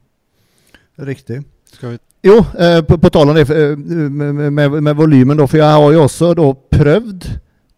Riktig. 1.09 1.41
Skal 1.69 1.95
vi 1.95 1.97
jo, 2.21 2.45
eh, 2.59 2.81
på, 2.81 2.97
på 2.97 3.09
tal 3.09 3.29
om 3.29 3.35
det 3.35 3.47
eh, 3.49 3.77
med, 3.77 4.35
med, 4.35 4.71
med, 4.83 4.95
volymen, 4.95 5.37
da, 5.39 5.47
for 5.47 5.61
jeg 5.61 5.71
har 5.71 5.93
jo 5.93 6.03
også 6.03 6.33
da 6.35 6.47
prøvd 6.75 7.27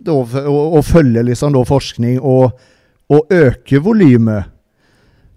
da, 0.02 0.16
å, 0.18 0.56
å, 0.80 0.82
følge 0.82 1.22
liksom 1.28 1.54
da 1.54 1.62
forskning 1.68 2.18
og, 2.18 2.56
og 3.12 3.32
øke 3.36 3.82
volumet. 3.84 4.49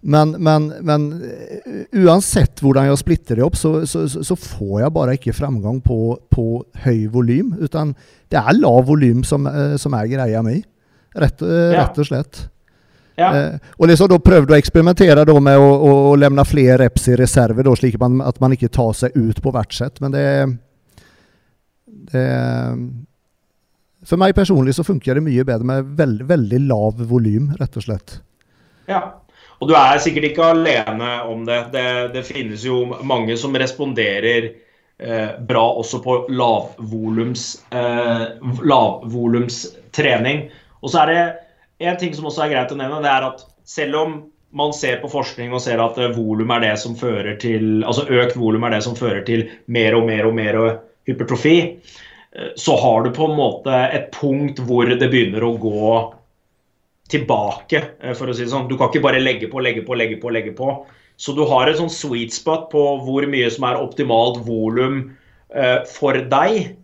Men, 0.05 0.35
men, 0.37 0.69
men, 0.85 1.05
eh, 1.25 1.85
uansett 2.05 2.61
hvordan 2.61 2.91
jeg 2.91 3.01
splitter 3.01 3.41
det 3.41 3.45
opp, 3.47 3.57
så, 3.57 3.87
så, 3.89 4.05
så 4.07 4.37
får 4.37 4.83
jeg 4.83 4.95
bare 4.95 5.15
ikke 5.17 5.37
fremgang 5.37 5.79
på, 5.83 6.19
på 6.31 6.49
høy 6.85 7.07
volym. 7.13 7.55
Utan 7.65 7.95
det 8.29 8.41
er 8.41 8.59
lav 8.59 8.85
volym 8.91 9.25
som, 9.25 9.49
som, 9.81 9.97
er 9.97 10.11
greia 10.13 10.43
mi, 10.45 10.59
rett, 11.17 11.41
rett 11.41 12.03
og 12.03 12.11
slett. 12.11 12.45
Ja. 13.17 13.31
Eh, 13.37 13.59
og 13.79 13.89
liksom 13.89 14.11
da 14.11 14.19
prøvde 14.23 14.55
å 14.55 14.59
eksperimentere 14.59 15.25
da 15.27 15.35
med 15.41 15.61
å, 15.61 15.71
å, 15.71 15.95
å 16.11 16.15
levne 16.19 16.45
flere 16.49 16.81
reps 16.85 17.09
i 17.13 17.19
reserve, 17.19 17.65
slik 17.79 17.99
man, 18.03 18.19
at 18.27 18.41
man 18.43 18.55
ikke 18.57 18.73
tar 18.75 18.93
seg 18.99 19.15
ut 19.15 19.41
på 19.43 19.53
hvert 19.55 19.75
sett. 19.77 20.01
Men 20.03 20.15
det, 20.15 20.27
det 22.13 22.27
For 24.05 24.21
meg 24.21 24.35
personlig 24.37 24.77
så 24.77 24.85
funker 24.85 25.19
det 25.19 25.25
mye 25.25 25.45
bedre 25.47 25.67
med 25.69 25.93
veld, 25.99 26.25
veldig 26.29 26.61
lav 26.69 27.05
volym, 27.09 27.53
rett 27.61 27.79
og 27.81 27.87
slett. 27.87 28.19
Ja, 28.91 29.01
og 29.61 29.71
du 29.71 29.75
er 29.79 30.03
sikkert 30.03 30.29
ikke 30.29 30.51
alene 30.53 31.15
om 31.31 31.47
det. 31.49 31.61
Det, 31.73 31.87
det 32.17 32.27
finnes 32.29 32.67
jo 32.67 32.83
mange 33.07 33.37
som 33.41 33.57
responderer 33.57 34.51
eh, 34.51 35.31
bra 35.49 35.65
også 35.81 36.03
på 36.05 36.19
lavvolums 36.29 37.47
eh, 37.73 38.27
lavvolumstrening. 38.61 40.47
Og 40.85 40.93
så 40.93 41.05
er 41.05 41.13
det 41.13 41.25
en 41.89 41.99
ting 42.01 42.15
som 42.17 42.29
også 42.29 42.45
er 42.45 42.55
greit 42.55 42.73
å 42.75 42.79
nevne, 42.79 43.03
det 43.05 43.13
er 43.13 43.29
at 43.31 43.45
selv 43.65 44.01
om 44.03 44.17
man 44.55 44.75
ser 44.77 45.01
på 45.03 45.11
forskning 45.11 45.55
og 45.55 45.63
ser 45.65 45.81
at 45.83 45.97
volum 46.15 46.53
er 46.55 46.63
det 46.63 46.75
som 46.79 46.95
fører 46.95 47.35
til 47.43 47.83
altså 47.83 48.05
økt 48.07 48.37
volum 48.39 48.63
er 48.69 48.77
det 48.77 48.85
som 48.87 48.95
fører 48.95 49.25
til 49.27 49.49
mer 49.67 49.97
og 49.99 50.05
mer 50.07 50.29
og 50.29 50.37
mer 50.37 50.59
hypertrofi, 51.09 51.57
eh, 51.65 52.03
så 52.59 52.77
har 52.77 53.05
du 53.05 53.13
på 53.15 53.29
en 53.29 53.37
måte 53.39 53.73
et 53.95 54.11
punkt 54.15 54.59
hvor 54.67 54.89
det 54.91 55.07
begynner 55.11 55.45
å 55.47 55.55
gå 55.61 55.95
tilbake, 57.13 57.83
eh, 58.01 58.15
for 58.17 58.31
å 58.31 58.35
si 58.35 58.45
det 58.45 58.53
sånn. 58.53 58.69
Du 58.69 58.77
kan 58.79 58.91
ikke 58.91 59.05
bare 59.05 59.23
legge 59.23 59.51
på, 59.53 59.63
legge 59.63 59.85
på, 59.87 59.97
legge 59.99 60.21
på. 60.21 60.33
legge 60.35 60.55
på. 60.57 60.79
Så 61.17 61.35
du 61.37 61.45
har 61.47 61.69
et 61.71 61.79
sånn 61.79 61.93
sweet 61.93 62.35
spot 62.35 62.71
på 62.73 62.83
hvor 63.05 63.27
mye 63.31 63.51
som 63.55 63.69
er 63.69 63.79
optimalt 63.79 64.41
volum 64.47 65.13
eh, 65.55 65.85
for 65.87 66.19
deg. 66.19 66.75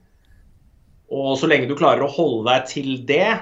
Og 1.11 1.33
så 1.41 1.49
lenge 1.51 1.67
du 1.67 1.75
klarer 1.79 2.07
å 2.07 2.13
holde 2.15 2.47
deg 2.53 2.69
til 2.71 2.91
det, 3.09 3.41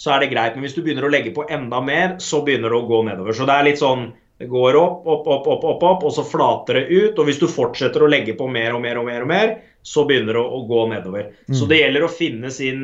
så 0.00 0.14
er 0.14 0.24
det 0.24 0.32
greit. 0.32 0.54
Men 0.56 0.64
hvis 0.64 0.76
du 0.78 0.80
begynner 0.80 1.04
å 1.04 1.12
legge 1.12 1.34
på 1.36 1.44
enda 1.52 1.82
mer, 1.84 2.16
så 2.24 2.40
begynner 2.46 2.72
det 2.72 2.78
å 2.80 2.88
gå 2.88 3.02
nedover. 3.04 3.36
Så 3.36 3.44
det 3.48 3.58
er 3.58 3.68
litt 3.68 3.82
sånn 3.82 4.08
det 4.38 4.46
går 4.50 4.76
opp, 4.76 5.06
opp, 5.06 5.26
opp, 5.26 5.46
opp, 5.46 5.64
opp, 5.64 5.82
opp, 5.82 6.04
og 6.04 6.12
så 6.12 6.24
flater 6.26 6.80
det 6.80 6.88
ut. 6.90 7.18
Og 7.18 7.28
hvis 7.28 7.38
du 7.38 7.46
fortsetter 7.50 8.02
å 8.02 8.10
legge 8.10 8.34
på 8.34 8.48
mer 8.50 8.74
og 8.74 8.82
mer 8.82 8.98
og 8.98 9.06
mer, 9.06 9.22
og 9.22 9.30
mer 9.30 9.54
så 9.86 10.06
begynner 10.08 10.34
det 10.34 10.42
å, 10.42 10.62
gå 10.66 10.80
nedover. 10.90 11.30
Mm. 11.46 11.56
Så 11.58 11.68
det 11.70 11.78
gjelder 11.78 12.06
å 12.06 12.10
finne 12.10 12.50
sin, 12.50 12.82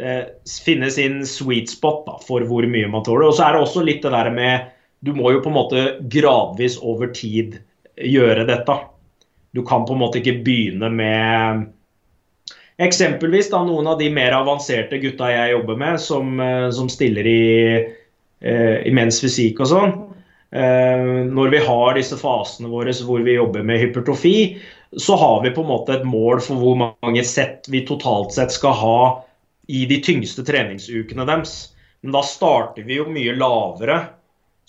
eh, 0.00 0.22
finne 0.66 0.90
sin 0.90 1.20
sweet 1.28 1.70
spot 1.70 2.02
da, 2.08 2.16
for 2.26 2.42
hvor 2.48 2.66
mye 2.66 2.90
man 2.90 3.06
tåler. 3.06 3.28
Og 3.28 3.36
så 3.38 3.46
er 3.46 3.54
det 3.54 3.62
også 3.62 3.84
litt 3.86 4.02
det 4.02 4.14
der 4.16 4.34
med 4.34 4.76
Du 5.00 5.14
må 5.16 5.30
jo 5.32 5.38
på 5.40 5.48
en 5.48 5.56
måte 5.56 5.82
gradvis 6.12 6.74
over 6.84 7.08
tid 7.16 7.54
gjøre 7.96 8.44
dette. 8.44 8.74
Du 9.56 9.62
kan 9.64 9.86
på 9.88 9.94
en 9.94 10.02
måte 10.02 10.20
ikke 10.20 10.42
begynne 10.44 10.90
med 10.92 11.70
Eksempelvis 12.80 13.50
da 13.52 13.58
noen 13.64 13.88
av 13.92 13.98
de 14.00 14.06
mer 14.12 14.32
avanserte 14.32 14.96
gutta 15.02 15.26
jeg 15.28 15.50
jobber 15.52 15.76
med, 15.76 16.00
som, 16.00 16.38
eh, 16.40 16.70
som 16.72 16.88
stiller 16.88 17.26
i, 17.26 17.74
eh, 18.40 18.76
i 18.88 18.92
menns 18.92 19.20
fysikk 19.20 19.60
og 19.60 19.68
sånn. 19.68 19.92
Eh, 20.50 21.06
når 21.30 21.52
vi 21.54 21.62
har 21.66 21.96
disse 21.98 22.18
fasene 22.18 22.70
våre 22.72 22.94
hvor 23.06 23.22
vi 23.26 23.38
jobber 23.38 23.66
med 23.66 23.82
hypertrofi, 23.82 24.36
så 24.98 25.16
har 25.16 25.42
vi 25.44 25.54
på 25.54 25.62
en 25.62 25.70
måte 25.70 25.98
et 25.98 26.06
mål 26.06 26.42
for 26.42 26.58
hvor 26.58 26.78
mange 26.80 27.24
sett 27.26 27.68
vi 27.70 27.84
totalt 27.86 28.34
sett 28.34 28.54
skal 28.54 28.74
ha 28.80 29.02
i 29.70 29.84
de 29.86 30.00
tyngste 30.02 30.42
treningsukene 30.46 31.26
deres. 31.28 31.58
Men 32.02 32.16
da 32.16 32.24
starter 32.26 32.86
vi 32.88 32.98
jo 32.98 33.06
mye 33.12 33.36
lavere 33.38 34.00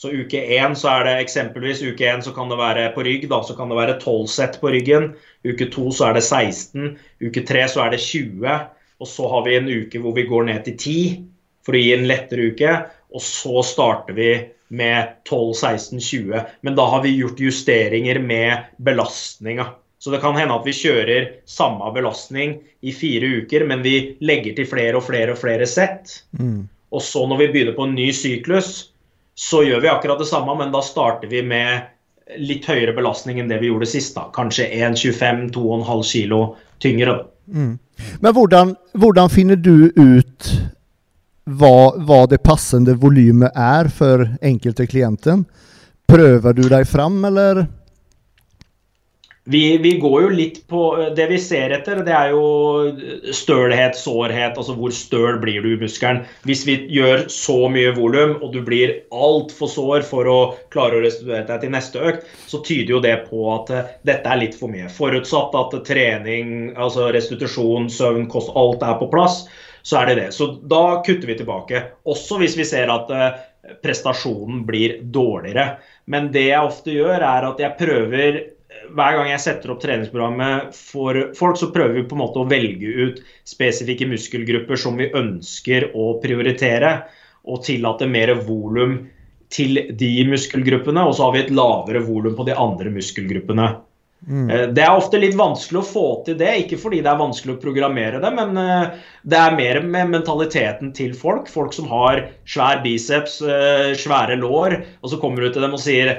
så 0.02 0.10
uke 0.10 0.40
én 0.58 0.74
så 0.74 0.90
er 0.90 1.04
det 1.06 1.12
eksempelvis 1.22 1.84
uke 1.86 2.08
én 2.10 2.24
så 2.26 2.32
kan 2.34 2.50
det 2.50 2.56
være 2.58 2.88
på 2.96 3.04
rygg, 3.06 3.28
da, 3.30 3.38
så 3.46 3.54
kan 3.54 3.70
det 3.70 3.76
være 3.78 4.00
12 4.02 4.32
sett 4.34 4.56
på 4.58 4.72
ryggen. 4.74 5.12
Uke 5.46 5.68
to 5.70 5.92
så 5.94 6.08
er 6.08 6.18
det 6.18 6.24
16. 6.26 6.96
Uke 7.22 7.44
tre 7.46 7.68
så 7.70 7.84
er 7.84 7.94
det 7.94 8.00
20. 8.02 8.56
Og 8.98 9.10
så 9.12 9.30
har 9.30 9.46
vi 9.46 9.60
en 9.60 9.70
uke 9.70 10.02
hvor 10.02 10.16
vi 10.18 10.26
går 10.26 10.48
ned 10.48 10.66
til 10.66 10.78
10 10.80 10.96
for 11.62 11.78
å 11.78 11.84
gi 11.84 11.94
en 11.94 12.08
lettere 12.10 12.50
uke. 12.50 12.74
Og 13.12 13.24
så 13.24 13.64
starter 13.66 14.16
vi 14.18 14.32
med 14.72 15.16
12, 15.28 15.54
16, 15.54 16.00
20. 16.00 16.42
Men 16.62 16.76
da 16.76 16.86
har 16.94 17.04
vi 17.04 17.16
gjort 17.18 17.40
justeringer 17.40 18.20
med 18.24 18.70
belastninga. 18.78 19.66
Så 20.00 20.12
det 20.12 20.22
kan 20.24 20.38
hende 20.40 20.56
at 20.56 20.66
vi 20.66 20.74
kjører 20.74 21.28
samme 21.46 21.92
belastning 21.94 22.56
i 22.82 22.94
fire 22.96 23.28
uker, 23.44 23.68
men 23.70 23.84
vi 23.86 24.16
legger 24.26 24.56
til 24.58 24.66
flere 24.70 24.98
og 24.98 25.06
flere 25.06 25.36
og 25.36 25.42
flere 25.42 25.68
sett. 25.70 26.24
Mm. 26.40 26.64
Og 26.90 27.04
så 27.06 27.28
når 27.28 27.44
vi 27.44 27.50
begynner 27.52 27.76
på 27.78 27.86
en 27.86 27.94
ny 27.96 28.08
syklus, 28.16 28.72
så 29.38 29.62
gjør 29.64 29.84
vi 29.84 29.92
akkurat 29.92 30.20
det 30.20 30.30
samme, 30.32 30.56
men 30.58 30.74
da 30.74 30.82
starter 30.82 31.30
vi 31.30 31.44
med 31.46 31.92
litt 32.42 32.66
høyere 32.66 32.96
belastning 32.98 33.40
enn 33.42 33.52
det 33.52 33.60
vi 33.62 33.70
gjorde 33.70 33.92
sist. 33.92 34.16
da. 34.16 34.28
Kanskje 34.34 34.72
1,25-2,5 34.74 36.04
kilo 36.12 36.42
tyngre. 36.82 37.20
Mm. 37.46 37.78
Men 38.20 38.34
hvordan, 38.34 38.76
hvordan, 38.94 39.30
finner 39.30 39.56
du 39.56 39.92
ut 39.96 40.52
hva, 41.50 41.98
hva 41.98 42.24
det 42.30 42.44
passende 42.46 42.96
volumet 43.02 43.56
er 43.58 43.90
for 43.90 44.28
enkelte 44.46 44.86
klienten? 44.90 45.46
Prøver 46.12 46.58
du 46.58 46.68
deg 46.70 46.88
fram, 46.90 47.24
eller? 47.26 47.66
Vi, 49.44 49.78
vi, 49.78 49.96
går 49.98 50.22
jo 50.22 50.28
litt 50.30 50.58
på 50.70 50.82
Det 51.18 51.26
vi 51.32 51.38
ser 51.42 51.74
etter, 51.74 52.04
det 52.06 52.14
er 52.14 52.30
jo 52.36 53.32
stølhet, 53.34 53.98
sårhet. 53.98 54.54
Altså 54.54 54.76
hvor 54.78 54.94
støl 54.94 55.40
blir 55.42 55.66
du 55.66 55.72
i 55.74 55.80
muskelen. 55.82 56.22
Hvis 56.46 56.62
vi 56.68 56.78
gjør 56.94 57.26
så 57.34 57.58
mye 57.74 57.96
volum, 57.98 58.36
og 58.38 58.54
du 58.54 58.62
blir 58.66 58.94
altfor 59.10 59.72
sår 59.72 60.06
for 60.06 60.30
å 60.30 60.38
klare 60.74 61.00
å 61.00 61.04
restituere 61.08 61.48
deg 61.50 61.66
til 61.66 61.74
neste 61.74 62.06
økt, 62.12 62.30
så 62.46 62.62
tyder 62.68 62.96
jo 62.96 63.02
det 63.02 63.16
på 63.32 63.48
at 63.56 63.74
uh, 63.74 63.90
dette 64.08 64.30
er 64.30 64.44
litt 64.44 64.60
for 64.60 64.70
mye. 64.70 64.92
Forutsatt 64.94 65.58
at 65.58 65.76
trening, 65.90 66.72
altså 66.78 67.10
restitusjon, 67.16 67.90
søvn, 67.90 68.30
kost, 68.30 68.54
alt 68.54 68.86
er 68.86 69.02
på 69.02 69.10
plass, 69.10 69.42
så 69.82 70.02
er 70.02 70.12
det 70.12 70.18
det. 70.20 70.30
Så 70.36 70.52
da 70.70 71.02
kutter 71.06 71.30
vi 71.30 71.38
tilbake. 71.40 71.84
Også 72.10 72.40
hvis 72.42 72.58
vi 72.60 72.68
ser 72.68 72.92
at 72.94 73.12
uh, 73.12 73.42
prestasjonen 73.84 74.64
blir 74.68 75.00
dårligere. 75.14 75.78
Men 76.12 76.32
det 76.34 76.48
jeg 76.50 76.72
ofte 76.72 76.96
gjør, 76.96 77.22
er 77.22 77.48
at 77.52 77.62
jeg 77.62 77.78
prøver 77.80 78.42
hver 78.92 79.16
gang 79.18 79.30
jeg 79.30 79.44
setter 79.44 79.72
opp 79.72 79.82
treningsprogrammet 79.84 80.76
for 80.76 81.18
folk, 81.38 81.60
så 81.60 81.70
prøver 81.74 82.00
vi 82.00 82.06
på 82.10 82.18
en 82.18 82.24
måte 82.24 82.42
å 82.42 82.50
velge 82.50 82.92
ut 83.06 83.22
spesifikke 83.48 84.08
muskelgrupper 84.10 84.80
som 84.80 84.98
vi 85.00 85.12
ønsker 85.16 85.92
å 85.96 86.14
prioritere, 86.24 86.96
og 87.42 87.64
tillate 87.66 88.06
mer 88.06 88.36
volum 88.46 89.00
til 89.52 89.80
de 89.98 90.12
muskelgruppene. 90.30 91.06
Og 91.08 91.16
så 91.18 91.26
har 91.26 91.36
vi 91.36 91.44
et 91.46 91.56
lavere 91.56 92.04
volum 92.06 92.36
på 92.38 92.46
de 92.48 92.54
andre 92.58 92.92
muskelgruppene. 92.94 93.70
Mm. 94.28 94.50
Eh, 94.50 94.68
det 94.70 94.84
er 94.86 94.94
ofte 94.94 95.18
litt 95.18 95.34
vanskelig 95.38 95.80
å 95.82 95.88
få 95.88 96.04
til 96.28 96.36
det, 96.38 96.52
ikke 96.64 96.78
fordi 96.82 97.00
det 97.02 97.10
er 97.10 97.22
vanskelig 97.22 97.56
å 97.56 97.62
programmere 97.62 98.20
det, 98.22 98.30
men 98.38 98.60
eh, 98.62 99.00
det 99.26 99.40
er 99.40 99.58
mer 99.58 99.80
med 99.82 100.12
mentaliteten 100.14 100.92
til 100.98 101.16
folk. 101.18 101.50
Folk 101.50 101.74
som 101.74 101.90
har 101.90 102.28
svær 102.46 102.84
biceps, 102.86 103.40
eh, 103.42 103.94
svære 103.98 104.38
lår, 104.42 104.78
og 105.02 105.14
så 105.14 105.20
kommer 105.22 105.42
du 105.42 105.50
til 105.56 105.66
dem 105.66 105.74
og 105.78 105.82
sier 105.82 106.14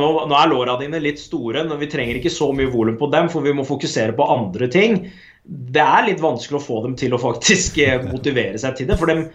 nå, 0.00 0.10
nå 0.26 0.40
er 0.40 0.50
låra 0.50 0.74
dine 0.82 1.02
litt 1.02 1.22
store, 1.22 1.62
men 1.68 1.78
vi 1.78 1.90
trenger 1.92 2.18
ikke 2.18 2.34
så 2.34 2.50
mye 2.56 2.72
volum 2.74 2.98
på 2.98 3.10
dem, 3.14 3.30
for 3.30 3.46
vi 3.46 3.54
må 3.54 3.66
fokusere 3.68 4.16
på 4.18 4.28
andre 4.34 4.70
ting. 4.72 5.04
Det 5.44 5.82
er 5.82 6.08
litt 6.08 6.22
vanskelig 6.24 6.58
å 6.58 6.66
få 6.66 6.82
dem 6.86 6.98
til 6.98 7.14
å 7.14 7.22
faktisk 7.22 7.76
motivere 8.08 8.58
seg 8.58 8.78
til 8.78 8.88
det. 8.88 8.98
for 8.98 9.12
dem 9.12 9.26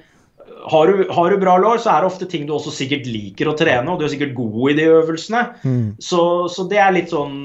har 0.67 0.87
du, 0.87 1.05
har 1.09 1.31
du, 1.31 1.37
bra 1.37 1.57
lår, 1.57 1.77
så 1.77 1.91
er 1.93 2.01
det 2.01 2.09
ofte 2.09 2.27
ting 2.29 2.45
du 2.47 2.53
også 2.55 2.71
sikkert 2.75 3.07
liker 3.07 3.49
å 3.51 3.55
trene, 3.57 3.85
og 3.91 3.99
du 3.99 4.05
er 4.05 4.11
sikkert 4.11 4.35
god 4.37 4.71
i 4.71 4.75
de 4.79 4.87
øvelsene. 4.91 5.43
Mm. 5.63 5.85
Så, 6.03 6.23
så, 6.51 6.65
det 6.69 6.81
er 6.83 6.95
litt 6.95 7.13
sånn 7.13 7.37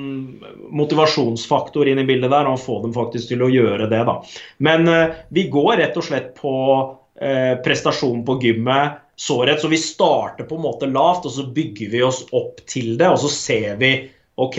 motivasjonsfaktor 0.74 1.90
inn 1.90 2.02
i 2.02 2.06
bildet 2.08 2.32
der, 2.32 2.50
å 2.50 2.58
få 2.60 2.80
dem 2.82 2.94
faktisk 2.96 3.30
til 3.30 3.44
å 3.46 3.52
gjøre 3.52 3.88
det, 3.92 4.02
da. 4.08 4.18
Men 4.66 4.90
uh, 4.90 5.14
vi 5.34 5.46
går 5.52 5.78
rett 5.82 5.98
og 6.00 6.08
slett 6.08 6.34
på 6.38 6.56
uh, 6.82 7.54
prestasjon 7.64 8.24
på 8.26 8.38
gymmet 8.42 9.00
så 9.16 9.38
rett, 9.46 9.62
så 9.62 9.70
vi 9.70 9.78
starter 9.78 10.48
på 10.48 10.58
en 10.58 10.66
måte 10.66 10.90
lavt, 10.90 11.28
og 11.28 11.36
så 11.36 11.46
bygger 11.54 11.94
vi 11.94 12.02
oss 12.02 12.24
opp 12.34 12.64
til 12.66 12.96
det, 12.98 13.12
og 13.12 13.20
så 13.22 13.30
ser 13.30 13.78
vi 13.78 13.94
OK, 14.42 14.58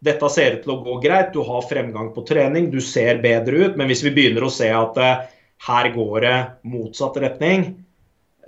dette 0.00 0.30
ser 0.30 0.60
ut 0.60 0.62
til 0.64 0.76
å 0.76 0.80
gå 0.84 1.00
greit, 1.02 1.34
du 1.34 1.42
har 1.44 1.66
fremgang 1.66 2.12
på 2.14 2.22
trening, 2.28 2.70
du 2.70 2.78
ser 2.84 3.18
bedre 3.24 3.66
ut, 3.66 3.76
men 3.80 3.90
hvis 3.90 4.04
vi 4.06 4.14
begynner 4.14 4.46
å 4.46 4.54
se 4.54 4.70
at 4.70 5.02
uh, 5.02 5.26
her 5.68 5.92
går 5.94 6.20
det 6.24 6.38
motsatt 6.62 7.20
retning, 7.20 7.66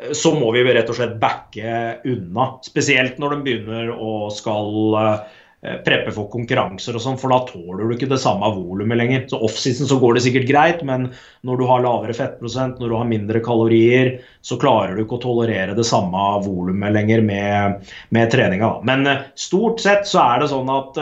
eh, 0.00 0.12
så 0.16 0.34
må 0.38 0.52
vi 0.54 0.64
rett 0.64 0.88
og 0.88 0.98
slett 0.98 1.20
backe 1.20 2.00
unna. 2.08 2.48
Spesielt 2.64 3.20
når 3.20 3.36
de 3.36 3.46
begynner 3.46 3.92
å 3.92 4.30
skal 4.32 4.96
eh, 5.02 5.76
preppe 5.84 6.14
for 6.14 6.30
konkurranser 6.32 6.96
og 6.96 7.04
sånn, 7.04 7.18
for 7.20 7.34
da 7.34 7.42
tåler 7.50 7.84
du 7.84 7.94
ikke 7.94 8.08
det 8.10 8.20
samme 8.22 8.48
volumet 8.56 8.98
lenger. 8.98 9.26
Så 9.30 9.42
offseason 9.44 9.90
så 9.90 10.00
går 10.00 10.16
det 10.16 10.24
sikkert 10.24 10.48
greit, 10.48 10.80
men 10.88 11.10
når 11.46 11.60
du 11.60 11.66
har 11.68 11.84
lavere 11.84 12.16
fettprosent, 12.16 12.80
når 12.80 12.94
du 12.94 12.96
har 12.98 13.12
mindre 13.12 13.44
kalorier, 13.44 14.14
så 14.40 14.58
klarer 14.62 14.96
du 14.96 15.04
ikke 15.04 15.20
å 15.20 15.26
tolerere 15.26 15.76
det 15.78 15.86
samme 15.86 16.24
volumet 16.46 16.96
lenger 16.96 17.22
med, 17.28 17.92
med 18.16 18.32
treninga. 18.32 18.74
Men 18.88 19.06
eh, 19.06 19.28
stort 19.36 19.84
sett 19.84 20.08
så 20.08 20.24
er 20.24 20.42
det 20.42 20.52
sånn 20.54 20.72
at 20.72 20.98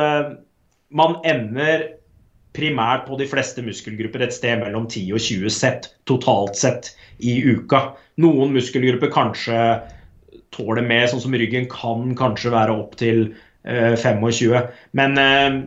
man 0.90 1.20
ender 1.22 1.86
primært 2.56 3.06
på 3.06 3.18
de 3.20 3.28
fleste 3.30 3.62
muskelgrupper 3.62 4.24
et 4.26 4.34
sted 4.34 4.60
mellom 4.62 4.88
10 4.90 5.14
og 5.14 5.22
20 5.22 5.54
sett 5.54 5.90
totalt 6.10 6.58
sett 6.58 6.92
i 7.22 7.38
uka. 7.46 7.92
Noen 8.22 8.54
muskelgrupper 8.56 9.12
kanskje 9.14 9.58
tåler 10.54 10.86
mer, 10.86 11.06
sånn 11.10 11.22
som 11.22 11.36
ryggen 11.36 11.68
kan 11.70 12.14
kanskje 12.18 12.52
være 12.54 12.74
opptil 12.74 13.28
eh, 13.62 13.94
25. 13.94 14.56
Men 14.98 15.18
eh, 15.20 15.60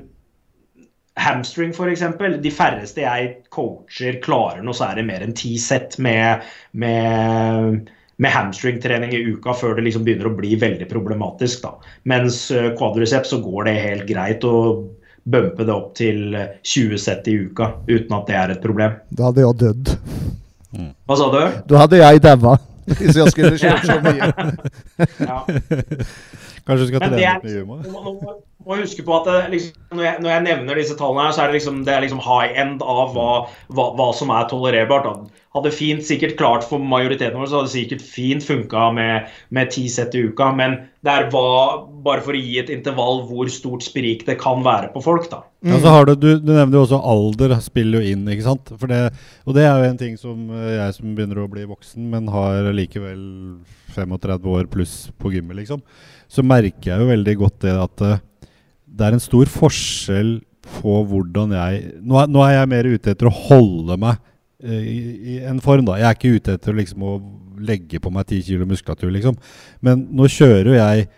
hamstring 1.24 1.72
f.eks. 1.72 2.04
De 2.44 2.54
færreste 2.54 3.06
jeg 3.06 3.30
coacher 3.54 4.20
klarer 4.24 4.64
noe 4.66 4.78
særlig 4.78 5.06
mer 5.08 5.24
enn 5.26 5.36
ti 5.38 5.56
sett 5.62 5.96
med, 6.04 6.44
med, 6.76 7.94
med 8.18 8.36
hamstringtrening 8.36 9.16
i 9.16 9.24
uka 9.32 9.56
før 9.56 9.78
det 9.78 9.88
liksom 9.88 10.04
begynner 10.08 10.32
å 10.32 10.36
bli 10.36 10.58
veldig 10.60 10.90
problematisk. 10.92 11.64
Da. 11.64 11.78
Mens 12.12 12.44
eh, 12.52 12.74
quadriceps 12.76 13.32
så 13.32 13.40
går 13.46 13.70
det 13.70 13.80
helt 13.86 14.10
greit. 14.10 14.44
og 14.44 14.92
bumpe 15.24 15.64
det 15.64 15.74
opp 15.74 15.94
til 15.96 16.36
20 16.64 17.00
sett 17.00 17.28
i 17.32 17.38
uka 17.46 17.70
uten 17.88 18.16
at 18.18 18.28
det 18.28 18.38
er 18.40 18.56
et 18.56 18.64
problem. 18.64 19.00
Da 19.10 19.30
hadde 19.30 19.46
jeg 19.46 19.60
dødd. 19.64 19.94
Mm. 20.74 20.92
Hva 21.08 21.18
sa 21.20 21.30
du? 21.32 21.42
Da 21.70 21.84
hadde 21.84 22.00
jeg 22.02 22.24
daua. 22.24 22.58
Hvis 23.00 23.16
jeg 23.16 23.32
skulle 23.32 23.58
kjørt 23.58 23.86
så 23.88 24.00
mye. 24.04 24.32
ja. 25.24 25.38
Kanskje 26.68 26.84
du 26.86 26.90
skal 26.94 27.02
trene 27.04 27.20
litt 27.20 27.44
med 27.44 27.56
humor? 27.60 28.36
Må, 28.64 28.80
huske 28.80 29.06
på 29.06 29.16
at 29.20 29.30
det, 29.30 29.38
liksom, 29.54 29.78
når, 29.94 30.04
jeg, 30.08 30.24
når, 30.24 30.32
jeg, 30.32 30.46
nevner 30.48 30.80
disse 30.80 30.98
tallene, 31.00 31.28
her, 31.28 31.36
så 31.36 31.44
er 31.44 31.52
det 31.52 31.60
liksom, 31.60 31.84
det 31.88 31.94
er 31.94 32.06
liksom 32.06 32.22
high 32.24 32.60
end 32.64 32.84
av 32.86 33.14
hva, 33.16 33.30
hva, 33.76 33.90
hva 33.98 34.10
som 34.18 34.32
er 34.34 34.48
tolererbart. 34.52 35.08
Da 35.10 35.44
hadde 35.54 35.74
fint 35.74 36.02
sikkert 36.06 36.34
klart 36.40 36.66
for 36.66 36.82
majoriteten 36.82 37.38
vår, 37.38 37.50
så 37.50 37.60
hadde 37.60 37.70
det 37.70 37.76
sikkert 37.76 38.06
fint 38.08 38.46
funka 38.46 38.88
med, 38.96 39.30
med 39.54 39.70
ti 39.74 39.86
sett 39.92 40.16
i 40.18 40.24
uka. 40.26 40.50
Men 40.58 40.80
det 41.06 41.14
er 41.14 41.28
hva, 41.34 41.84
bare 42.06 42.24
for 42.26 42.34
å 42.34 42.42
gi 42.42 42.58
et 42.62 42.72
intervall 42.74 43.22
hvor 43.30 43.52
stort 43.54 43.86
sprik 43.86 44.26
det 44.26 44.40
kan 44.42 44.66
være 44.66 44.90
på 44.96 45.04
folk, 45.06 45.30
da. 45.30 45.44
Mm. 45.64 45.78
Ja, 45.78 45.94
du, 46.10 46.16
du, 46.18 46.28
du, 46.42 46.52
nevner 46.52 46.80
jo 46.80 46.84
også 46.88 47.00
alder 47.14 47.54
spiller 47.64 48.02
jo 48.02 48.16
inn, 48.16 48.26
ikke 48.34 48.48
sant. 48.48 48.74
Det, 48.82 49.04
og 49.46 49.56
det 49.56 49.68
er 49.68 49.78
jo 49.78 49.92
en 49.92 50.02
ting 50.02 50.18
som 50.20 50.50
eh, 50.58 50.74
jeg 50.80 50.98
som 50.98 51.14
begynner 51.14 51.44
å 51.44 51.48
bli 51.52 51.68
voksen, 51.70 52.10
men 52.10 52.34
har 52.34 52.74
likevel 52.74 53.22
35 53.94 54.52
år 54.58 54.68
pluss 54.74 54.98
på 55.22 55.36
gymmet, 55.36 55.62
liksom. 55.62 55.86
Så 56.34 56.42
merker 56.42 56.96
jeg 56.96 57.04
jo 57.04 57.12
veldig 57.12 57.36
godt 57.44 57.62
det 57.68 57.78
at 57.78 58.02
uh, 58.02 58.18
det 58.94 59.08
er 59.08 59.16
en 59.16 59.24
stor 59.24 59.50
forskjell 59.50 60.36
på 60.64 61.00
hvordan 61.10 61.52
jeg 61.58 61.80
Nå 62.06 62.22
er, 62.22 62.30
nå 62.32 62.44
er 62.46 62.54
jeg 62.54 62.70
mer 62.72 62.88
ute 62.88 63.12
etter 63.12 63.28
å 63.28 63.34
holde 63.36 63.98
meg 64.00 64.22
Eh, 64.64 64.84
i, 64.88 65.00
i, 65.34 65.40
en 65.44 65.60
form, 65.64 65.84
da. 65.90 65.98
Jeg 66.00 66.08
er 66.08 66.18
ikke 66.18 66.38
ute 66.38 66.56
etter 66.56 66.78
liksom, 66.78 67.04
å 67.04 67.18
legge 67.64 68.00
på 68.02 68.12
meg 68.14 68.30
10 68.30 68.46
kg 68.48 68.70
muskulatur, 68.70 69.12
liksom. 69.12 69.36
Men 69.84 70.08
nå 70.16 70.30
kjører 70.32 70.78
jeg 70.78 71.10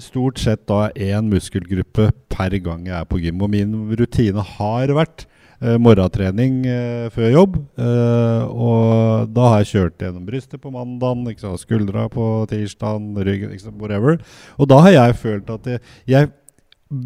stort 0.00 0.40
sett 0.42 0.64
da 0.66 0.88
én 0.96 1.28
muskelgruppe 1.30 2.08
per 2.32 2.56
gang 2.64 2.88
jeg 2.88 2.96
er 2.96 3.06
på 3.08 3.20
gym. 3.20 3.44
Og 3.44 3.52
min 3.52 3.76
rutine 4.00 4.42
har 4.56 4.92
vært 4.96 5.26
eh, 5.60 5.76
morgentrening 5.76 6.62
eh, 6.64 7.10
før 7.14 7.36
jobb. 7.36 7.58
Eh, 7.76 8.48
og 8.48 9.28
da 9.36 9.50
har 9.52 9.62
jeg 9.62 9.72
kjørt 9.74 10.06
gjennom 10.06 10.24
brystet 10.30 10.64
på 10.64 10.72
mandagen, 10.72 11.28
skuldra 11.60 12.08
på 12.12 12.30
tirsdagen, 12.50 13.12
ryggen, 13.20 13.52
whatever. 13.76 14.16
Og 14.56 14.72
da 14.72 14.80
har 14.86 14.96
jeg 14.96 15.20
følt 15.20 15.52
at 15.58 15.74
jeg, 15.74 15.84
jeg 16.08 16.32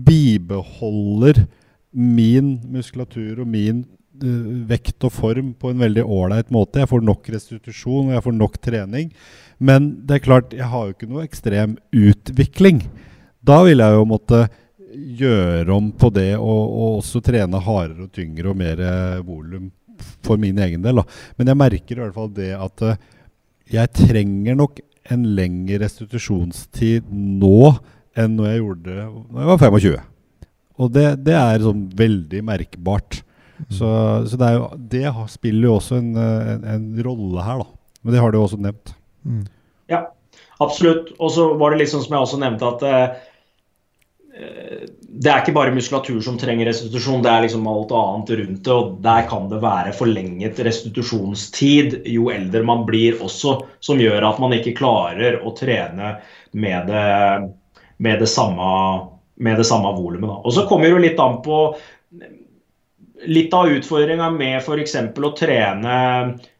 bibeholder 0.09 1.45
min 1.93 2.59
muskulatur 2.69 3.41
og 3.43 3.49
min 3.49 3.85
Eh, 4.19 4.47
vekt 4.67 5.05
og 5.07 5.13
form 5.15 5.53
på 5.55 5.71
en 5.71 5.83
veldig 5.83 6.03
ålreit 6.03 6.49
måte. 6.55 6.81
Jeg 6.83 6.91
får 6.91 7.05
nok 7.07 7.29
restitusjon 7.31 8.09
og 8.09 8.17
jeg 8.17 8.25
får 8.25 8.35
nok 8.35 8.57
trening. 8.65 9.13
Men 9.63 9.93
det 10.07 10.17
er 10.17 10.25
klart, 10.25 10.55
jeg 10.57 10.67
har 10.67 10.87
jo 10.87 10.95
ikke 10.95 11.11
noe 11.11 11.27
ekstrem 11.27 11.77
utvikling. 11.95 12.83
Da 13.47 13.61
vil 13.67 13.85
jeg 13.85 13.95
jo 13.95 14.09
måtte 14.09 14.41
gjøre 15.21 15.77
om 15.77 15.93
på 15.93 16.11
det 16.17 16.33
og, 16.39 16.63
og 16.65 16.97
også 16.99 17.23
trene 17.23 17.61
hardere 17.63 18.09
og 18.09 18.15
tyngre 18.17 18.51
og 18.51 18.59
mer 18.59 18.83
volum 19.27 19.69
for 20.25 20.41
min 20.41 20.59
egen 20.67 20.83
del. 20.83 20.99
Da. 20.99 21.07
Men 21.39 21.53
jeg 21.53 21.61
merker 21.63 21.99
i 21.99 22.03
hvert 22.03 22.17
fall 22.17 22.33
det 22.35 22.51
at 22.57 22.85
uh, 22.87 22.99
jeg 23.71 23.95
trenger 23.95 24.59
nok 24.59 24.81
en 25.13 25.29
lengre 25.37 25.83
restitusjonstid 25.85 27.07
nå 27.13 27.61
enn 28.19 28.37
når 28.39 28.51
jeg 28.51 28.63
gjorde 28.63 28.85
det 28.87 28.99
da 28.99 29.43
jeg 29.43 29.51
var 29.51 29.63
25. 29.65 29.99
Og 30.79 30.93
det, 30.95 31.07
det 31.27 31.35
er 31.35 31.65
sånn 31.65 31.89
veldig 31.99 32.45
merkbart. 32.47 33.23
Så, 33.67 33.89
så 34.31 34.39
det, 34.39 34.53
jo, 34.55 34.67
det, 34.93 35.05
spiller 35.33 35.67
jo 35.67 35.77
også 35.81 35.97
en, 35.99 36.13
en, 36.15 36.67
en, 36.75 36.85
rolle 37.03 37.43
her, 37.43 37.65
da. 37.65 37.97
Men 38.03 38.15
det 38.15 38.21
har 38.23 38.31
du 38.31 38.39
også 38.39 38.61
nevnt. 38.63 38.93
Mm. 39.27 39.43
Ja, 39.91 40.05
absolutt. 40.63 41.11
Og 41.19 41.33
så 41.35 41.49
var 41.59 41.75
det 41.75 41.83
liksom 41.83 42.05
som 42.05 42.15
jeg 42.15 42.29
også 42.29 42.39
nevnte, 42.39 42.71
at 42.71 42.87
eh, 42.87 43.27
det 45.19 45.31
er 45.33 45.43
ikke 45.43 45.57
bare 45.57 45.75
muskulatur 45.75 46.21
som 46.23 46.37
trenger 46.39 46.69
restitusjon, 46.71 47.25
det 47.25 47.31
er 47.33 47.45
liksom 47.47 47.67
alt 47.71 47.93
annet 47.97 48.33
rundt 48.41 48.61
det. 48.69 48.75
Og 48.75 48.99
der 49.03 49.27
kan 49.31 49.49
det 49.51 49.61
være 49.65 49.95
forlenget 49.97 50.61
restitusjonstid 50.69 52.03
jo 52.13 52.29
eldre 52.31 52.63
man 52.67 52.85
blir 52.87 53.19
også, 53.25 53.57
som 53.83 54.03
gjør 54.03 54.29
at 54.31 54.39
man 54.43 54.55
ikke 54.55 54.77
klarer 54.79 55.41
å 55.43 55.55
trene 55.59 56.19
med 56.59 56.87
det, 56.93 57.09
med 57.99 58.23
det 58.23 58.31
samme, 58.31 58.67
med 59.37 59.59
det 59.59 59.67
samme 59.69 59.93
volumet. 59.97 60.31
Og 60.45 60.55
så 60.55 60.67
kommer 60.71 60.91
det 60.91 61.11
litt 61.11 61.23
an 61.23 61.41
på 61.45 61.61
litt 63.27 63.55
av 63.55 63.71
utfordringa 63.75 64.31
med 64.31 64.61
f.eks. 64.61 64.95
å 64.95 65.35
trene 65.37 65.95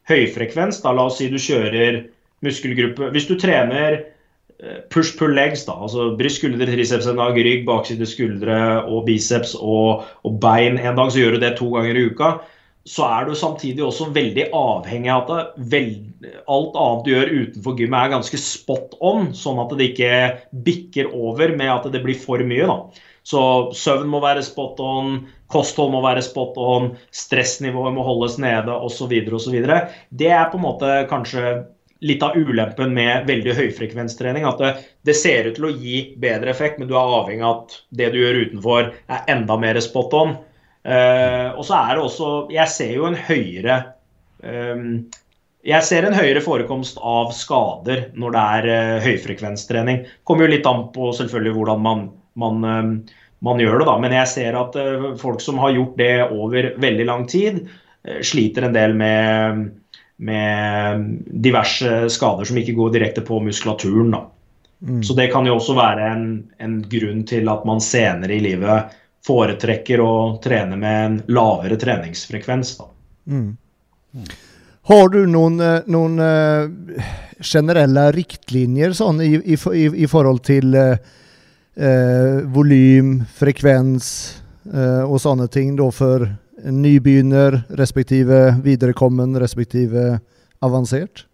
høyfrekvens, 0.09 0.81
da 0.83 0.93
la 0.95 1.07
oss 1.07 1.19
si 1.19 1.29
du 1.31 1.37
kjører 1.39 2.03
muskelgruppe 2.45 3.09
Hvis 3.13 3.27
du 3.27 3.35
trener 3.39 3.97
eh, 3.99 4.79
push 4.91 5.17
pull 5.19 5.35
legs, 5.35 5.65
da, 5.67 5.75
altså 5.75 6.13
bryst, 6.19 6.39
skuldre, 6.39 6.67
triceps 6.69 7.07
en 7.09 7.19
dag, 7.19 7.35
rygg, 7.35 7.65
bakside 7.67 8.07
skuldre 8.07 8.59
og 8.87 9.05
biceps 9.09 9.55
og, 9.59 10.05
og, 10.23 10.39
bein 10.43 10.79
en 10.79 10.99
dag, 10.99 11.11
så 11.11 11.23
gjør 11.23 11.35
du 11.35 11.43
det 11.43 11.55
to 11.59 11.69
ganger 11.75 11.99
i 11.99 12.07
uka. 12.11 12.37
Så 12.87 13.03
er 13.05 13.27
du 13.27 13.35
samtidig 13.37 13.83
også 13.83 14.07
veldig 14.15 14.47
avhengig 14.55 15.11
av 15.11 15.29
at 15.35 15.57
vel, 15.71 15.89
alt 16.49 16.77
annet 16.79 17.03
du 17.05 17.11
gjør 17.11 17.33
utenfor 17.35 17.75
gymmet 17.77 17.99
er 17.99 18.13
ganske 18.15 18.39
spot 18.41 18.95
on, 19.03 19.29
sånn 19.35 19.59
at 19.61 19.75
det 19.77 19.91
ikke 19.91 20.13
bikker 20.65 21.11
over 21.13 21.53
med 21.59 21.73
at 21.73 21.89
det 21.93 22.01
blir 22.05 22.17
for 22.17 22.41
mye. 22.47 22.69
da. 22.69 22.79
Så 23.29 23.41
søvn 23.77 24.07
må 24.09 24.21
være 24.23 24.41
spot 24.45 24.79
on, 24.81 25.19
kosthold 25.51 25.91
må 25.93 25.99
være 26.05 26.23
spot 26.25 26.57
on, 26.57 26.93
stressnivået 27.13 27.93
må 27.93 28.05
holdes 28.07 28.39
nede 28.41 28.73
osv. 28.73 29.11
osv. 29.37 29.59
Det 30.09 30.31
er 30.31 30.49
på 30.49 30.57
en 30.57 30.65
måte 30.65 30.95
kanskje 31.11 31.59
litt 31.99 32.23
av 32.23 32.37
ulempen 32.39 32.93
med 32.95 33.27
veldig 33.27 33.55
høyfrekvenstrening. 33.57 34.47
At 34.47 34.61
det, 34.63 34.71
det, 35.07 35.17
ser 35.19 35.49
ut 35.49 35.57
til 35.59 35.67
å 35.67 35.73
gi 35.75 36.03
bedre 36.19 36.53
effekt, 36.53 36.79
men 36.79 36.89
du 36.89 36.95
er 36.95 37.17
avhengig 37.19 37.45
av 37.45 37.65
at 37.65 37.79
det 38.01 38.11
du 38.13 38.21
gjør 38.21 38.43
utenfor 38.45 38.93
er 38.95 39.33
enda 39.35 39.59
mer 39.59 39.79
spot 39.83 40.15
on. 40.15 40.37
Uh, 40.87 41.57
og 41.59 41.65
så 41.67 41.75
er 41.75 41.97
det 41.97 42.03
også 42.05 42.27
Jeg 42.55 42.71
ser 42.71 42.93
jo 42.95 43.09
en 43.09 43.17
høyere 43.19 43.81
um, 44.39 45.09
jeg 45.67 45.83
ser 45.83 46.05
en 46.07 46.15
høyere 46.15 46.39
forekomst 46.39 47.01
av 47.03 47.33
skader 47.35 48.05
når 48.15 48.31
det 48.31 48.43
er 48.55 48.67
uh, 48.69 49.01
høyfrekvenstrening. 49.03 50.05
Kommer 50.23 50.47
jo 50.47 50.53
litt 50.53 50.69
an 50.69 50.85
på 50.95 51.11
selvfølgelig 51.17 51.55
hvordan 51.57 51.83
man 51.83 52.05
man, 52.39 52.63
eh, 52.63 53.17
man 53.43 53.59
gjør 53.59 53.81
det. 53.81 53.85
da, 53.89 53.97
Men 53.99 54.13
jeg 54.15 54.31
ser 54.31 54.55
at 54.55 54.77
uh, 54.79 55.09
folk 55.19 55.43
som 55.43 55.59
har 55.59 55.73
gjort 55.75 55.97
det 55.99 56.13
over 56.29 56.71
veldig 56.79 57.07
lang 57.09 57.27
tid, 57.27 57.65
sliter 58.23 58.63
en 58.63 58.73
del 58.77 58.93
med, 58.95 59.65
med 60.23 61.01
diverse 61.43 62.05
skader 62.15 62.47
som 62.47 62.57
ikke 62.61 62.77
går 62.77 62.93
direkte 62.95 63.25
på 63.27 63.41
muskulaturen. 63.43 64.13
da. 64.15 64.21
Mm. 64.79 65.03
Så 65.03 65.13
det 65.13 65.27
kan 65.33 65.47
jo 65.47 65.57
også 65.57 65.75
være 65.75 66.05
en, 66.13 66.25
en, 66.63 66.79
grunn 66.87 67.25
til 67.27 67.51
at 67.51 67.65
man 67.67 67.83
senere 67.83 68.37
i 68.37 68.43
livet 68.43 68.95
foretrekker 69.25 70.01
å 70.01 70.13
trene 70.43 70.77
med 70.79 71.05
en 71.05 71.17
lavere 71.35 71.77
treningsfrekvens. 71.79 72.77
da. 72.77 72.87
Mm. 73.29 73.57
Har 74.89 75.09
du 75.13 75.19
noen, 75.29 75.59
eh, 75.61 75.81
noen 75.85 76.17
uh, 76.17 77.03
generelle 77.39 78.09
riktlinjer 78.15 78.95
sånn, 78.97 79.21
i, 79.21 79.35
i, 79.37 79.57
i, 79.77 79.85
i, 80.03 80.07
forhold 80.09 80.41
til 80.47 80.73
eh, 80.75 80.97
uh, 81.77 82.41
volym, 82.49 83.19
frekvens 83.37 84.09
eh, 84.73 85.03
og 85.05 85.19
sånne 85.21 85.47
ting 85.51 85.75
da 85.77 85.91
for 85.93 86.25
nybegynner, 86.59 87.61
respektive 87.79 88.57
viderekommen, 88.65 89.37
respektive 89.39 90.19
avansert? 90.65 91.28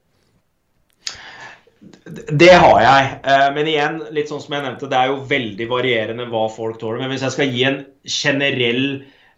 Det 2.06 2.54
har 2.54 2.82
jeg. 2.84 3.14
Men 3.56 3.68
igjen, 3.70 3.96
litt 4.14 4.30
sånn 4.30 4.42
som 4.44 4.54
jeg 4.54 4.66
nevnte, 4.66 4.90
det 4.92 4.98
er 5.00 5.10
jo 5.10 5.24
veldig 5.30 5.66
varierende 5.72 6.28
hva 6.30 6.44
folk 6.54 6.78
tåler. 6.82 7.02
Men 7.02 7.14
hvis 7.14 7.26
jeg 7.26 7.34
skal 7.34 7.50
gi 7.50 7.64
en 7.66 7.80
generell 8.06 8.84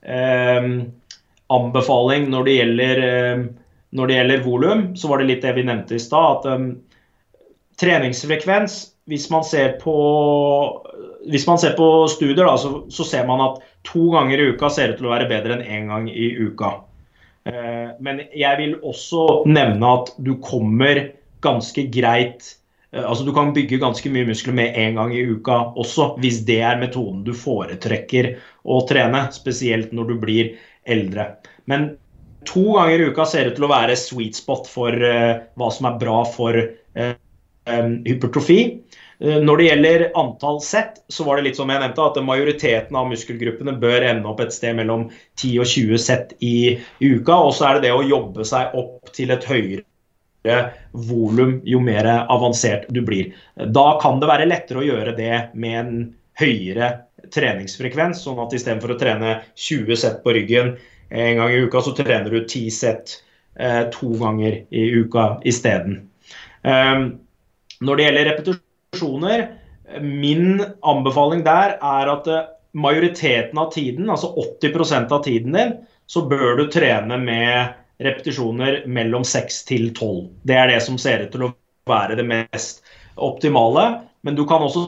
eh, 0.04 0.68
anbefaling 1.56 2.28
når 2.34 2.50
det 2.50 2.58
gjelder 2.58 3.02
eh, 3.06 3.46
når 3.96 4.08
det 4.08 4.18
gjelder 4.18 4.44
volum, 4.44 4.84
så 4.96 5.10
var 5.12 5.22
det 5.22 5.30
litt 5.30 5.46
det 5.46 5.54
vi 5.56 5.66
nevnte 5.68 5.96
i 5.96 6.02
stad. 6.02 6.40
at 6.42 6.60
um, 6.60 6.68
Treningsfrekvens, 7.80 8.78
hvis 9.08 9.30
man 9.32 9.46
ser 9.46 9.78
på, 9.80 9.96
man 11.48 11.62
ser 11.62 11.76
på 11.78 11.88
studier, 12.12 12.44
da, 12.44 12.58
så, 12.60 12.82
så, 12.92 13.06
ser 13.06 13.28
man 13.30 13.44
at 13.46 13.62
to 13.88 14.10
ganger 14.16 14.42
i 14.42 14.50
uka 14.52 14.72
ser 14.74 14.92
ut 14.92 15.00
til 15.00 15.08
å 15.08 15.14
være 15.14 15.30
bedre 15.30 15.56
enn 15.56 15.64
én 15.64 15.92
gang 15.92 16.10
i 16.10 16.32
uka. 16.42 16.74
Eh, 17.48 17.94
men 18.04 18.24
jeg 18.36 18.60
vil 18.60 18.76
også 18.82 19.44
nevne 19.48 19.94
at 20.00 20.12
du 20.18 20.34
kommer 20.44 21.04
ganske 21.48 21.88
greit 21.94 22.54
uh, 22.94 23.04
Altså 23.08 23.26
Du 23.28 23.34
kan 23.36 23.54
bygge 23.56 23.82
ganske 23.82 24.12
mye 24.14 24.28
muskler 24.30 24.56
med 24.58 24.76
én 24.80 25.00
gang 25.00 25.14
i 25.16 25.26
uka 25.28 25.60
også, 25.80 26.14
hvis 26.24 26.44
det 26.48 26.62
er 26.66 26.82
metoden 26.82 27.24
du 27.28 27.34
foretrekker 27.36 28.36
å 28.68 28.82
trene. 28.90 29.28
Spesielt 29.36 29.96
når 29.96 30.12
du 30.12 30.20
blir 30.22 30.52
eldre. 30.88 31.32
Men 31.68 31.92
to 32.48 32.64
ganger 32.78 33.00
i 33.00 33.10
uka 33.12 33.26
ser 33.28 33.50
ut 33.50 33.58
til 33.58 33.68
å 33.68 33.72
være 33.74 33.98
sweet 34.00 34.40
spot 34.40 34.70
for 34.72 34.96
uh, 34.96 35.44
hva 35.60 35.72
som 35.74 35.90
er 35.90 36.00
bra 36.02 36.22
for 36.32 36.58
uh, 36.58 37.14
um, 37.68 37.98
hypertrofi. 38.08 38.60
Uh, 39.24 39.40
når 39.44 39.60
det 39.60 39.68
gjelder 39.68 40.06
antall 40.20 40.62
sett, 40.64 41.02
så 41.12 41.26
var 41.28 41.38
det 41.38 41.50
litt 41.50 41.60
som 41.60 41.70
jeg 41.72 41.84
nevnte, 41.84 42.08
at 42.08 42.22
majoriteten 42.24 42.98
av 43.00 43.10
muskelgruppene 43.12 43.76
bør 43.82 44.08
ende 44.14 44.32
opp 44.32 44.42
et 44.44 44.56
sted 44.56 44.78
mellom 44.80 45.10
10 45.42 45.60
og 45.64 45.72
20 45.74 46.04
sett 46.08 46.34
i 46.40 46.78
uka. 47.04 47.36
Og 47.36 47.54
så 47.58 47.70
er 47.70 47.78
det 47.78 47.90
det 47.90 47.96
å 47.98 48.06
jobbe 48.06 48.48
seg 48.48 48.76
opp 48.80 49.12
til 49.18 49.36
et 49.36 49.48
høyere 49.50 49.84
volum 50.92 51.58
jo 51.68 51.82
mer 51.84 52.08
avansert 52.28 52.88
du 52.94 53.02
blir. 53.06 53.34
Da 53.56 53.88
kan 54.02 54.22
det 54.22 54.30
være 54.30 54.48
lettere 54.50 54.82
å 54.82 54.88
gjøre 54.88 55.16
det 55.18 55.34
med 55.58 55.80
en 55.82 56.00
høyere 56.38 56.92
treningsfrekvens, 57.34 58.22
sånn 58.24 58.40
at 58.44 58.54
istedenfor 58.56 58.94
å 58.94 59.00
trene 59.00 59.40
20 59.58 60.00
sett 60.00 60.20
på 60.24 60.36
ryggen 60.38 60.76
en 61.10 61.40
gang 61.40 61.54
i 61.54 61.64
uka, 61.66 61.82
så 61.82 61.94
trener 61.98 62.30
du 62.32 62.42
10 62.44 62.70
sett 62.74 63.18
eh, 63.60 63.84
to 63.94 64.12
ganger 64.20 64.62
i 64.70 64.84
uka 65.02 65.30
isteden. 65.48 66.02
Um, 66.68 67.10
når 67.80 67.98
det 67.98 68.06
gjelder 68.08 68.30
repetisjoner, 68.32 69.48
min 70.04 70.60
anbefaling 70.84 71.46
der 71.46 71.78
er 71.78 72.12
at 72.12 72.28
uh, 72.28 72.46
majoriteten 72.78 73.60
av 73.62 73.72
tiden, 73.74 74.10
altså 74.12 74.34
80% 74.62 75.14
av 75.16 75.24
tiden 75.26 75.56
din, 75.56 75.76
så 76.08 76.24
bør 76.28 76.60
du 76.60 76.66
trene 76.72 77.20
med 77.20 77.78
repetisjoner 78.04 78.84
mellom 78.86 79.26
6 79.26 79.64
til 79.70 79.90
12. 79.94 80.28
Det 80.48 80.58
er 80.58 80.70
det 80.72 80.82
som 80.86 81.00
ser 81.02 81.26
ut 81.26 81.34
til 81.34 81.48
å 81.48 81.54
være 81.90 82.18
det 82.20 82.28
mest 82.28 82.84
optimale. 83.16 83.88
Men 84.26 84.38
du 84.38 84.44
kan 84.48 84.64
også 84.64 84.88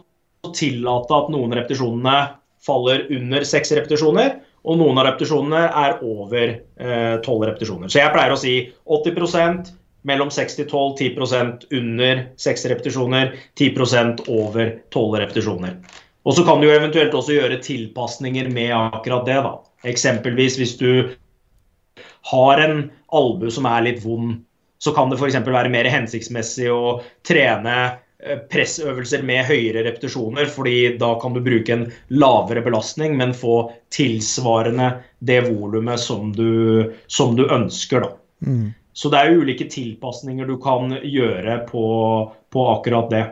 tillate 0.56 1.16
at 1.16 1.32
noen 1.34 1.56
repetisjonene 1.56 2.18
faller 2.66 3.08
under 3.16 3.46
6 3.48 3.76
repetisjoner, 3.78 4.38
og 4.68 4.80
noen 4.82 5.00
av 5.00 5.08
repetisjonene 5.08 5.62
er 5.82 6.02
over 6.04 6.48
eh, 6.52 7.16
tolv 7.24 7.46
eh, 7.46 7.50
repetisjoner. 7.50 7.92
Så 7.92 8.02
jeg 8.02 8.12
pleier 8.14 8.36
å 8.36 8.40
si 8.40 8.56
80% 8.92 9.72
mellom 10.08 10.32
6 10.32 10.60
til 10.60 10.68
12, 10.68 11.16
10% 11.16 11.66
under 11.80 12.22
6 12.40 12.68
repetisjoner, 12.72 13.34
10% 13.60 14.28
over 14.32 14.76
12 14.96 15.18
repetisjoner. 15.24 15.80
Og 16.28 16.36
så 16.36 16.44
kan 16.48 16.62
du 16.62 16.68
eventuelt 16.70 17.16
også 17.16 17.38
gjøre 17.38 17.62
tilpasninger 17.64 18.52
med 18.52 18.76
akkurat 18.76 19.26
det. 19.28 19.40
da. 19.46 19.56
Eksempelvis 19.88 20.60
hvis 20.60 20.76
du 20.80 20.92
har 22.32 22.62
en 22.64 22.84
albue 23.16 23.52
som 23.54 23.68
er 23.70 23.88
litt 23.88 24.04
vond, 24.04 24.38
så 24.80 24.94
kan 24.96 25.12
det 25.12 25.18
f.eks. 25.20 25.40
være 25.44 25.72
mer 25.72 25.88
hensiktsmessig 25.92 26.70
å 26.72 27.00
trene 27.28 27.80
Eh, 28.20 28.36
pressøvelser 28.52 29.22
med 29.24 29.46
høyere 29.48 29.86
repetisjoner, 29.86 30.50
fordi 30.52 30.98
da 31.00 31.14
kan 31.22 31.32
du 31.32 31.40
bruke 31.40 31.72
en 31.72 31.86
lavere 32.12 32.60
belastning, 32.66 33.14
men 33.16 33.32
få 33.32 33.70
tilsvarende 33.96 34.90
det 35.24 35.40
volumet 35.46 36.02
som, 36.04 36.34
som, 37.08 37.38
du 37.40 37.46
ønsker. 37.48 38.10
Mm. 38.44 38.74
Så 38.92 39.12
det 39.14 39.22
er 39.22 39.40
ulike 39.40 39.70
tilpasninger 39.72 40.52
du 40.52 40.58
kan 40.60 40.98
gjøre 41.00 41.62
på, 41.70 41.86
på 42.52 42.66
akkurat 42.74 43.08
det. 43.14 43.24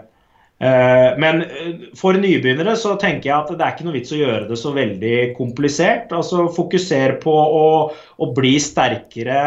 Eh, 0.59 1.17
men 1.17 1.41
eh, 1.41 1.73
for 1.97 2.17
nybegynnere 2.17 2.73
så 2.79 2.95
tenker 2.97 3.29
jeg 3.29 3.37
at 3.37 3.53
det 3.53 3.61
er 3.61 3.75
ikke 3.75 3.85
noe 3.85 3.97
vits 3.99 4.15
å 4.15 4.17
gjøre 4.23 4.49
det 4.49 4.57
så 4.57 4.73
veldig 4.73 5.15
komplisert. 5.37 6.11
Altså 6.15 6.47
Fokuser 6.53 7.19
på 7.21 7.33
å, 7.33 7.69
å 7.93 8.33
bli 8.33 8.57
sterkere 8.61 9.45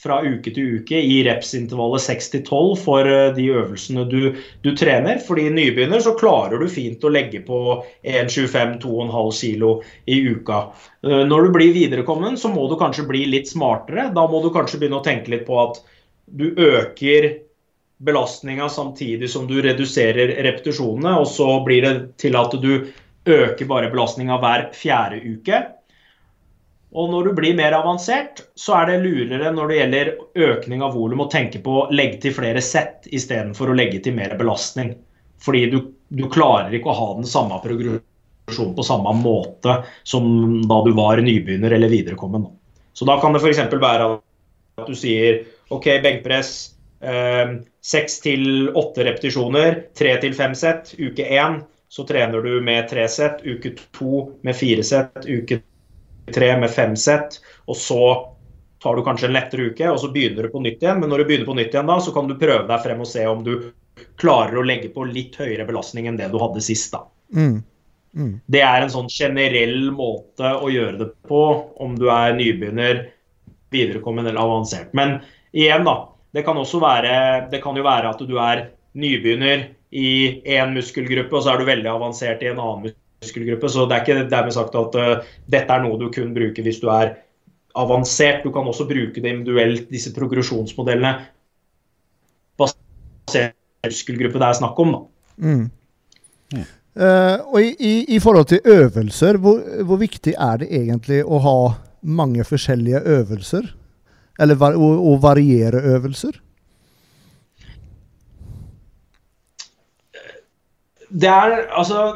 fra 0.00 0.18
uke 0.24 0.48
til 0.56 0.78
uke 0.80 0.96
i 0.96 1.18
repsintervallet 1.26 2.04
6-12 2.04 2.76
for 2.80 3.08
eh, 3.08 3.30
de 3.36 3.48
øvelsene 3.56 4.04
du, 4.12 4.34
du, 4.60 4.70
trener. 4.76 5.20
Fordi 5.24 5.48
nybegynner 5.56 6.04
så 6.04 6.12
klarer 6.20 6.60
du 6.60 6.68
fint 6.72 7.04
å 7.04 7.12
legge 7.12 7.40
på 7.46 7.80
1,25-2,5 8.04 8.80
kg 8.84 9.74
i 10.12 10.22
uka. 10.28 10.64
Når 11.08 11.46
du 11.46 11.54
blir 11.56 11.72
viderekommen, 11.72 12.36
så 12.36 12.52
må 12.52 12.68
du 12.68 12.76
kanskje 12.80 13.08
bli 13.08 13.24
litt 13.32 13.48
smartere. 13.48 14.10
Da 14.12 14.28
må 14.28 14.44
du 14.44 14.52
kanskje 14.52 14.82
begynne 14.82 15.00
å 15.00 15.06
tenke 15.08 15.32
litt 15.32 15.48
på 15.48 15.56
at 15.62 15.80
du 16.30 16.50
øker 16.52 17.32
belastninga 18.00 18.68
samtidig 18.68 19.28
som 19.30 19.46
du 19.46 19.58
reduserer 19.62 20.32
repetisjonene, 20.44 21.18
og 21.20 21.28
så 21.28 21.48
blir 21.64 21.84
det 21.84 21.94
til 22.20 22.38
at 22.38 22.54
du 22.62 22.72
øker 23.28 23.68
bare 23.68 23.90
belastninga 23.92 24.38
hver 24.40 24.70
fjerde 24.76 25.20
uke. 25.20 25.60
Og 26.90 27.10
når 27.12 27.28
du 27.28 27.34
blir 27.38 27.54
mer 27.54 27.76
avansert, 27.76 28.42
så 28.58 28.80
er 28.80 28.88
det 28.88 29.02
lurere 29.04 29.52
når 29.54 29.68
det 29.70 29.76
gjelder 29.78 30.12
økning 30.48 30.82
av 30.82 30.96
volum 30.96 31.22
å 31.22 31.28
tenke 31.30 31.60
på 31.62 31.76
å 31.82 31.88
legge 31.94 32.18
til 32.24 32.34
flere 32.34 32.62
sett 32.64 33.06
istedenfor 33.06 33.70
å 33.70 33.76
legge 33.78 34.00
til 34.02 34.16
mer 34.16 34.34
belastning. 34.40 34.96
Fordi 35.40 35.66
du, 35.70 35.78
du, 36.08 36.24
klarer 36.32 36.74
ikke 36.74 36.90
å 36.90 36.96
ha 36.96 37.10
den 37.20 37.28
samme 37.28 37.60
progresjonen 37.62 38.74
på 38.74 38.84
samme 38.84 39.12
måte 39.20 39.76
som 40.02 40.26
da 40.66 40.80
du 40.82 40.90
var 40.96 41.22
nybegynner 41.22 41.76
eller 41.76 41.92
viderekommen. 41.92 42.48
Så 42.92 43.06
da 43.06 43.20
kan 43.22 43.36
det 43.36 43.44
f.eks. 43.44 43.62
være 43.70 44.10
at 44.80 44.88
du 44.88 44.96
sier 44.98 45.44
OK, 45.70 45.86
benkpress. 46.02 46.72
Eh, 47.00 47.60
seks 47.84 48.20
til 48.24 48.70
åtte 48.76 49.04
repetisjoner, 49.06 49.84
tre 49.96 50.14
til 50.22 50.34
fem 50.36 50.54
sett. 50.58 50.94
Uke 50.98 51.24
én 51.24 51.62
så 51.90 52.04
trener 52.06 52.44
du 52.44 52.60
med 52.62 52.88
tre 52.90 53.08
sett. 53.08 53.40
Uke 53.46 53.72
to 53.96 54.26
med 54.46 54.56
fire 54.56 54.84
sett. 54.86 55.24
Uke 55.26 55.62
tre 56.34 56.52
med 56.60 56.70
fem 56.70 56.96
sett, 56.96 57.40
og 57.66 57.76
så 57.76 58.02
tar 58.80 58.96
du 58.96 59.02
kanskje 59.04 59.28
en 59.28 59.34
lettere 59.34 59.70
uke, 59.72 59.88
og 59.90 59.98
så 60.00 60.08
begynner 60.12 60.46
du 60.46 60.52
på 60.52 60.62
nytt 60.62 60.82
igjen. 60.82 61.00
Men 61.02 61.10
når 61.12 61.22
du 61.22 61.24
begynner 61.28 61.48
på 61.48 61.56
nytt 61.58 61.74
igjen 61.74 61.90
da, 61.90 61.98
så 62.00 62.14
kan 62.14 62.30
du 62.30 62.38
prøve 62.40 62.68
deg 62.68 62.84
frem 62.84 63.02
og 63.02 63.08
se 63.10 63.26
om 63.28 63.42
du 63.44 63.54
klarer 64.20 64.56
å 64.56 64.64
legge 64.64 64.88
på 64.94 65.04
litt 65.08 65.36
høyere 65.40 65.66
belastning 65.68 66.08
enn 66.08 66.20
det 66.20 66.30
du 66.32 66.38
hadde 66.40 66.62
sist. 66.64 66.94
da. 66.94 67.02
Mm. 67.36 67.58
Mm. 68.16 68.32
Det 68.50 68.62
er 68.64 68.82
en 68.82 68.92
sånn 68.92 69.10
generell 69.12 69.90
måte 69.94 70.54
å 70.56 70.70
gjøre 70.72 70.96
det 71.02 71.10
på, 71.28 71.42
om 71.82 71.98
du 71.98 72.08
er 72.10 72.34
nybegynner, 72.38 73.04
viderekommende 73.74 74.32
eller 74.32 74.46
avansert. 74.46 74.94
Men 74.96 75.18
igjen, 75.52 75.84
da. 75.86 75.98
Det 76.30 76.44
kan 76.46 76.58
også 76.58 76.78
være, 76.82 77.14
det 77.50 77.62
kan 77.62 77.76
jo 77.76 77.84
være 77.86 78.12
at 78.12 78.20
du 78.26 78.36
er 78.38 78.68
nybegynner 78.94 79.68
i 79.90 80.10
én 80.46 80.74
muskelgruppe, 80.74 81.36
og 81.36 81.42
så 81.42 81.52
er 81.52 81.60
du 81.60 81.66
veldig 81.66 81.90
avansert 81.90 82.42
i 82.44 82.50
en 82.50 82.60
annen 82.62 82.94
muskelgruppe. 83.22 83.70
Så 83.70 83.86
det 83.88 83.96
er 83.96 84.04
ikke 84.04 84.30
dermed 84.30 84.54
sagt 84.54 84.78
at 84.78 84.98
uh, 84.98 85.32
dette 85.50 85.74
er 85.74 85.84
noe 85.84 85.98
du 86.00 86.08
kun 86.14 86.32
bruker 86.36 86.66
hvis 86.66 86.80
du 86.82 86.88
er 86.94 87.16
avansert. 87.78 88.44
Du 88.44 88.52
kan 88.54 88.66
også 88.66 88.86
bruke 88.88 89.22
det 89.22 89.34
individuelt, 89.34 89.90
disse 89.90 90.14
progresjonsmodellene 90.14 91.16
basert 92.60 93.54
på 93.82 93.90
muskelgruppe 93.90 94.42
det 94.42 94.48
er 94.48 94.60
snakk 94.60 94.78
om. 94.82 94.96
Mm. 95.36 95.66
Mm. 96.54 96.68
Uh, 97.00 97.36
og 97.54 97.58
i, 97.62 97.74
i, 97.78 97.92
i, 98.16 98.18
forhold 98.22 98.50
til 98.50 98.60
øvelser, 98.64 99.38
hvor, 99.38 99.60
hvor, 99.86 100.00
viktig 100.00 100.34
er 100.34 100.62
det 100.62 100.70
egentlig 100.74 101.22
å 101.24 101.38
ha 101.42 101.58
mange 102.02 102.44
forskjellige 102.44 103.02
øvelser? 103.06 103.70
Eller 104.40 104.56
å, 104.72 104.90
å 105.12 105.16
variere 105.20 105.82
øvelser? 105.96 106.38
Det 111.10 111.28
er 111.28 111.56
altså 111.74 112.14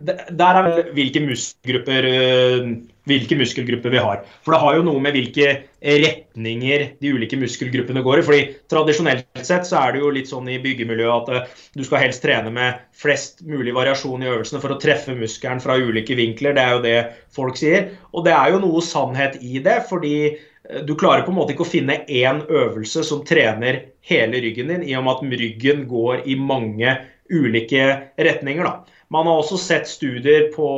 der 0.00 0.58
er 0.58 0.92
hvilke 0.96 1.20
muskelgrupper, 1.20 2.06
øh, 2.08 2.68
hvilke 3.10 3.36
muskelgrupper 3.36 3.92
vi 3.92 4.00
har. 4.00 4.22
For 4.44 4.54
det 4.54 4.60
har 4.62 4.76
jo 4.76 4.84
noe 4.86 5.02
med 5.02 5.12
hvilke 5.16 5.48
retninger 5.80 6.86
de 7.02 7.12
ulike 7.12 7.36
muskelgruppene 7.40 8.02
går 8.04 8.20
i. 8.20 8.24
fordi 8.24 8.40
Tradisjonelt 8.72 9.42
sett 9.44 9.68
så 9.68 9.82
er 9.82 9.92
det 9.92 10.02
jo 10.02 10.12
litt 10.14 10.30
sånn 10.30 10.48
i 10.48 10.60
byggemiljøet 10.62 11.28
at 11.28 11.34
øh, 11.36 11.56
du 11.76 11.84
skal 11.84 12.06
helst 12.06 12.24
trene 12.24 12.52
med 12.54 12.80
flest 12.96 13.44
mulig 13.44 13.74
variasjon 13.76 14.24
i 14.24 14.30
øvelsene 14.32 14.62
for 14.62 14.72
å 14.72 14.80
treffe 14.80 15.16
muskelen 15.16 15.60
fra 15.60 15.76
ulike 15.76 16.16
vinkler. 16.16 16.56
Det 16.56 16.64
er 16.64 16.76
jo 16.76 16.84
det 16.86 16.98
folk 17.36 17.60
sier. 17.60 17.90
Og 18.14 18.24
det 18.24 18.36
er 18.36 18.54
jo 18.54 18.62
noe 18.64 18.84
sannhet 18.84 19.36
i 19.42 19.60
det. 19.60 19.82
fordi 19.90 20.36
du 20.86 20.94
klarer 20.94 21.24
på 21.26 21.32
en 21.32 21.38
måte 21.40 21.54
ikke 21.54 21.64
å 21.64 21.72
finne 21.72 22.02
én 22.06 22.44
øvelse 22.46 23.02
som 23.06 23.24
trener 23.26 23.80
hele 24.06 24.40
ryggen 24.44 24.70
din, 24.70 24.84
i 24.86 24.94
og 24.94 25.06
med 25.06 25.16
at 25.16 25.40
ryggen 25.40 25.86
går 25.90 26.22
i 26.30 26.36
mange 26.38 26.94
ulike 27.30 27.86
retninger. 28.18 28.66
Da. 28.66 28.99
Man 29.10 29.26
har 29.26 29.40
også 29.40 29.58
sett 29.58 29.88
studier 29.90 30.48
på 30.54 30.68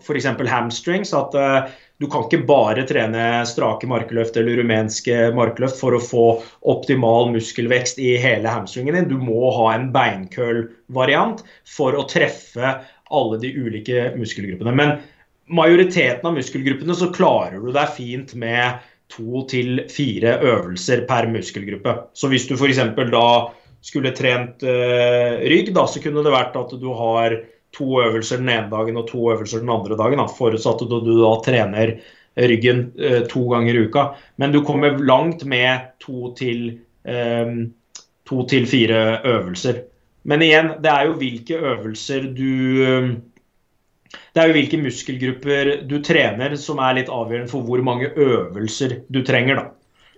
f.eks. 0.00 0.28
hamstrings. 0.48 1.12
at 1.14 1.34
uh, 1.36 1.68
du 2.00 2.06
kan 2.12 2.26
ikke 2.26 2.44
bare 2.48 2.84
trene 2.88 3.24
strake 3.48 3.88
markløft 3.88 4.36
eller 4.36 4.58
rumenske 4.60 5.30
markløft 5.36 5.78
for 5.80 5.96
å 5.96 6.02
få 6.02 6.24
optimal 6.68 7.30
muskelvekst 7.32 8.00
i 8.04 8.14
hele 8.20 8.52
hamstringen 8.52 8.98
din. 8.98 9.08
Du 9.08 9.16
må 9.20 9.48
ha 9.56 9.70
en 9.72 9.88
beinkøll-variant 9.94 11.40
for 11.68 11.96
å 11.96 12.04
treffe 12.08 12.74
alle 13.06 13.40
de 13.40 13.52
ulike 13.56 14.10
muskelgruppene. 14.18 14.76
Men 14.76 14.96
majoriteten 15.48 16.28
av 16.28 16.36
muskelgruppene 16.36 16.96
så 16.98 17.08
klarer 17.16 17.64
du 17.64 17.72
deg 17.72 17.96
fint 17.96 18.36
med 18.36 18.84
to 19.12 19.44
til 19.48 19.84
fire 19.92 20.36
øvelser 20.42 21.06
per 21.08 21.30
muskelgruppe. 21.32 21.94
Så 22.12 22.28
hvis 22.28 22.48
du 22.48 22.56
f.eks. 22.58 22.82
da 23.12 23.28
skulle 23.86 24.12
trent 24.16 24.64
øh, 24.66 25.44
rygg, 25.46 25.70
da, 25.76 25.86
så 25.88 26.02
kunne 26.02 26.24
det 26.26 26.34
vært 26.34 26.56
at 26.58 26.72
du 26.80 26.88
har 26.98 27.38
to 27.76 28.00
øvelser 28.02 28.40
den 28.42 28.52
ene 28.52 28.70
dagen 28.72 28.98
og 29.00 29.08
to 29.10 29.30
øvelser 29.32 29.62
den 29.62 29.72
andre 29.72 29.98
dagen. 29.98 30.22
Da, 30.22 30.28
forutsatt 30.38 30.84
at 30.86 30.94
du, 30.94 31.12
da 31.20 31.32
trener 31.44 31.96
ryggen 32.36 32.90
eh, 33.00 33.22
to 33.30 33.46
ganger 33.52 33.76
i 33.76 33.86
uka. 33.86 34.08
Men 34.40 34.52
du 34.52 34.62
kommer 34.64 34.98
langt 34.98 35.44
med 35.48 35.92
to 36.04 36.32
til, 36.38 36.80
eh, 37.04 37.54
to 38.28 38.42
til 38.50 38.66
fire 38.70 39.20
øvelser. 39.24 39.84
Men 40.26 40.42
igjen, 40.42 40.74
det 40.82 40.90
er 40.90 41.06
jo 41.06 41.18
hvilke 41.20 41.58
øvelser 41.72 42.30
du 42.34 42.52
um, 42.82 43.10
det 44.06 44.42
er 44.42 44.50
jo 44.50 44.56
hvilke 44.56 44.78
muskelgrupper 44.80 45.70
du 45.88 45.96
trener 46.04 46.54
som 46.60 46.80
er 46.82 46.98
litt 46.98 47.10
avgjørende 47.12 47.50
for 47.50 47.66
hvor 47.66 47.82
mange 47.84 48.10
øvelser 48.12 49.00
du 49.12 49.22
trenger. 49.26 49.60
da. 49.60 49.66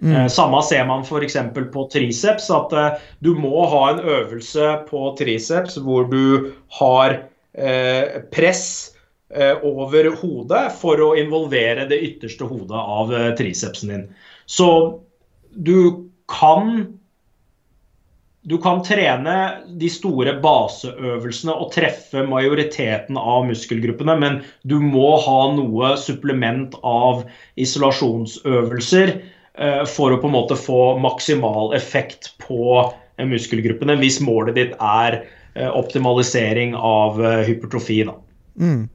Mm. 0.01 0.15
Eh, 0.15 0.27
samme 0.31 0.61
ser 0.63 0.85
man 0.87 1.05
f.eks. 1.07 1.37
på 1.73 1.87
triceps. 1.93 2.51
At 2.55 2.75
eh, 2.75 3.01
du 3.25 3.33
må 3.39 3.65
ha 3.71 3.83
en 3.93 4.03
øvelse 4.05 4.71
på 4.91 5.13
triceps 5.19 5.79
hvor 5.83 6.09
du 6.11 6.53
har 6.81 7.17
eh, 7.17 7.27
press 8.35 8.65
eh, 9.35 9.57
over 9.63 10.11
hodet 10.21 10.69
for 10.81 11.01
å 11.03 11.15
involvere 11.19 11.89
det 11.89 12.01
ytterste 12.11 12.49
hodet 12.49 12.79
av 12.79 13.13
eh, 13.15 13.33
tricepsen 13.39 13.93
din. 13.93 14.07
Så 14.47 14.71
du 15.53 16.09
kan 16.29 16.95
du 18.49 18.55
kan 18.63 18.79
trene 18.87 19.35
de 19.77 19.89
store 19.93 20.33
baseøvelsene 20.41 21.53
og 21.53 21.73
treffe 21.75 22.23
majoriteten 22.25 23.19
av 23.21 23.43
muskelgruppene, 23.51 24.15
men 24.17 24.39
du 24.65 24.79
må 24.81 25.19
ha 25.21 25.41
noe 25.53 25.91
supplement 26.01 26.73
av 26.87 27.27
isolasjonsøvelser 27.61 29.13
eh, 29.13 29.83
for 29.91 30.15
å 30.15 30.21
på 30.23 30.31
en 30.31 30.37
måte 30.39 30.57
få 30.57 30.95
maksimal 31.03 31.75
effekt 31.77 32.31
på 32.41 32.63
eh, 32.87 33.27
muskelgruppene, 33.29 33.99
hvis 34.01 34.23
målet 34.25 34.57
ditt 34.57 34.79
er 34.79 35.19
eh, 35.19 35.38
optimalisering 35.73 36.77
av 36.77 37.19
hypertrofi. 37.47 38.03
Mm. 38.61 38.89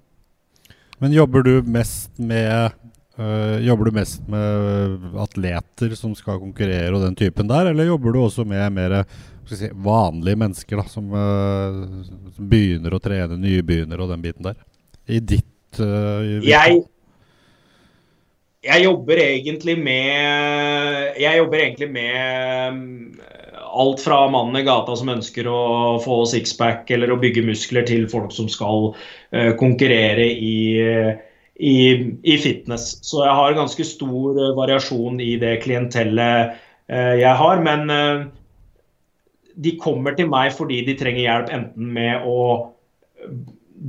Men 1.03 1.15
jobber 1.15 1.43
du 1.43 1.57
mest 1.67 2.17
med 2.17 2.71
Uh, 3.19 3.59
jobber 3.61 3.85
du 3.85 3.91
mest 3.91 4.27
med 4.27 5.17
atleter 5.21 5.91
som 5.93 6.15
skal 6.17 6.39
konkurrere 6.41 6.95
og 6.95 7.03
den 7.03 7.13
typen 7.13 7.45
der, 7.45 7.67
eller 7.69 7.85
jobber 7.85 8.09
du 8.09 8.17
også 8.23 8.41
med 8.41 8.73
mer 8.73 8.95
si, 9.45 9.69
vanlige 9.69 10.39
mennesker 10.41 10.81
da, 10.81 10.85
som, 10.89 11.11
uh, 11.13 12.01
som, 12.07 12.47
begynner 12.49 12.95
å 12.97 13.01
trene, 13.03 13.37
nybegynner 13.37 14.01
og 14.01 14.09
den 14.15 14.23
biten 14.23 14.47
der? 14.47 14.57
I 15.05 15.21
ditt 15.21 15.77
uh, 15.77 16.25
jeg, 16.41 16.79
jeg 18.65 18.85
jobber 18.87 19.21
egentlig 19.21 19.75
med 19.77 21.21
Jeg 21.21 21.37
jobber 21.37 21.61
egentlig 21.67 21.91
med 21.93 22.81
alt 23.81 24.01
fra 24.03 24.23
mannen 24.31 24.61
i 24.61 24.65
gata 24.67 24.95
som 24.99 25.11
ønsker 25.13 25.49
å 25.49 25.61
få 26.03 26.23
sixpack 26.29 26.91
eller 26.93 27.13
å 27.13 27.19
bygge 27.21 27.45
muskler, 27.47 27.85
til 27.87 28.05
folk 28.11 28.31
som 28.35 28.49
skal 28.51 28.91
konkurrere 29.59 30.27
i 30.29 30.57
i, 31.55 31.93
i, 32.23 32.37
fitness. 32.37 32.97
Så 33.05 33.23
jeg 33.23 33.35
har 33.37 33.57
ganske 33.57 33.85
stor 33.85 34.39
uh, 34.39 34.51
variasjon 34.57 35.19
i 35.21 35.35
det 35.41 35.57
klientellet 35.65 36.55
uh, 36.91 37.15
jeg 37.19 37.33
har. 37.39 37.63
Men 37.65 37.89
uh, 37.93 38.23
de 39.53 39.75
kommer 39.81 40.17
til 40.17 40.31
meg 40.33 40.53
fordi 40.57 40.81
de 40.87 40.97
trenger 40.99 41.27
hjelp 41.27 41.51
enten 41.53 41.91
med 41.95 42.25
å 42.25 42.39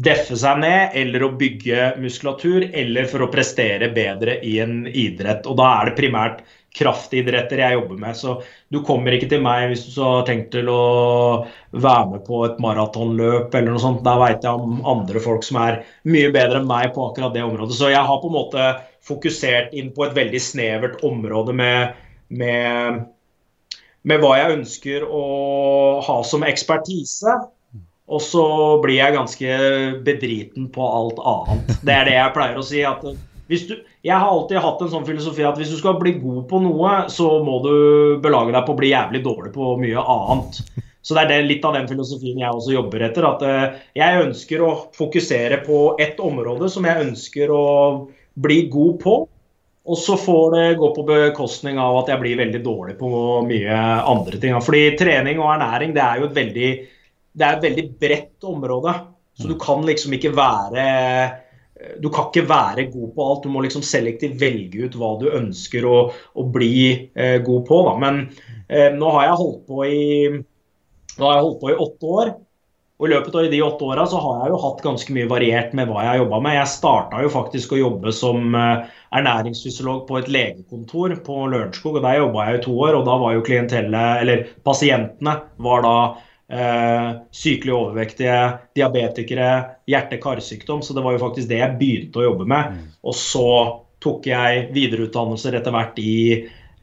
deffe 0.05 0.37
seg 0.39 0.59
ned, 0.59 0.95
eller 0.99 1.23
å 1.23 1.35
bygge 1.39 1.95
muskulatur, 2.03 2.67
eller 2.75 3.07
for 3.11 3.25
å 3.25 3.31
prestere 3.31 3.93
bedre 3.95 4.41
i 4.43 4.57
en 4.63 4.85
idrett. 4.91 5.47
Og 5.47 5.59
da 5.61 5.71
er 5.79 5.91
det 5.91 5.99
primært 6.01 6.43
kraftidretter 6.75 7.61
jeg 7.63 7.77
jobber 7.79 7.99
med. 8.01 8.17
Så 8.19 8.37
du 8.73 8.81
kommer 8.87 9.15
ikke 9.15 9.29
til 9.31 9.43
meg 9.45 9.69
hvis 9.71 9.87
du 9.95 10.01
har 10.03 10.27
tenkt 10.27 10.51
til 10.55 10.69
å 10.73 11.47
være 11.71 12.07
med 12.11 12.25
på 12.27 12.43
et 12.49 12.61
maratonløp 12.63 13.55
eller 13.55 13.75
noe 13.75 13.83
sånt. 13.83 14.03
Der 14.07 14.21
veit 14.21 14.47
jeg 14.47 14.67
om 14.67 14.83
andre 14.95 15.23
folk 15.23 15.47
som 15.47 15.61
er 15.63 15.83
mye 16.11 16.33
bedre 16.35 16.61
enn 16.61 16.71
meg 16.71 16.93
på 16.97 17.09
akkurat 17.09 17.35
det 17.37 17.45
området. 17.47 17.79
Så 17.79 17.93
jeg 17.95 18.03
har 18.03 18.21
på 18.23 18.31
en 18.31 18.39
måte 18.39 18.69
fokusert 19.05 19.75
inn 19.77 19.93
på 19.95 20.07
et 20.07 20.17
veldig 20.17 20.41
snevert 20.41 21.03
område 21.07 21.55
med, 21.57 21.99
med, 22.33 23.05
med 24.03 24.23
hva 24.23 24.39
jeg 24.41 24.57
ønsker 24.59 25.05
å 25.07 25.27
ha 26.05 26.23
som 26.27 26.47
ekspertise. 26.47 27.37
Og 28.05 28.21
så 28.21 28.47
blir 28.83 28.99
jeg 28.99 29.15
ganske 29.15 29.55
bedriten 30.05 30.67
på 30.73 30.85
alt 30.85 31.23
annet. 31.25 31.79
Det 31.87 31.95
er 31.95 32.11
det 32.11 32.19
jeg 32.19 32.35
pleier 32.35 32.59
å 32.61 32.67
si. 32.67 32.83
at 32.85 33.07
du, 33.49 33.75
jeg 34.05 34.17
har 34.17 34.31
alltid 34.31 34.63
hatt 34.65 34.83
en 34.85 34.91
sånn 34.93 35.07
filosofi 35.07 35.45
at 35.45 35.59
hvis 35.61 35.73
du 35.75 35.77
skal 35.81 35.99
bli 36.01 36.15
god 36.17 36.47
på 36.49 36.61
noe, 36.65 36.97
så 37.13 37.29
må 37.45 37.61
du 37.65 37.75
belage 38.25 38.55
deg 38.55 38.65
på 38.67 38.75
å 38.75 38.79
bli 38.79 38.93
jævlig 38.93 39.21
dårlig 39.25 39.53
på 39.55 39.75
mye 39.81 40.05
annet. 40.17 40.63
Så 41.05 41.13
det 41.13 41.27
er 41.27 41.31
det, 41.35 41.39
litt 41.51 41.65
av 41.69 41.75
den 41.77 41.89
filosofien 41.91 42.41
jeg 42.41 42.57
også 42.57 42.73
jobber 42.73 43.05
etter. 43.05 43.27
At 43.29 43.45
uh, 43.45 43.77
jeg 43.97 44.23
ønsker 44.23 44.65
å 44.65 44.73
fokusere 44.97 45.61
på 45.67 45.81
ett 46.01 46.21
område 46.25 46.71
som 46.73 46.89
jeg 46.89 47.11
ønsker 47.11 47.53
å 47.53 47.65
bli 48.41 48.63
god 48.73 48.97
på. 49.03 49.17
Og 49.85 50.01
så 50.01 50.17
får 50.17 50.55
det 50.55 50.65
gå 50.81 50.89
på 50.97 51.05
bekostning 51.05 51.77
av 51.77 51.99
at 52.01 52.09
jeg 52.09 52.23
blir 52.23 52.41
veldig 52.41 52.63
dårlig 52.65 52.95
på 52.97 53.11
mye 53.45 53.81
andre 54.09 54.41
ting. 54.41 54.57
Fordi 54.65 54.95
trening 54.97 55.43
og 55.43 55.51
ernæring 55.53 55.93
det 55.93 56.01
er 56.01 56.23
jo 56.23 56.31
et 56.31 56.39
veldig, 56.39 56.71
det 57.37 57.45
er 57.45 57.59
et 57.59 57.67
veldig 57.67 57.85
bredt 58.01 58.49
område. 58.49 58.95
Så 59.37 59.51
du 59.51 59.59
kan 59.61 59.85
liksom 59.85 60.17
ikke 60.17 60.33
være 60.33 60.87
du 62.01 62.09
kan 62.13 62.31
ikke 62.31 62.47
være 62.49 62.89
god 62.93 63.13
på 63.15 63.27
alt. 63.29 63.45
Du 63.45 63.53
må 63.53 63.65
liksom 63.65 63.85
selektivt 63.87 64.41
velge 64.41 64.87
ut 64.87 64.97
hva 64.99 65.15
du 65.21 65.29
ønsker 65.33 65.87
å, 65.89 65.99
å 66.11 66.47
bli 66.55 66.79
eh, 67.15 67.39
god 67.45 67.69
på. 67.69 67.83
Da. 67.89 67.95
Men 68.03 68.25
eh, 68.69 68.91
nå 68.95 69.13
har 69.17 69.29
jeg 69.29 69.41
holdt 69.43 69.63
på 69.69 69.85
i 69.89 70.03
nå 71.15 71.29
har 71.29 71.39
jeg 71.39 71.47
holdt 71.47 71.61
på 71.63 71.71
i 71.71 71.79
åtte 71.87 72.17
år. 72.19 72.35
Og 72.95 73.09
I 73.09 73.11
løpet 73.11 73.35
av 73.35 73.47
de 73.51 73.59
åtte 73.67 73.87
åra 73.91 74.05
har 74.07 74.37
jeg 74.39 74.53
jo 74.53 74.59
hatt 74.63 74.83
ganske 74.85 75.15
mye 75.17 75.31
variert 75.31 75.73
med 75.75 75.89
hva 75.91 76.05
jeg 76.05 76.13
har 76.13 76.21
jobba 76.21 76.39
med. 76.47 76.55
Jeg 76.61 76.71
starta 76.71 77.23
jo 77.25 77.33
faktisk 77.33 77.75
å 77.75 77.81
jobbe 77.81 78.13
som 78.15 78.55
eh, 78.55 78.93
ernæringsfysiolog 79.19 80.05
på 80.09 80.21
et 80.21 80.31
legekontor 80.31 81.17
på 81.27 81.41
Lørenskog. 81.51 81.99
og 81.99 82.07
Der 82.07 82.21
jobba 82.21 82.47
jeg 82.49 82.61
i 82.61 82.63
to 82.69 82.77
år, 82.87 83.01
og 83.01 83.09
da 83.09 83.19
var 83.23 83.35
jo 83.35 83.43
klientellet, 83.47 84.23
eller 84.23 84.47
pasientene, 84.67 85.37
var 85.67 85.83
da 85.85 85.97
sykelig 86.45 87.73
overvektige, 87.73 88.35
diabetikere, 88.77 89.47
hjerte-karsykdom. 89.89 90.83
Så 90.85 90.95
det 90.95 91.05
var 91.05 91.17
jo 91.17 91.23
faktisk 91.23 91.49
det 91.51 91.63
jeg 91.63 91.79
begynte 91.81 92.21
å 92.21 92.27
jobbe 92.27 92.45
med. 92.51 92.75
Mm. 92.75 92.91
Og 93.09 93.17
så 93.17 93.47
tok 94.05 94.29
jeg 94.29 94.67
videreutdannelser 94.75 95.57
etter 95.57 95.75
hvert 95.75 95.99
i, 96.03 96.19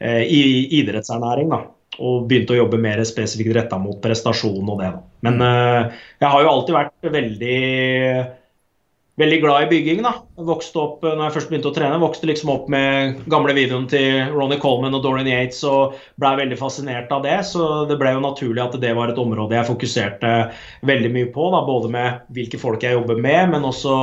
eh, 0.02 0.24
i 0.26 0.42
idrettsernæring. 0.82 1.54
da 1.54 1.62
og 2.00 2.28
begynte 2.30 2.56
å 2.56 2.62
jobbe 2.62 2.80
mer 2.82 3.02
spesifikt 3.06 3.54
retta 3.56 3.78
mot 3.82 4.00
prestasjon 4.02 4.70
og 4.74 4.80
det. 4.80 4.92
Men 5.28 5.42
uh, 5.44 5.92
jeg 6.22 6.34
har 6.34 6.44
jo 6.44 6.52
alltid 6.54 6.78
vært 6.78 7.10
veldig 7.18 7.58
veldig 9.20 9.40
glad 9.42 9.64
i 9.64 9.70
bygging. 9.72 10.02
da. 10.06 10.14
Vokste 10.36 10.80
opp, 10.80 11.04
når 11.04 11.24
jeg 11.26 11.36
først 11.36 11.52
begynte 11.52 11.70
å 11.72 11.76
trene, 11.76 12.00
vokste 12.02 12.30
liksom 12.30 12.52
opp 12.54 12.70
med 12.72 13.20
gamle 13.32 13.56
videoen 13.58 13.88
til 13.92 14.32
Ronny 14.32 14.58
Coleman 14.62 14.96
og 14.98 15.04
Dorian 15.04 15.30
Yates 15.30 15.62
og 15.68 15.98
blei 16.22 16.34
veldig 16.40 16.58
fascinert 16.60 17.12
av 17.14 17.26
det. 17.26 17.38
Så 17.50 17.86
det 17.90 18.00
ble 18.02 18.16
jo 18.16 18.24
naturlig 18.24 18.64
at 18.64 18.80
det 18.82 18.94
var 18.98 19.12
et 19.12 19.22
område 19.22 19.58
jeg 19.58 19.70
fokuserte 19.70 20.34
veldig 20.88 21.12
mye 21.18 21.32
på. 21.36 21.50
da, 21.54 21.64
Både 21.68 21.92
med 21.94 22.26
hvilke 22.36 22.62
folk 22.62 22.84
jeg 22.88 22.98
jobber 22.98 23.20
med, 23.22 23.54
men 23.56 23.68
også 23.68 23.96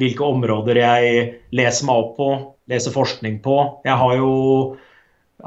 hvilke 0.00 0.26
områder 0.26 0.82
jeg 0.82 1.24
leser 1.54 1.88
meg 1.88 2.04
opp 2.04 2.12
på, 2.18 2.30
leser 2.68 2.94
forskning 2.94 3.40
på. 3.44 3.58
Jeg 3.86 3.96
har 4.02 4.18
jo 4.18 4.34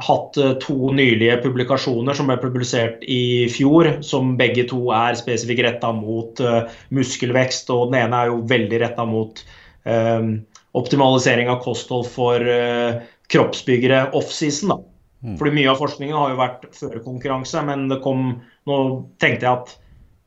hatt 0.00 0.36
eh, 0.36 0.52
to 0.62 0.92
nylige 0.92 1.36
publikasjoner 1.42 2.16
som 2.16 2.30
ble 2.30 2.38
publisert 2.40 3.02
i 3.04 3.48
fjor, 3.52 3.90
som 4.04 4.36
begge 4.38 4.64
to 4.70 4.86
er 4.96 5.18
spesifikt 5.18 5.66
retta 5.66 5.92
mot 5.96 6.40
uh, 6.40 6.64
muskelvekst. 6.94 7.70
og 7.74 7.90
Den 7.90 8.06
ene 8.06 8.22
er 8.22 8.32
jo 8.32 8.40
veldig 8.48 8.80
retta 8.86 9.04
mot 9.08 9.42
um, 9.84 10.32
optimalisering 10.78 11.52
av 11.52 11.60
kosthold 11.64 12.08
for 12.08 12.40
uh, 12.40 13.02
kroppsbyggere 13.32 14.08
offseason. 14.16 14.78
Mm. 15.22 15.36
Fordi 15.38 15.54
Mye 15.54 15.70
av 15.70 15.78
forskningen 15.78 16.16
har 16.18 16.32
jo 16.32 16.40
vært 16.40 16.66
før 16.74 16.98
konkurranse, 17.04 17.60
men 17.68 17.86
det 17.92 18.00
kom, 18.04 18.40
nå 18.68 18.82
tenkte 19.22 19.46
jeg 19.46 19.52
at 19.52 19.78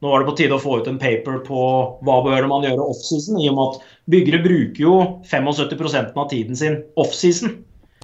nå 0.04 0.12
var 0.12 0.22
det 0.22 0.30
på 0.30 0.36
tide 0.38 0.58
å 0.58 0.62
få 0.62 0.80
ut 0.84 0.88
en 0.92 1.00
paper 1.02 1.40
på 1.48 1.62
hva 2.06 2.16
bør 2.22 2.46
man 2.52 2.66
gjøre 2.68 2.84
offseason, 2.92 3.40
i 3.42 3.48
og 3.50 3.56
med 3.58 3.66
at 3.66 3.94
byggere 4.14 4.44
bruker 4.44 4.82
jo 4.84 4.98
75% 5.26 6.14
av 6.14 6.28
tiden 6.30 6.60
sin 6.60 6.84
offseason. 7.02 7.56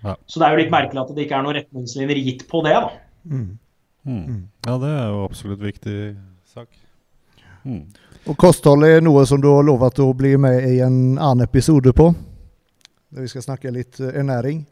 Ja. 0.03 0.15
Så 0.25 0.39
det 0.41 0.47
er 0.47 0.55
jo 0.55 0.61
litt 0.63 0.71
merkelig 0.73 1.01
at 1.03 1.11
det 1.15 1.25
ikke 1.27 1.37
er 1.37 1.43
noen 1.45 1.57
retningslinjer 1.59 2.21
gitt 2.25 2.47
på 2.49 2.61
det. 2.65 2.73
da. 2.73 2.89
Mm. 3.29 3.49
Mm. 4.05 4.39
Ja, 4.65 4.77
det 4.81 4.89
er 4.89 5.11
jo 5.13 5.23
absolutt 5.27 5.61
viktig 5.61 5.97
sak. 6.49 6.67
Mm. 7.63 7.83
Og 8.25 8.37
kosthold 8.41 8.85
er 8.87 9.01
noe 9.05 9.21
som 9.29 9.41
du 9.41 9.47
har 9.51 9.63
lovet 9.65 9.99
å 10.01 10.07
bli 10.17 10.33
med 10.41 10.63
i 10.71 10.79
en 10.81 11.17
annen 11.21 11.45
episode 11.45 11.93
på. 11.93 12.07
Der 13.11 13.25
vi 13.25 13.29
skal 13.29 13.45
snakke 13.45 13.73
litt 13.75 13.99
eh, 14.01 14.15
ernæring. 14.21 14.63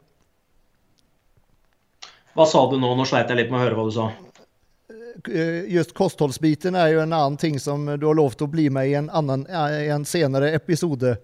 Hva 2.34 2.46
sa 2.46 2.62
du 2.70 2.76
nå? 2.80 2.90
Nå 2.96 3.06
sleit 3.08 3.30
jeg 3.30 3.38
litt 3.40 3.50
med 3.52 3.60
å 3.60 3.64
høre 3.64 3.78
hva 3.78 3.86
du 3.88 3.94
sa. 3.94 4.08
Eh, 5.30 5.66
Just 5.70 5.94
kostholdsbiten 5.98 6.74
er 6.78 6.92
jo 6.94 7.02
en 7.04 7.12
annen 7.14 7.38
ting 7.40 7.58
som 7.62 7.84
du 7.86 8.06
har 8.06 8.16
lovt 8.18 8.42
å 8.42 8.48
bli 8.50 8.68
med 8.72 8.88
i 8.90 8.94
en, 8.98 9.10
annen, 9.14 9.46
eh, 9.50 9.78
i 9.86 9.90
en 9.94 10.06
senere 10.08 10.52
episode. 10.56 11.16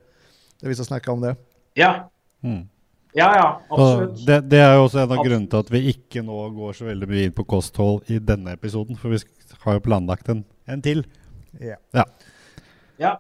Der 0.61 0.71
vi 0.71 0.75
skal 0.79 0.91
snakke 0.93 1.11
om 1.15 1.27
det. 1.27 1.37
Ja, 1.79 2.09
Mm. 2.45 2.69
Ja, 3.17 3.29
ja 3.37 3.47
absolutt. 3.71 4.21
det, 4.29 4.41
det 4.53 4.61
er 4.61 4.77
jo 4.77 4.87
også 4.87 5.03
en 5.03 5.15
av 5.17 5.23
grunnene 5.25 5.51
til 5.53 5.65
at 5.65 5.73
vi 5.73 5.83
ikke 5.95 6.23
nå 6.27 6.41
går 6.57 6.77
så 6.79 6.89
veldig 6.91 7.09
mye 7.11 7.29
inn 7.29 7.37
på 7.37 7.47
kosthold 7.49 8.13
i 8.13 8.21
denne 8.23 8.55
episoden. 8.57 8.99
For 9.01 9.15
vi 9.15 9.21
har 9.65 9.79
jo 9.79 9.85
planlagt 9.89 10.31
en, 10.33 10.45
en 10.69 10.85
til. 10.85 11.05
Ja. 13.01 13.17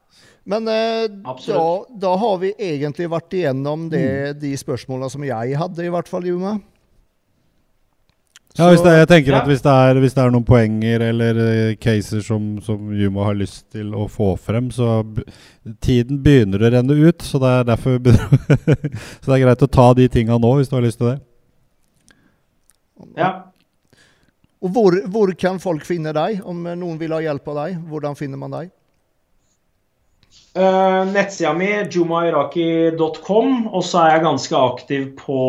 Men 0.46 0.68
eh, 0.70 1.08
da, 1.10 1.64
da 1.90 2.12
har 2.22 2.38
vi 2.42 2.52
egentlig 2.54 3.08
vært 3.10 3.34
igjennom 3.34 3.88
det, 3.90 4.38
de 4.38 4.52
spørsmålene 4.60 5.10
som 5.10 5.24
jeg 5.26 5.58
hadde, 5.58 5.82
i 5.82 5.92
hvert 5.92 6.10
fall, 6.10 6.28
Juma. 6.28 6.58
Ja, 8.56 8.70
hvis 8.72 8.80
det, 8.80 8.92
jeg 8.96 9.08
tenker 9.10 9.34
ja. 9.34 9.40
at 9.42 9.50
hvis 9.50 9.60
det, 9.64 9.72
er, 9.72 9.98
hvis 10.00 10.14
det 10.16 10.22
er 10.22 10.30
noen 10.32 10.46
poenger 10.48 11.02
eller 11.10 11.40
eh, 11.42 11.74
caser 11.76 12.22
som, 12.24 12.54
som 12.64 12.88
Juma 12.96 13.26
har 13.28 13.36
lyst 13.36 13.66
til 13.74 13.90
å 13.92 14.06
få 14.08 14.30
frem, 14.40 14.70
så 14.72 15.02
b 15.04 15.26
tiden 15.84 16.22
begynner 16.24 16.62
å 16.62 16.70
renne 16.72 16.96
ut. 16.96 17.24
Så 17.26 17.40
det 17.42 17.50
er 17.50 17.66
derfor 17.68 17.98
Så 19.20 19.28
det 19.28 19.34
er 19.36 19.42
greit 19.42 19.66
å 19.66 19.68
ta 19.76 19.90
de 19.98 20.08
tinga 20.08 20.38
nå, 20.40 20.54
hvis 20.56 20.72
du 20.72 20.76
har 20.78 20.86
lyst 20.86 21.02
til 21.02 21.12
det. 21.12 21.18
ja. 23.20 23.34
Og 24.64 24.72
hvor, 24.72 24.96
hvor 25.12 25.30
kan 25.36 25.60
folk 25.60 25.84
finne 25.84 26.14
deg, 26.16 26.40
om 26.48 26.64
noen 26.64 26.96
vil 26.98 27.12
ha 27.12 27.20
hjelp 27.20 27.52
av 27.52 27.58
deg? 27.60 27.80
Hvordan 27.90 28.16
finner 28.16 28.40
man 28.40 28.56
deg? 28.56 28.72
Uh, 30.56 31.04
nettsida 31.12 31.52
mi, 31.54 31.68
jumairaki.com, 31.92 33.66
og 33.68 33.84
så 33.84 34.00
er 34.00 34.14
jeg 34.14 34.24
ganske 34.24 34.62
aktiv 34.72 35.10
på 35.20 35.42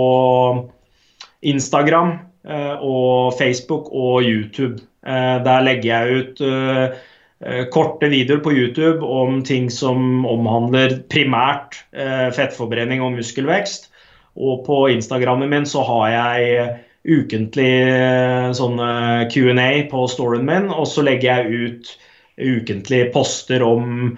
Instagram 1.47 2.17
og 2.47 3.35
Facebook 3.35 3.89
og 3.91 4.23
YouTube. 4.23 4.79
Eh, 5.07 5.37
der 5.43 5.63
legger 5.63 5.87
jeg 5.87 6.17
ut 6.17 6.41
eh, 6.43 6.97
eh, 7.45 7.63
korte 7.71 8.09
videoer 8.11 8.41
på 8.43 8.53
YouTube 8.55 9.05
om 9.05 9.39
ting 9.43 9.69
som 9.71 10.25
omhandler 10.27 10.99
primært 11.11 11.79
eh, 11.95 12.27
fettforbrenning 12.35 13.03
og 13.03 13.15
muskelvekst. 13.19 13.89
Og 14.37 14.65
på 14.67 14.83
Instagrammen 14.93 15.49
min 15.49 15.65
så 15.65 15.85
har 15.87 16.09
jeg 16.13 16.67
ukentlig 17.07 17.71
eh, 17.87 18.49
sånne 18.57 18.89
Q&A 19.31 19.69
på 19.91 20.07
storyen 20.11 20.47
min, 20.47 20.67
og 20.73 20.89
så 20.91 21.05
legger 21.07 21.47
jeg 21.47 21.63
ut 21.63 21.93
ukentlig 22.37 23.07
poster 23.15 23.63
om 23.65 24.17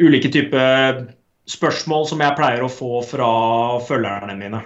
ulike 0.00 0.32
typer 0.32 1.04
spørsmål 1.46 2.08
som 2.08 2.24
jeg 2.24 2.34
pleier 2.38 2.64
å 2.64 2.72
få 2.72 3.04
fra 3.06 3.28
følgerne 3.86 4.34
mine. 4.40 4.64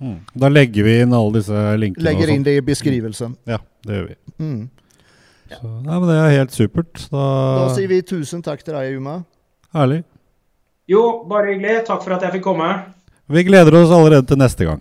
Mm. 0.00 0.18
Da 0.42 0.48
legger 0.48 0.86
vi 0.86 0.94
inn 1.04 1.12
alle 1.12 1.32
disse 1.36 1.64
linkene. 1.80 2.04
Legger 2.06 2.30
inn 2.32 2.44
det 2.46 2.54
i 2.56 2.60
beskrivelsen. 2.64 3.34
Ja, 3.48 3.58
det 3.86 3.98
gjør 3.98 4.06
vi. 4.08 4.16
Mm. 4.40 4.60
Så, 5.50 5.66
nei, 5.66 5.96
men 5.98 6.06
Det 6.08 6.16
er 6.16 6.30
helt 6.38 6.54
supert. 6.54 7.02
Da, 7.10 7.24
Da 7.58 7.66
sier 7.74 7.90
vi 7.90 8.00
tusen 8.06 8.42
takk 8.46 8.62
til 8.64 8.74
deg, 8.78 8.96
Uma. 8.96 9.18
Herlig. 9.76 10.02
Jo, 10.90 11.02
bare 11.28 11.52
hyggelig. 11.52 11.84
Takk 11.86 12.02
for 12.06 12.16
at 12.16 12.24
jeg 12.26 12.38
fikk 12.38 12.46
komme. 12.48 12.70
Vi 13.30 13.44
gleder 13.46 13.76
oss 13.78 13.92
allerede 13.94 14.26
til 14.26 14.40
neste 14.40 14.66
gang. 14.66 14.80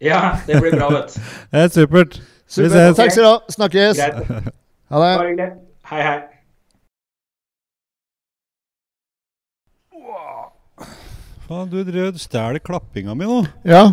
Ja, 0.00 0.36
det 0.46 0.60
blir 0.62 0.76
bra, 0.78 0.90
vet 0.94 1.14
du. 1.16 1.20
Helt 1.56 1.74
supert. 1.74 2.18
Vi 2.54 2.68
ses. 2.70 2.96
Takk 2.96 3.10
skal 3.12 3.24
du 3.24 3.28
ha. 3.30 3.38
Snakkes. 3.50 3.98
Greit. 3.98 4.52
Ha 4.88 5.00
det. 5.02 5.14
Bare 5.18 5.28
hyggelig. 5.32 5.48
Hei, 5.90 6.02
hei. 6.04 6.18
Faen, 11.48 11.68
du 11.72 11.78
og 11.80 12.16
stjeler 12.20 12.60
klappinga 12.60 13.14
mi 13.16 13.24
nå. 13.24 13.38
Ja. 13.64 13.86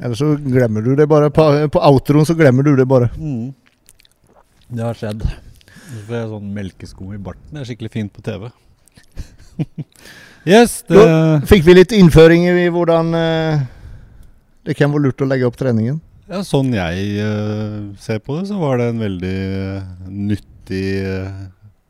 Eller 0.00 0.16
så 0.18 0.34
glemmer 0.36 0.84
du 0.84 0.90
det 0.96 1.06
bare. 1.08 1.30
På, 1.32 1.46
på 1.72 1.80
outroen 1.88 2.26
så 2.28 2.36
glemmer 2.36 2.66
du 2.66 2.74
det 2.76 2.84
bare. 2.88 3.08
Mm. 3.16 3.54
Det 4.68 4.84
har 4.84 4.98
skjedd. 4.98 5.24
Så 5.70 6.02
får 6.04 6.18
jeg 6.18 6.28
sånn 6.34 6.50
melkeskum 6.58 7.14
i 7.16 7.20
barten. 7.20 7.48
Det 7.54 7.62
er 7.62 7.70
skikkelig 7.70 7.92
fint 7.94 8.12
på 8.12 8.24
TV. 8.26 8.50
yes, 10.52 10.82
det 10.88 11.06
Fikk 11.48 11.64
vi 11.64 11.78
litt 11.78 11.96
innføring 11.96 12.44
i 12.50 12.68
hvordan 12.72 13.16
uh, 13.16 13.64
det 14.68 14.76
kan 14.76 14.92
være 14.92 15.08
lurt 15.08 15.24
å 15.24 15.30
legge 15.30 15.48
opp 15.48 15.56
treningen? 15.60 15.96
ja, 16.28 16.42
Sånn 16.44 16.76
jeg 16.76 17.24
uh, 17.24 17.88
ser 18.00 18.20
på 18.20 18.36
det, 18.36 18.50
så 18.52 18.60
var 18.60 18.82
det 18.82 18.90
en 18.92 19.00
veldig 19.00 19.38
uh, 19.48 19.88
nyttig 20.12 20.84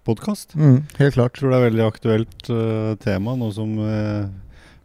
podkast. 0.07 0.55
Mm, 0.59 0.83
helt 0.99 1.17
klart. 1.17 1.37
Tror 1.39 1.53
det 1.53 1.59
er 1.61 1.67
veldig 1.69 1.85
aktuelt 1.87 2.51
uh, 2.53 2.93
tema, 3.03 3.35
nå 3.39 3.51
som 3.55 3.73
uh, 3.79 4.27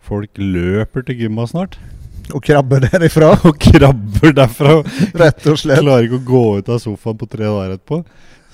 folk 0.05 0.37
løper 0.41 1.05
til 1.07 1.25
gymma 1.25 1.47
snart. 1.49 1.77
Og 2.33 2.41
krabber 2.45 2.81
derifra, 2.87 3.33
Og 3.49 3.57
krabber 3.61 4.33
derfra. 4.33 4.79
rett 5.17 5.45
og 5.51 5.59
slett. 5.61 5.81
Klarer 5.83 6.07
ikke 6.07 6.21
å 6.21 6.27
gå 6.31 6.43
ut 6.59 6.71
av 6.73 6.79
sofaen 6.81 7.19
på 7.21 7.27
tre 7.29 7.45
dager 7.45 7.75
etterpå. 7.77 8.01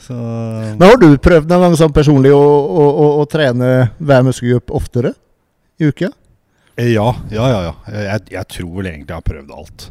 Så 0.02 0.16
Men 0.18 0.82
har 0.90 0.98
du 0.98 1.12
prøvd 1.22 1.52
noen 1.52 1.68
gang 1.68 1.76
sånn 1.78 1.94
personlig 1.94 2.32
å, 2.34 2.42
å, 2.42 2.86
å, 2.90 3.10
å 3.22 3.26
trene 3.30 3.68
hver 4.02 4.24
muskelgruppe 4.26 4.74
oftere 4.74 5.14
i 5.78 5.92
uka? 5.92 6.10
Eh, 6.76 6.90
Ja, 6.96 7.12
ja, 7.30 7.46
ja. 7.52 7.60
ja. 7.68 7.74
Jeg, 8.08 8.26
jeg 8.34 8.48
tror 8.56 8.72
vel 8.80 8.90
egentlig 8.90 9.14
jeg 9.14 9.20
har 9.20 9.28
prøvd 9.28 9.54
alt. 9.56 9.86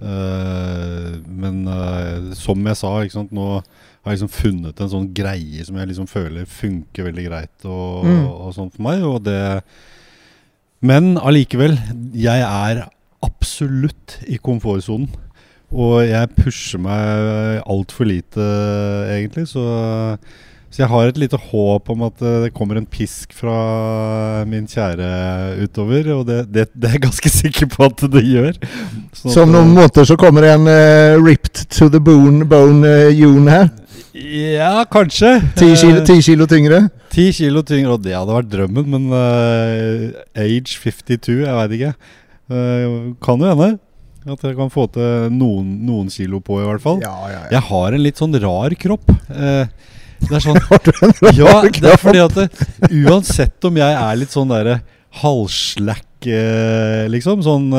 Uh, 0.00 1.18
men 1.28 1.58
eh, 1.68 2.30
som 2.38 2.56
jeg 2.64 2.78
sa, 2.80 2.94
ikke 3.04 3.18
sant, 3.18 3.34
nå 3.36 3.60
har 4.04 4.14
liksom 4.14 4.30
funnet 4.32 4.80
en 4.80 4.88
sånn 4.92 5.08
greie 5.14 5.64
som 5.66 5.76
jeg 5.76 5.90
liksom 5.90 6.06
føler 6.08 6.46
funker 6.48 7.04
veldig 7.10 7.24
greit 7.28 7.66
og, 7.68 8.04
Mm. 8.06 8.22
og 8.28 8.54
sånn 8.56 8.70
for 8.72 8.82
meg. 8.86 9.02
Og 9.04 9.22
det 9.24 9.62
Men 10.82 11.18
allikevel, 11.18 11.74
jeg 12.16 12.40
er 12.40 12.86
absolutt 13.22 14.18
i 14.26 14.38
komfortsonen. 14.40 15.10
Og 15.70 16.00
jeg 16.08 16.30
pusher 16.34 16.80
meg 16.82 17.60
altfor 17.68 18.08
lite, 18.08 18.40
egentlig. 19.12 19.44
Så, 19.52 19.60
så 20.70 20.82
jeg 20.82 20.88
har 20.90 21.06
et 21.10 21.20
lite 21.20 21.36
håp 21.38 21.90
om 21.92 22.02
at 22.08 22.22
eh, 22.24 22.38
det 22.46 22.54
kommer 22.56 22.80
en 22.80 22.88
pisk 22.90 23.34
fra 23.36 24.44
min 24.48 24.66
kjære 24.66 25.60
utover. 25.62 26.08
Og 26.16 26.24
det, 26.26 26.40
det, 26.50 26.64
det 26.74 26.88
er 26.88 26.96
jeg 26.96 27.04
ganske 27.06 27.28
sikker 27.36 27.70
på 27.76 27.84
at 27.86 28.02
det 28.16 28.24
gjør. 28.24 28.56
Sånn 29.12 29.36
Så 29.36 29.44
om 29.44 29.52
noen 29.54 29.76
måter 29.76 30.08
så 30.08 30.16
kommer 30.18 30.42
det 30.48 30.56
en 30.56 30.66
uh, 30.66 31.20
ripped 31.22 31.68
to 31.76 31.90
the 31.92 32.00
bone, 32.00 32.48
bone 32.50 32.82
uh, 32.88 33.12
June 33.14 33.46
her. 33.52 33.68
Ja, 34.14 34.84
kanskje. 34.90 35.36
Ti 35.54 35.68
kilo, 35.76 36.00
Eh, 36.00 36.04
ti 36.04 36.16
kilo 36.22 36.46
tyngre. 36.46 36.80
Ti 37.10 37.30
kilo 37.32 37.62
tyngre, 37.62 37.94
og 37.94 38.02
det 38.02 38.16
hadde 38.16 38.34
vært 38.34 38.50
drømmen, 38.50 38.88
men 38.90 39.06
uh, 39.14 40.10
age 40.34 40.74
52, 40.74 41.44
jeg 41.44 41.54
veit 41.54 41.76
ikke. 41.78 41.92
Uh, 42.50 43.14
kan 43.22 43.38
jo 43.38 43.46
hende 43.46 43.70
at 44.30 44.42
jeg 44.44 44.56
kan 44.58 44.68
få 44.70 44.84
til 44.92 45.30
noen, 45.32 45.70
noen 45.86 46.10
kilo 46.12 46.42
på, 46.44 46.58
i 46.60 46.66
hvert 46.66 46.82
fall. 46.82 46.98
Ja, 47.04 47.14
ja, 47.30 47.38
ja. 47.38 47.48
Jeg 47.54 47.66
har 47.70 47.94
en 47.94 48.04
litt 48.04 48.18
sånn 48.20 48.34
rar 48.42 48.74
kropp. 48.82 49.14
Uh, 49.30 49.64
det 50.26 50.36
er 50.36 50.42
sånn 50.44 50.58
Ja, 51.38 51.54
det 51.64 51.94
er 51.94 52.00
fordi 52.00 52.20
at 52.20 52.34
det, 52.36 52.48
uansett 53.06 53.64
om 53.64 53.78
jeg 53.78 53.94
er 53.94 54.18
litt 54.18 54.34
sånn 54.34 54.50
derre 54.50 54.82
halvslack, 55.22 56.26
liksom, 57.10 57.40
sånn 57.46 57.70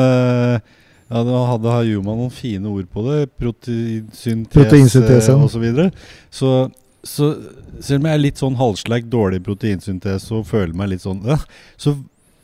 ja, 1.12 1.24
Da 1.28 1.40
hadde 1.50 1.74
Hayuma 1.74 2.14
noen 2.16 2.32
fine 2.32 2.70
ord 2.70 2.88
på 2.92 3.04
det. 3.04 3.18
Proteinsyntese 3.40 4.54
Proteinsyntese. 4.54 5.34
og 5.36 5.50
så 5.52 5.60
videre. 5.60 5.90
Så, 6.32 6.70
så 7.04 7.34
selv 7.80 8.00
om 8.00 8.08
jeg 8.08 8.16
er 8.16 8.22
litt 8.22 8.40
sånn 8.40 8.56
halvslack, 8.60 9.10
dårlig 9.12 9.42
proteinsyntese 9.44 10.32
og 10.38 10.48
føler 10.48 10.72
meg 10.78 10.94
litt 10.94 11.04
sånn 11.04 11.20
øh, 11.28 11.44
Så 11.80 11.96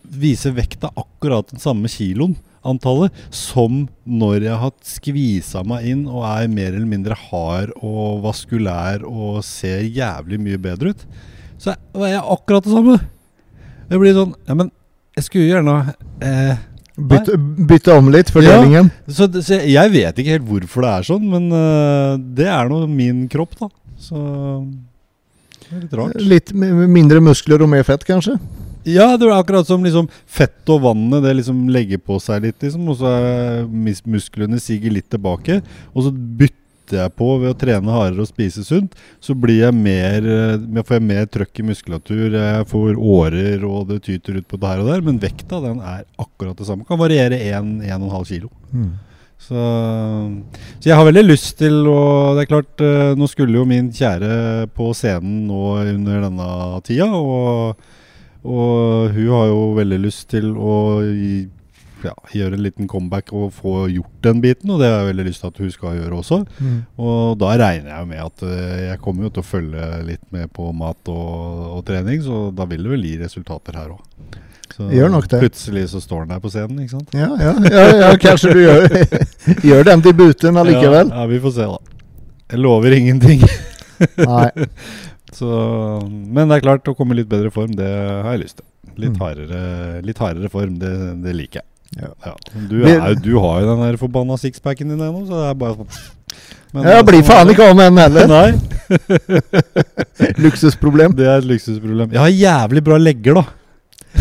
viser 0.09 0.57
vekta 0.57 0.93
akkurat 0.97 1.51
den 1.53 1.61
samme 1.63 1.89
kiloen, 1.93 2.37
antallet, 2.69 3.15
som 3.33 3.87
når 4.05 4.45
jeg 4.45 4.61
har 4.61 4.73
skvisa 4.85 5.63
meg 5.65 5.87
inn 5.89 6.07
og 6.11 6.25
er 6.27 6.49
mer 6.53 6.73
eller 6.75 6.89
mindre 6.91 7.17
hard 7.29 7.71
og 7.77 8.25
vaskulær 8.25 9.05
og 9.09 9.41
ser 9.47 9.87
jævlig 9.87 10.41
mye 10.43 10.61
bedre 10.61 10.93
ut. 10.93 11.05
Så 11.59 11.73
er 11.73 12.11
jeg 12.13 12.25
akkurat 12.25 12.67
det 12.67 12.75
samme. 12.75 12.99
Det 13.89 14.01
blir 14.01 14.17
sånn 14.17 14.35
Ja, 14.49 14.57
men 14.59 14.73
jeg 15.17 15.27
skulle 15.27 15.49
gjerne 15.49 15.95
eh, 16.23 16.59
Bytte, 16.99 17.39
bytte 17.39 17.95
om 17.95 18.09
litt, 18.11 18.31
fordelingen. 18.35 18.91
så, 19.07 19.29
så 19.39 19.61
jeg 19.63 19.93
vet 19.95 20.19
ikke 20.19 20.35
helt 20.35 20.49
hvorfor 20.49 20.83
det 20.83 20.93
er 20.93 21.07
sånn, 21.07 21.27
men 21.31 21.51
uh, 21.55 22.15
det 22.19 22.49
er 22.51 22.71
nå 22.71 22.83
min 22.91 23.27
kropp, 23.31 23.55
da. 23.61 23.69
Så 24.03 24.23
det 25.69 25.77
er 25.77 25.85
litt 25.85 25.99
rart. 26.01 26.17
Litt 26.35 26.55
mindre 26.55 27.23
muskler 27.23 27.63
og 27.63 27.71
mer 27.71 27.87
fett, 27.87 28.07
kanskje? 28.09 28.35
Ja, 28.89 29.13
det 29.19 29.27
er 29.27 29.35
akkurat 29.37 29.69
som 29.69 29.85
liksom 29.85 30.09
fett 30.27 30.71
og 30.73 30.83
vannet 30.87 31.25
det 31.25 31.35
liksom 31.41 31.67
legger 31.73 32.01
på 32.01 32.19
seg 32.23 32.47
litt, 32.47 32.59
liksom. 32.65 32.87
Og 32.89 32.99
så 33.01 33.11
er 33.13 34.01
musklene 34.09 34.61
siger 34.63 34.95
litt 34.95 35.11
tilbake. 35.13 35.61
Og 35.93 36.07
så 36.07 36.13
byt, 36.15 36.57
bytter 36.89 37.03
jeg 37.03 37.15
på 37.17 37.29
ved 37.43 37.53
å 37.53 37.59
trene 37.59 37.93
hardere 37.93 38.25
og 38.25 38.31
spise 38.31 38.65
sunt, 38.65 38.95
så 39.21 39.35
blir 39.35 39.67
jeg 39.67 39.75
mer 39.77 40.25
eh, 40.25 40.57
jeg 40.57 40.87
får 40.87 40.99
jeg 40.99 41.07
mer 41.09 41.27
trøkk 41.27 41.61
i 41.61 41.67
muskulatur, 41.69 42.39
jeg 42.39 42.69
får 42.69 42.97
årer 42.97 43.65
og 43.65 43.89
det 43.89 44.03
tyter 44.07 44.39
ut 44.39 44.49
på 44.49 44.57
det 44.57 44.69
her 44.71 44.81
og 44.83 44.89
der. 44.89 45.05
Men 45.05 45.21
vekta 45.21 45.61
den 45.65 45.83
er 45.83 46.07
akkurat 46.19 46.57
det 46.57 46.67
samme. 46.67 46.87
Kan 46.89 47.01
variere 47.01 47.39
1-1,5 47.39 48.25
kilo. 48.29 48.51
Mm. 48.73 48.97
Så, 49.39 49.55
så 50.81 50.89
jeg 50.89 50.97
har 50.99 51.07
veldig 51.07 51.23
lyst 51.23 51.61
til 51.61 51.87
å 51.87 52.35
Det 52.35 52.43
er 52.43 52.49
klart, 52.51 52.81
eh, 52.83 53.13
nå 53.15 53.29
skulle 53.31 53.61
jo 53.61 53.69
min 53.69 53.93
kjære 53.95 54.67
på 54.75 54.91
scenen 54.97 55.47
nå 55.47 55.77
under 55.85 56.27
denne 56.27 56.49
tida, 56.87 57.07
og, 57.15 57.79
og 58.43 59.15
hun 59.15 59.31
har 59.37 59.47
jo 59.53 59.63
veldig 59.79 60.01
lyst 60.09 60.27
til 60.35 60.51
å 60.57 60.75
gi, 61.07 61.47
ja, 62.05 62.13
gjøre 62.35 62.55
en 62.59 62.63
liten 62.63 62.89
comeback 62.91 63.33
og 63.35 63.53
få 63.57 63.73
gjort 63.91 64.19
den 64.27 64.41
biten, 64.45 64.71
og 64.71 64.79
det 64.83 64.87
har 64.91 65.01
jeg 65.03 65.09
veldig 65.13 65.27
lyst 65.29 65.43
til 65.43 65.51
at 65.53 65.61
hun 65.63 65.71
skal 65.75 65.97
gjøre 65.99 66.19
også. 66.21 66.39
Mm. 66.63 66.77
Og 67.03 67.39
da 67.41 67.55
regner 67.59 67.91
jeg 67.95 68.09
med 68.13 68.21
at 68.25 68.45
eh, 68.47 68.85
jeg 68.93 69.01
kommer 69.05 69.27
jo 69.27 69.33
til 69.35 69.43
å 69.43 69.49
følge 69.49 69.89
litt 70.07 70.23
med 70.35 70.53
på 70.55 70.69
mat 70.77 71.11
og, 71.11 71.65
og 71.79 71.83
trening, 71.89 72.23
så 72.23 72.49
da 72.55 72.69
vil 72.71 72.85
det 72.87 72.93
vel 72.95 73.07
gi 73.09 73.17
resultater 73.25 73.81
her 73.81 73.97
òg. 73.97 74.39
Gjør 74.79 75.09
nok 75.11 75.27
det. 75.33 75.41
Plutselig 75.43 75.87
så 75.91 75.99
står 76.05 76.21
han 76.23 76.31
der 76.37 76.43
på 76.45 76.51
scenen, 76.53 76.79
ikke 76.85 76.93
sant? 77.01 77.15
Ja, 77.17 77.33
ja, 77.41 77.55
ja, 77.67 77.85
ja, 78.05 78.11
kanskje 78.23 78.53
du 78.55 78.61
gjør, 78.63 78.85
gjør 79.73 79.89
den 79.89 80.05
debuten 80.05 80.61
allikevel. 80.61 81.09
Ja, 81.11 81.25
ja, 81.25 81.31
vi 81.33 81.41
får 81.43 81.55
se, 81.57 81.67
da. 81.73 81.97
Jeg 82.53 82.61
lover 82.63 82.95
ingenting. 82.95 83.43
Nei. 84.23 84.49
Så, 85.39 85.49
men 86.09 86.49
det 86.49 86.57
er 86.57 86.63
klart, 86.65 86.87
å 86.89 86.95
komme 86.97 87.13
i 87.13 87.19
litt 87.19 87.29
bedre 87.29 87.51
form, 87.53 87.75
det 87.77 87.89
har 87.89 88.31
jeg 88.37 88.45
lyst 88.47 88.61
til. 88.63 88.67
Litt 88.99 89.13
Mm. 89.15 89.21
hardere, 89.23 89.59
litt 90.03 90.19
hardere 90.19 90.49
form, 90.51 90.79
det, 90.81 90.93
det 91.23 91.35
liker 91.37 91.61
jeg. 91.61 91.67
Ja. 91.97 92.35
Du, 92.69 92.77
er, 92.85 93.15
du 93.17 93.33
har 93.41 93.61
jo 93.63 93.69
den 93.71 93.81
der 93.87 93.97
forbanna 94.01 94.37
sixpacken 94.39 94.91
din 94.93 95.01
ennå, 95.01 95.23
så 95.27 95.39
det 95.41 95.47
er 95.49 95.55
bare 95.59 95.87
Men 96.77 96.85
Jeg 96.85 97.07
blir 97.09 97.23
sånn 97.23 97.31
faen 97.31 97.53
ikke 97.55 97.69
av 97.71 97.79
med 97.79 97.89
den 97.89 98.03
heller. 98.05 98.27
Nei, 98.35 98.51
Luksusproblem. 100.45 101.15
det 101.17 101.27
er 101.27 101.41
et 101.41 101.49
luksusproblem. 101.49 102.13
Jeg 102.13 102.21
har 102.21 102.35
jævlig 102.35 102.85
bra 102.85 102.99
legger, 103.01 103.41
da. 103.41 103.47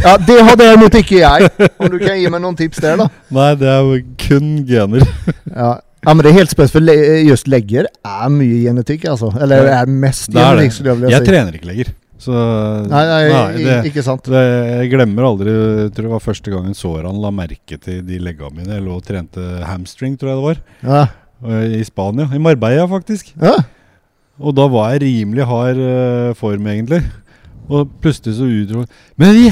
Ja, 0.03 0.13
det 0.22 0.38
har 0.43 0.55
derimot 0.59 0.95
ikke 0.99 1.20
jeg. 1.22 1.49
Om 1.82 1.91
du 1.91 1.97
kan 1.99 2.18
gi 2.20 2.32
meg 2.32 2.43
noen 2.43 2.57
tips 2.59 2.80
der, 2.84 2.97
da. 3.03 3.09
Nei, 3.36 3.51
det 3.59 3.70
er 3.72 3.84
jo 3.84 3.99
kun 4.24 4.49
gener. 4.68 5.05
Ja, 5.51 5.70
ja 6.07 6.13
men 6.15 6.24
det 6.24 6.32
er 6.32 6.39
helt 6.41 6.53
spesielt, 6.53 6.88
for 6.88 7.28
just 7.28 7.47
legger 7.51 7.88
er 8.05 8.28
mye 8.34 8.63
genetikk, 8.68 9.07
altså. 9.11 9.32
Eller 9.41 9.68
er 9.76 9.89
mest 9.91 10.32
genetikk, 10.32 10.76
skulle 10.76 10.93
jeg 10.93 11.01
vilja 11.01 11.15
Jeg 11.18 11.26
si. 11.26 11.32
trener 11.32 11.59
ikke 11.59 11.72
legger. 11.72 11.95
Så 12.18 12.34
Nei, 12.89 13.03
nei, 13.05 13.22
nei 13.30 13.61
det, 13.61 13.78
ikke 13.91 14.01
sant. 14.05 14.26
det, 14.26 14.41
jeg 14.41 14.89
glemmer 14.95 15.28
aldri 15.28 15.51
Jeg 15.53 15.91
tror 15.93 16.07
det 16.07 16.13
var 16.15 16.24
første 16.24 16.49
gangen 16.49 16.74
Soran 16.78 17.20
la 17.22 17.30
merke 17.30 17.78
til 17.78 17.99
de 18.07 18.18
leggene 18.24 18.57
mine. 18.57 18.74
Jeg 18.74 18.86
lå 18.88 18.97
og 18.97 19.05
trente 19.05 19.43
hamstring, 19.68 20.18
tror 20.18 20.32
jeg 20.34 20.39
det 20.39 20.47
var. 20.47 20.61
Ja. 20.82 21.03
I 21.78 21.84
Spania. 21.86 22.26
I 22.34 22.41
Marbella, 22.41 22.88
faktisk. 22.89 23.34
ja. 23.38 23.53
Og 24.38 24.53
da 24.53 24.68
var 24.70 24.91
jeg 24.93 25.01
rimelig 25.01 25.45
hard 25.49 25.80
uh, 25.82 26.34
form, 26.38 26.68
egentlig. 26.70 26.99
Og 27.74 27.89
plutselig 28.01 28.38
så 28.38 28.45
utro 28.45 28.84
Men 29.20 29.39
i 29.41 29.47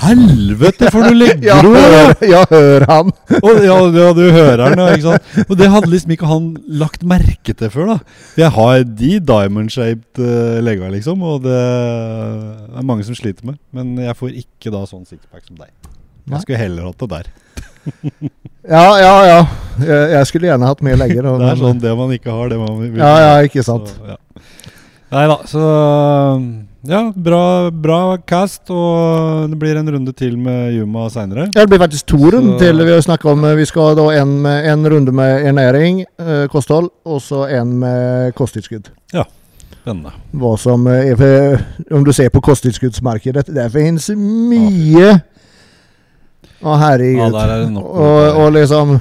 helvete, 0.00 0.88
for 0.92 1.04
du 1.08 1.14
legger 1.16 1.44
Ja, 1.46 2.14
ja, 2.24 2.40
hør 2.50 2.84
han. 2.88 3.12
Og 3.46 3.60
ja, 3.64 3.76
ja, 3.94 4.08
du 4.16 4.22
hører 4.34 4.62
han, 4.66 4.78
ja, 4.80 4.88
ikke 4.96 5.06
sant? 5.08 5.30
Og 5.46 5.54
det 5.60 5.68
hadde 5.72 5.90
liksom 5.92 6.14
ikke 6.16 6.30
han 6.30 6.48
lagt 6.82 7.04
merke 7.06 7.54
til 7.56 7.72
før, 7.72 7.92
da. 7.94 7.98
Jeg 8.40 8.52
har 8.56 8.84
de 8.84 9.12
diamond-shaped 9.32 10.22
uh, 10.24 10.58
legga, 10.64 10.88
liksom, 10.94 11.22
og 11.22 11.42
det 11.46 11.56
er 11.60 12.86
mange 12.86 13.04
som 13.06 13.16
sliter 13.18 13.46
med. 13.50 13.60
Men 13.76 13.94
jeg 14.02 14.16
får 14.18 14.34
ikke 14.42 14.72
da 14.74 14.84
sånn 14.88 15.06
sixpack 15.08 15.44
som 15.46 15.56
deg. 15.60 15.70
Nei. 16.26 16.36
Jeg 16.36 16.44
skulle 16.46 16.62
heller 16.64 16.90
hatt 16.90 17.04
det 17.06 17.10
der. 17.16 17.30
Ja, 18.70 18.82
ja, 19.00 19.12
ja. 19.24 19.36
Jeg, 19.80 20.10
jeg 20.12 20.26
skulle 20.28 20.50
gjerne 20.50 20.68
hatt 20.68 20.82
mye 20.84 20.98
legger. 21.00 21.24
og- 21.30 21.38
Det 21.40 21.46
er 21.48 21.56
sånn 21.62 21.78
det 21.80 21.94
man 21.96 22.10
ikke 22.12 22.30
har, 22.36 22.50
det 22.52 22.58
man 22.60 22.74
vil. 22.76 22.98
Ja, 23.00 23.12
ja, 23.24 23.30
ikke 23.48 23.62
sant. 23.64 23.88
Så, 23.88 24.04
ja. 24.12 24.18
Nei 25.16 25.22
da, 25.32 25.38
så 25.48 25.62
Ja, 26.88 27.12
bra, 27.14 27.70
bra 27.70 28.16
cast, 28.24 28.70
og 28.72 29.50
det 29.52 29.58
blir 29.60 29.76
en 29.76 29.90
runde 29.92 30.14
til 30.16 30.38
med 30.40 30.72
Juma 30.78 31.10
seinere. 31.12 31.50
Ja, 31.52 31.64
det 31.64 31.68
blir 31.68 31.82
faktisk 31.82 32.06
to 32.08 32.30
runder 32.32 32.56
til. 32.62 32.80
Vi 32.86 32.94
har 32.94 33.02
snakket 33.04 33.34
om 33.34 33.44
eh, 33.44 33.58
Vi 33.58 33.66
skal 33.68 33.98
da 33.98 34.06
en, 34.16 34.46
en 34.46 34.88
runde 34.88 35.12
med 35.12 35.44
ernæring, 35.50 36.06
eh, 36.18 36.46
kosthold, 36.48 36.88
og 37.04 37.20
så 37.20 37.44
en 37.58 37.76
med 37.82 38.32
kosttilskudd. 38.38 38.88
Spennende. 39.80 40.12
Hva 40.36 40.56
som 40.60 40.86
eh, 40.88 41.12
er 41.12 41.20
for, 41.20 41.62
Om 41.96 42.04
du 42.04 42.12
ser 42.16 42.28
på 42.32 42.42
kosttilskuddsmarkedet, 42.44 43.46
det 43.48 43.68
finnes 43.72 44.10
mye 44.16 45.14
Å, 46.60 46.74
herregud. 46.76 47.32
Ja, 47.32 47.46
der 47.48 47.78
og, 47.80 48.40
og 48.42 48.52
liksom 48.56 48.98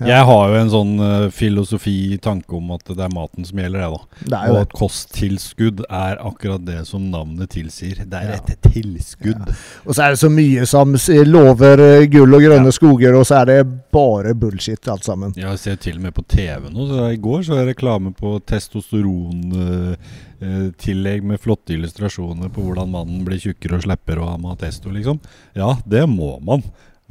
Ja. 0.00 0.06
Jeg 0.16 0.24
har 0.28 0.44
jo 0.48 0.54
en 0.60 0.70
sånn 0.72 0.92
uh, 1.00 1.30
filosofi, 1.34 2.18
tanke 2.22 2.52
om 2.56 2.70
at 2.74 2.84
det 2.88 3.04
er 3.04 3.08
maten 3.14 3.44
som 3.46 3.58
gjelder, 3.58 3.80
det, 3.80 3.90
da. 3.92 3.98
Det 4.32 4.40
Og 4.50 4.56
at 4.62 4.72
kosttilskudd 4.78 5.78
er 5.88 6.16
akkurat 6.22 6.64
det 6.66 6.80
som 6.88 7.10
navnet 7.12 7.48
tilsier. 7.54 7.96
Det 8.04 8.18
er 8.18 8.22
Ja. 8.32 8.36
et 8.40 8.60
tilskudd. 8.72 9.42
Og 9.86 9.94
så 9.94 10.00
er 10.04 10.08
det 10.14 10.18
så 10.22 10.30
mye 10.32 10.66
som 10.66 10.94
lover 11.28 11.78
eh, 11.80 12.06
gull 12.10 12.34
og 12.34 12.40
grønne 12.42 12.72
skoger, 12.72 13.14
og 13.18 13.26
så 13.28 13.34
er 13.42 13.46
det 13.50 13.66
bare 13.92 14.34
bullshit 14.34 14.88
alt 14.88 15.04
sammen. 15.04 15.32
Jeg 15.36 15.58
ser 15.58 15.76
til 15.76 15.96
og 15.96 16.02
med 16.02 16.12
på 16.14 16.22
TV 16.28 16.70
nå. 16.70 16.86
Så 16.88 17.12
I 17.12 17.16
går 17.22 17.42
så 17.46 17.52
er 17.60 17.66
reklame 17.72 18.12
på 18.16 18.38
testosterontillegg 18.48 21.22
med 21.24 21.40
flotte 21.40 21.72
illustrasjoner 21.76 22.48
på 22.52 22.60
hvordan 22.66 22.90
mannen 22.90 23.24
blir 23.26 23.38
tjukkere 23.42 23.74
og 23.78 23.82
slipper 23.86 24.16
å 24.22 24.28
ha 24.32 24.36
matesto, 24.40 24.90
liksom. 24.90 25.20
Ja, 25.58 25.70
det 25.86 26.06
må 26.10 26.36
man. 26.44 26.62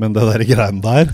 Men 0.02 0.16
det 0.18 0.24
der 0.26 0.44
greiene 0.50 0.82
der 0.82 1.12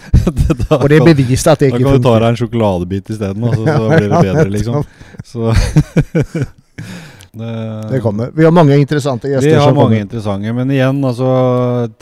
da, 0.64 0.80
Og 0.80 0.88
det 0.90 0.98
er 0.98 1.06
bevist 1.12 1.46
at 1.52 1.60
det 1.62 1.70
Da 1.70 1.76
ikke 1.78 1.84
kan 1.86 2.00
du 2.00 2.06
ta 2.08 2.14
deg 2.18 2.28
en 2.32 2.38
sjokoladebit 2.42 3.14
isteden, 3.14 3.46
altså, 3.46 3.64
så 3.64 3.88
blir 3.94 4.08
det 4.10 4.22
bedre, 4.28 4.46
liksom. 4.50 4.84
Så 5.24 5.54
det, 7.34 7.88
Det 7.90 8.00
kommer. 8.02 8.30
Vi 8.34 8.44
har 8.46 8.52
mange 8.54 8.76
interessante 8.78 9.28
gjester 9.30 9.50
Vi 9.50 9.54
har 9.58 9.72
mange 9.74 9.88
kommer. 9.96 10.04
interessante, 10.06 10.52
men 10.54 10.70
igjen, 10.70 11.00
altså 11.04 11.30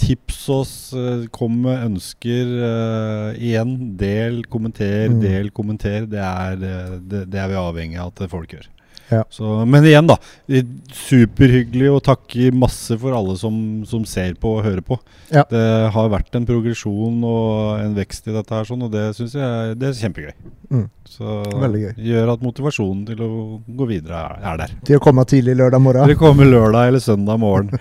Tips 0.01 0.43
oss, 0.53 0.75
eh, 0.97 1.25
kom 1.33 1.55
med 1.65 1.87
ønsker. 1.87 2.53
Uh, 2.63 3.41
igjen, 3.41 3.97
del, 4.01 4.43
kommenter, 4.53 5.09
Mm. 5.13 5.21
del, 5.23 5.51
kommenter. 5.51 6.07
Det 6.11 6.21
er, 6.21 6.53
eh, 6.61 6.99
det, 7.01 7.25
det 7.33 7.41
er 7.41 7.49
vi 7.49 7.55
avhengig 7.61 7.99
av 8.01 8.13
at 8.13 8.29
folk 8.31 8.53
gjør. 8.57 8.69
Ja. 9.13 9.23
Så, 9.33 9.53
men 9.69 9.85
igjen, 9.89 10.09
da. 10.09 10.17
eh, 10.49 10.65
Superhyggelig 10.97 11.91
og 11.93 12.01
takke 12.07 12.49
masse 12.57 12.97
for 13.01 13.15
alle 13.17 13.37
som, 13.41 13.55
som 13.89 14.07
ser 14.09 14.35
på 14.41 14.57
og 14.57 14.65
hører 14.67 14.81
på. 14.87 14.97
Ja. 15.33 15.45
Det 15.51 15.63
har 15.95 16.11
vært 16.13 16.35
en 16.39 16.47
progresjon 16.49 17.21
og 17.29 17.83
en 17.83 17.95
vekst 17.99 18.27
i 18.31 18.35
dette 18.35 18.57
her, 18.57 18.67
sånn, 18.69 18.87
og 18.89 18.93
det 18.95 19.05
syns 19.19 19.37
jeg 19.37 19.77
det 19.81 19.91
er 19.91 19.99
kjempegøy. 20.01 20.33
Mm. 20.73 20.87
Så 21.13 21.39
Veldig 21.61 21.81
gøy. 21.83 21.95
gjør 22.09 22.31
at 22.33 22.45
motivasjonen 22.47 23.03
til 23.11 23.21
å 23.27 23.31
gå 23.67 23.89
videre 23.91 24.21
er, 24.31 24.37
er 24.53 24.61
der. 24.65 24.77
Til 24.89 24.97
å 24.97 25.03
komme 25.05 25.25
tidlig 25.29 25.59
lørdag 25.61 25.83
morgen. 25.85 26.09
Til 26.09 26.17
å 26.17 26.23
komme 26.23 26.49
lørdag 26.49 26.89
eller 26.93 27.05
søndag 27.05 27.41
morgen. 27.43 27.73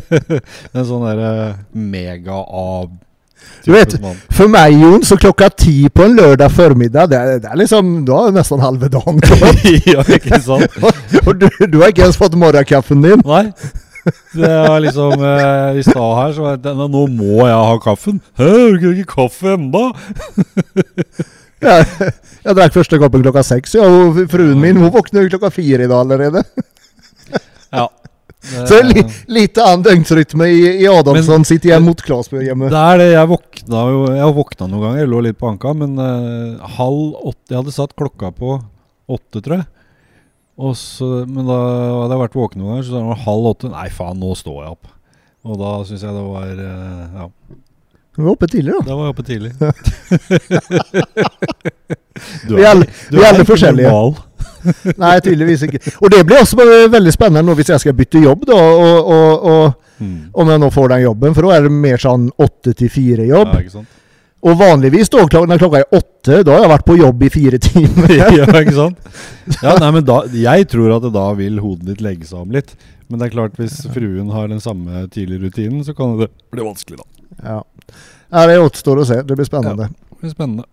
en 0.76 0.86
sånn 0.86 1.06
derre 1.08 1.32
mega-av 1.74 2.92
Du 3.62 3.70
vet. 3.72 3.94
For 4.34 4.50
meg, 4.50 4.74
Jon, 4.74 5.04
så 5.06 5.16
klokka 5.20 5.48
ti 5.54 5.86
på 5.92 6.06
en 6.08 6.16
lørdag 6.18 6.50
formiddag, 6.50 7.10
det 7.12 7.18
er, 7.18 7.38
det 7.44 7.50
er 7.52 7.60
liksom 7.60 7.92
Da 8.08 8.24
er 8.26 8.34
nesten 8.34 8.62
halve 8.62 8.90
dagen 8.90 9.20
gått. 9.22 9.62
ja, 9.92 10.02
ikke 10.02 10.40
sant? 10.42 10.74
Og 11.26 11.32
du, 11.38 11.46
du 11.70 11.78
har 11.82 11.92
ikke 11.94 12.08
ens 12.08 12.18
fått 12.18 12.34
morgenkaffen 12.38 13.04
din. 13.04 13.22
Nei. 13.26 13.46
Det 14.34 14.48
var 14.50 14.80
liksom 14.82 15.12
eh, 15.22 15.76
I 15.78 15.82
stad 15.86 16.16
her 16.18 16.32
så 16.34 16.42
var 16.42 16.56
det 16.58 16.72
Nå 16.74 17.04
må 17.06 17.44
jeg 17.46 17.54
ha 17.54 17.76
kaffen. 17.84 18.18
Hæ, 18.40 18.48
har 18.50 18.80
du 18.82 18.88
ikke 18.90 19.14
kaffe 19.22 19.54
ennå? 19.54 19.84
Jeg, 21.62 22.08
jeg 22.42 22.56
drakk 22.58 22.72
første 22.74 22.98
koppen 22.98 23.22
klokka 23.22 23.44
seks, 23.46 23.76
ja, 23.78 23.84
og 23.86 24.16
fruen 24.32 24.58
min 24.58 24.80
hun 24.82 24.90
våkner 24.90 25.28
klokka 25.30 25.52
fire 25.54 25.86
i 25.86 25.86
dag 25.86 26.00
allerede. 26.02 26.42
Ja. 28.50 28.64
Så 28.66 28.80
li, 28.82 29.02
lite 29.30 29.62
annen 29.62 29.84
døgnsrytme 29.86 30.48
i, 30.50 30.62
i 30.82 30.86
Adamsson 30.90 31.44
sitt 31.46 31.62
hjem 31.68 31.84
mot 31.86 32.00
Klasbø 32.02 32.40
hjemme. 32.42 32.66
Det 32.72 32.80
er 32.80 32.98
det. 32.98 33.06
Jeg 33.14 33.28
våkna 33.30 33.82
jo 33.92 34.00
Jeg 34.16 34.34
våkna 34.38 34.66
noen 34.66 34.82
ganger. 34.82 34.98
Jeg 35.04 35.10
lå 35.12 35.20
litt 35.28 35.38
på 35.38 35.46
anka, 35.52 35.70
men 35.78 35.94
uh, 36.00 36.64
halv 36.78 37.14
åtte 37.30 37.54
Jeg 37.54 37.60
hadde 37.60 37.74
satt 37.76 37.94
klokka 37.94 38.32
på 38.34 38.56
åtte, 39.12 39.38
tror 39.44 39.60
jeg. 39.60 39.68
Så, 40.78 41.06
men 41.26 41.46
da 41.48 41.56
hadde 42.02 42.12
jeg 42.16 42.22
vært 42.24 42.36
våken 42.38 42.60
noen 42.62 42.70
ganger, 42.74 42.84
så 42.88 42.96
det 42.98 43.04
var 43.12 43.22
halv 43.28 43.46
åtte. 43.54 43.70
Nei, 43.72 43.86
faen, 43.94 44.18
nå 44.22 44.34
står 44.38 44.58
jeg 44.64 44.74
opp. 44.76 44.90
Og 45.46 45.56
da 45.62 45.70
syns 45.88 46.02
jeg 46.06 46.12
det 46.14 46.26
var 46.26 46.50
uh, 46.58 47.22
Ja, 47.22 47.24
Du 48.12 48.20
var 48.26 48.34
oppe 48.36 48.46
tidlig, 48.52 48.74
da. 48.76 48.82
da 48.90 48.98
var 48.98 49.08
jeg 49.08 49.14
oppe 49.16 49.24
tidlig. 49.26 49.52
Du 52.46 52.54
Vi 52.58 52.62
er 52.62 52.68
alle- 52.74 52.86
du 53.10 53.16
vi 53.16 53.22
er 53.24 53.30
alle 53.32 53.46
forskjellige. 53.48 53.88
normal. 53.88 54.14
Nei, 55.02 55.14
tydeligvis 55.24 55.64
ikke. 55.68 55.80
Og 56.00 56.12
det 56.12 56.24
blir 56.28 56.42
også 56.42 56.58
veldig 56.92 57.14
spennende 57.14 57.44
nå 57.46 57.56
hvis 57.58 57.72
jeg 57.74 57.82
skal 57.84 57.96
bytte 57.98 58.22
jobb, 58.22 58.46
da. 58.50 58.58
Og, 58.58 59.14
og, 59.16 59.48
og 59.54 59.78
Mm. 60.02 60.32
om 60.34 60.48
jeg 60.50 60.58
nå 60.58 60.68
får 60.74 60.88
den 60.90 61.02
jobben, 61.04 61.34
for 61.36 61.46
da 61.46 61.56
er 61.56 61.66
det 61.66 61.70
mer 61.70 62.00
sånn 62.02 62.24
åtte 62.42 62.72
til 62.74 62.88
fire-jobb. 62.90 63.52
Ja? 63.62 63.82
Og 64.42 64.56
vanligvis 64.58 65.12
da, 65.12 65.22
når 65.22 65.60
klokka 65.60 65.78
er 65.82 65.94
åtte, 65.94 66.40
da 66.42 66.56
har 66.56 66.64
jeg 66.64 66.72
vært 66.72 66.86
på 66.88 66.96
jobb 66.98 67.22
i 67.22 67.28
fire 67.30 67.60
timer. 67.62 68.14
ja, 68.18 68.26
ikke 68.48 68.74
sant? 68.74 68.98
Ja, 69.60 69.76
nei, 69.78 69.92
men 69.94 70.06
da, 70.08 70.16
jeg 70.34 70.66
tror 70.72 70.96
at 70.96 71.06
da 71.14 71.28
vil 71.38 71.60
hodet 71.62 71.92
ditt 71.92 72.02
legge 72.02 72.26
seg 72.26 72.40
om 72.42 72.50
litt. 72.56 72.74
Men 73.06 73.20
det 73.20 73.28
er 73.28 73.34
klart, 73.36 73.54
hvis 73.60 73.78
fruen 73.94 74.32
har 74.34 74.50
den 74.50 74.62
samme 74.64 75.04
tidlige 75.12 75.44
rutinen, 75.44 75.84
så 75.86 75.94
kan 75.94 76.16
det 76.18 76.32
bli 76.50 76.66
vanskelig, 76.66 76.98
da. 76.98 77.06
Ja. 77.38 77.58
ja, 78.32 78.46
det 78.50 78.58
återstår 78.64 79.04
å 79.04 79.06
se. 79.06 79.20
Det 79.22 79.38
blir 79.38 79.46
spennende. 79.46 79.86
Det 79.92 80.18
blir 80.24 80.34
spennende. 80.34 80.66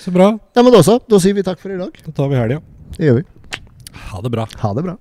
Så 0.00 0.14
bra. 0.14 0.32
Ja, 0.56 0.64
men 0.64 0.72
da 0.72 0.80
så. 0.86 0.96
Da 1.04 1.20
sier 1.20 1.36
vi 1.36 1.44
takk 1.44 1.60
for 1.60 1.74
i 1.74 1.80
dag. 1.82 1.92
Da 2.06 2.14
tar 2.16 2.32
vi 2.32 2.40
helga. 2.40 2.62
Det 2.96 3.08
gjør 3.08 3.20
vi. 3.20 3.24
Ha 4.10 4.20
det 4.20 4.30
bra. 4.34 4.46
Ha 4.60 4.74
det 4.76 4.84
bra. 4.88 4.96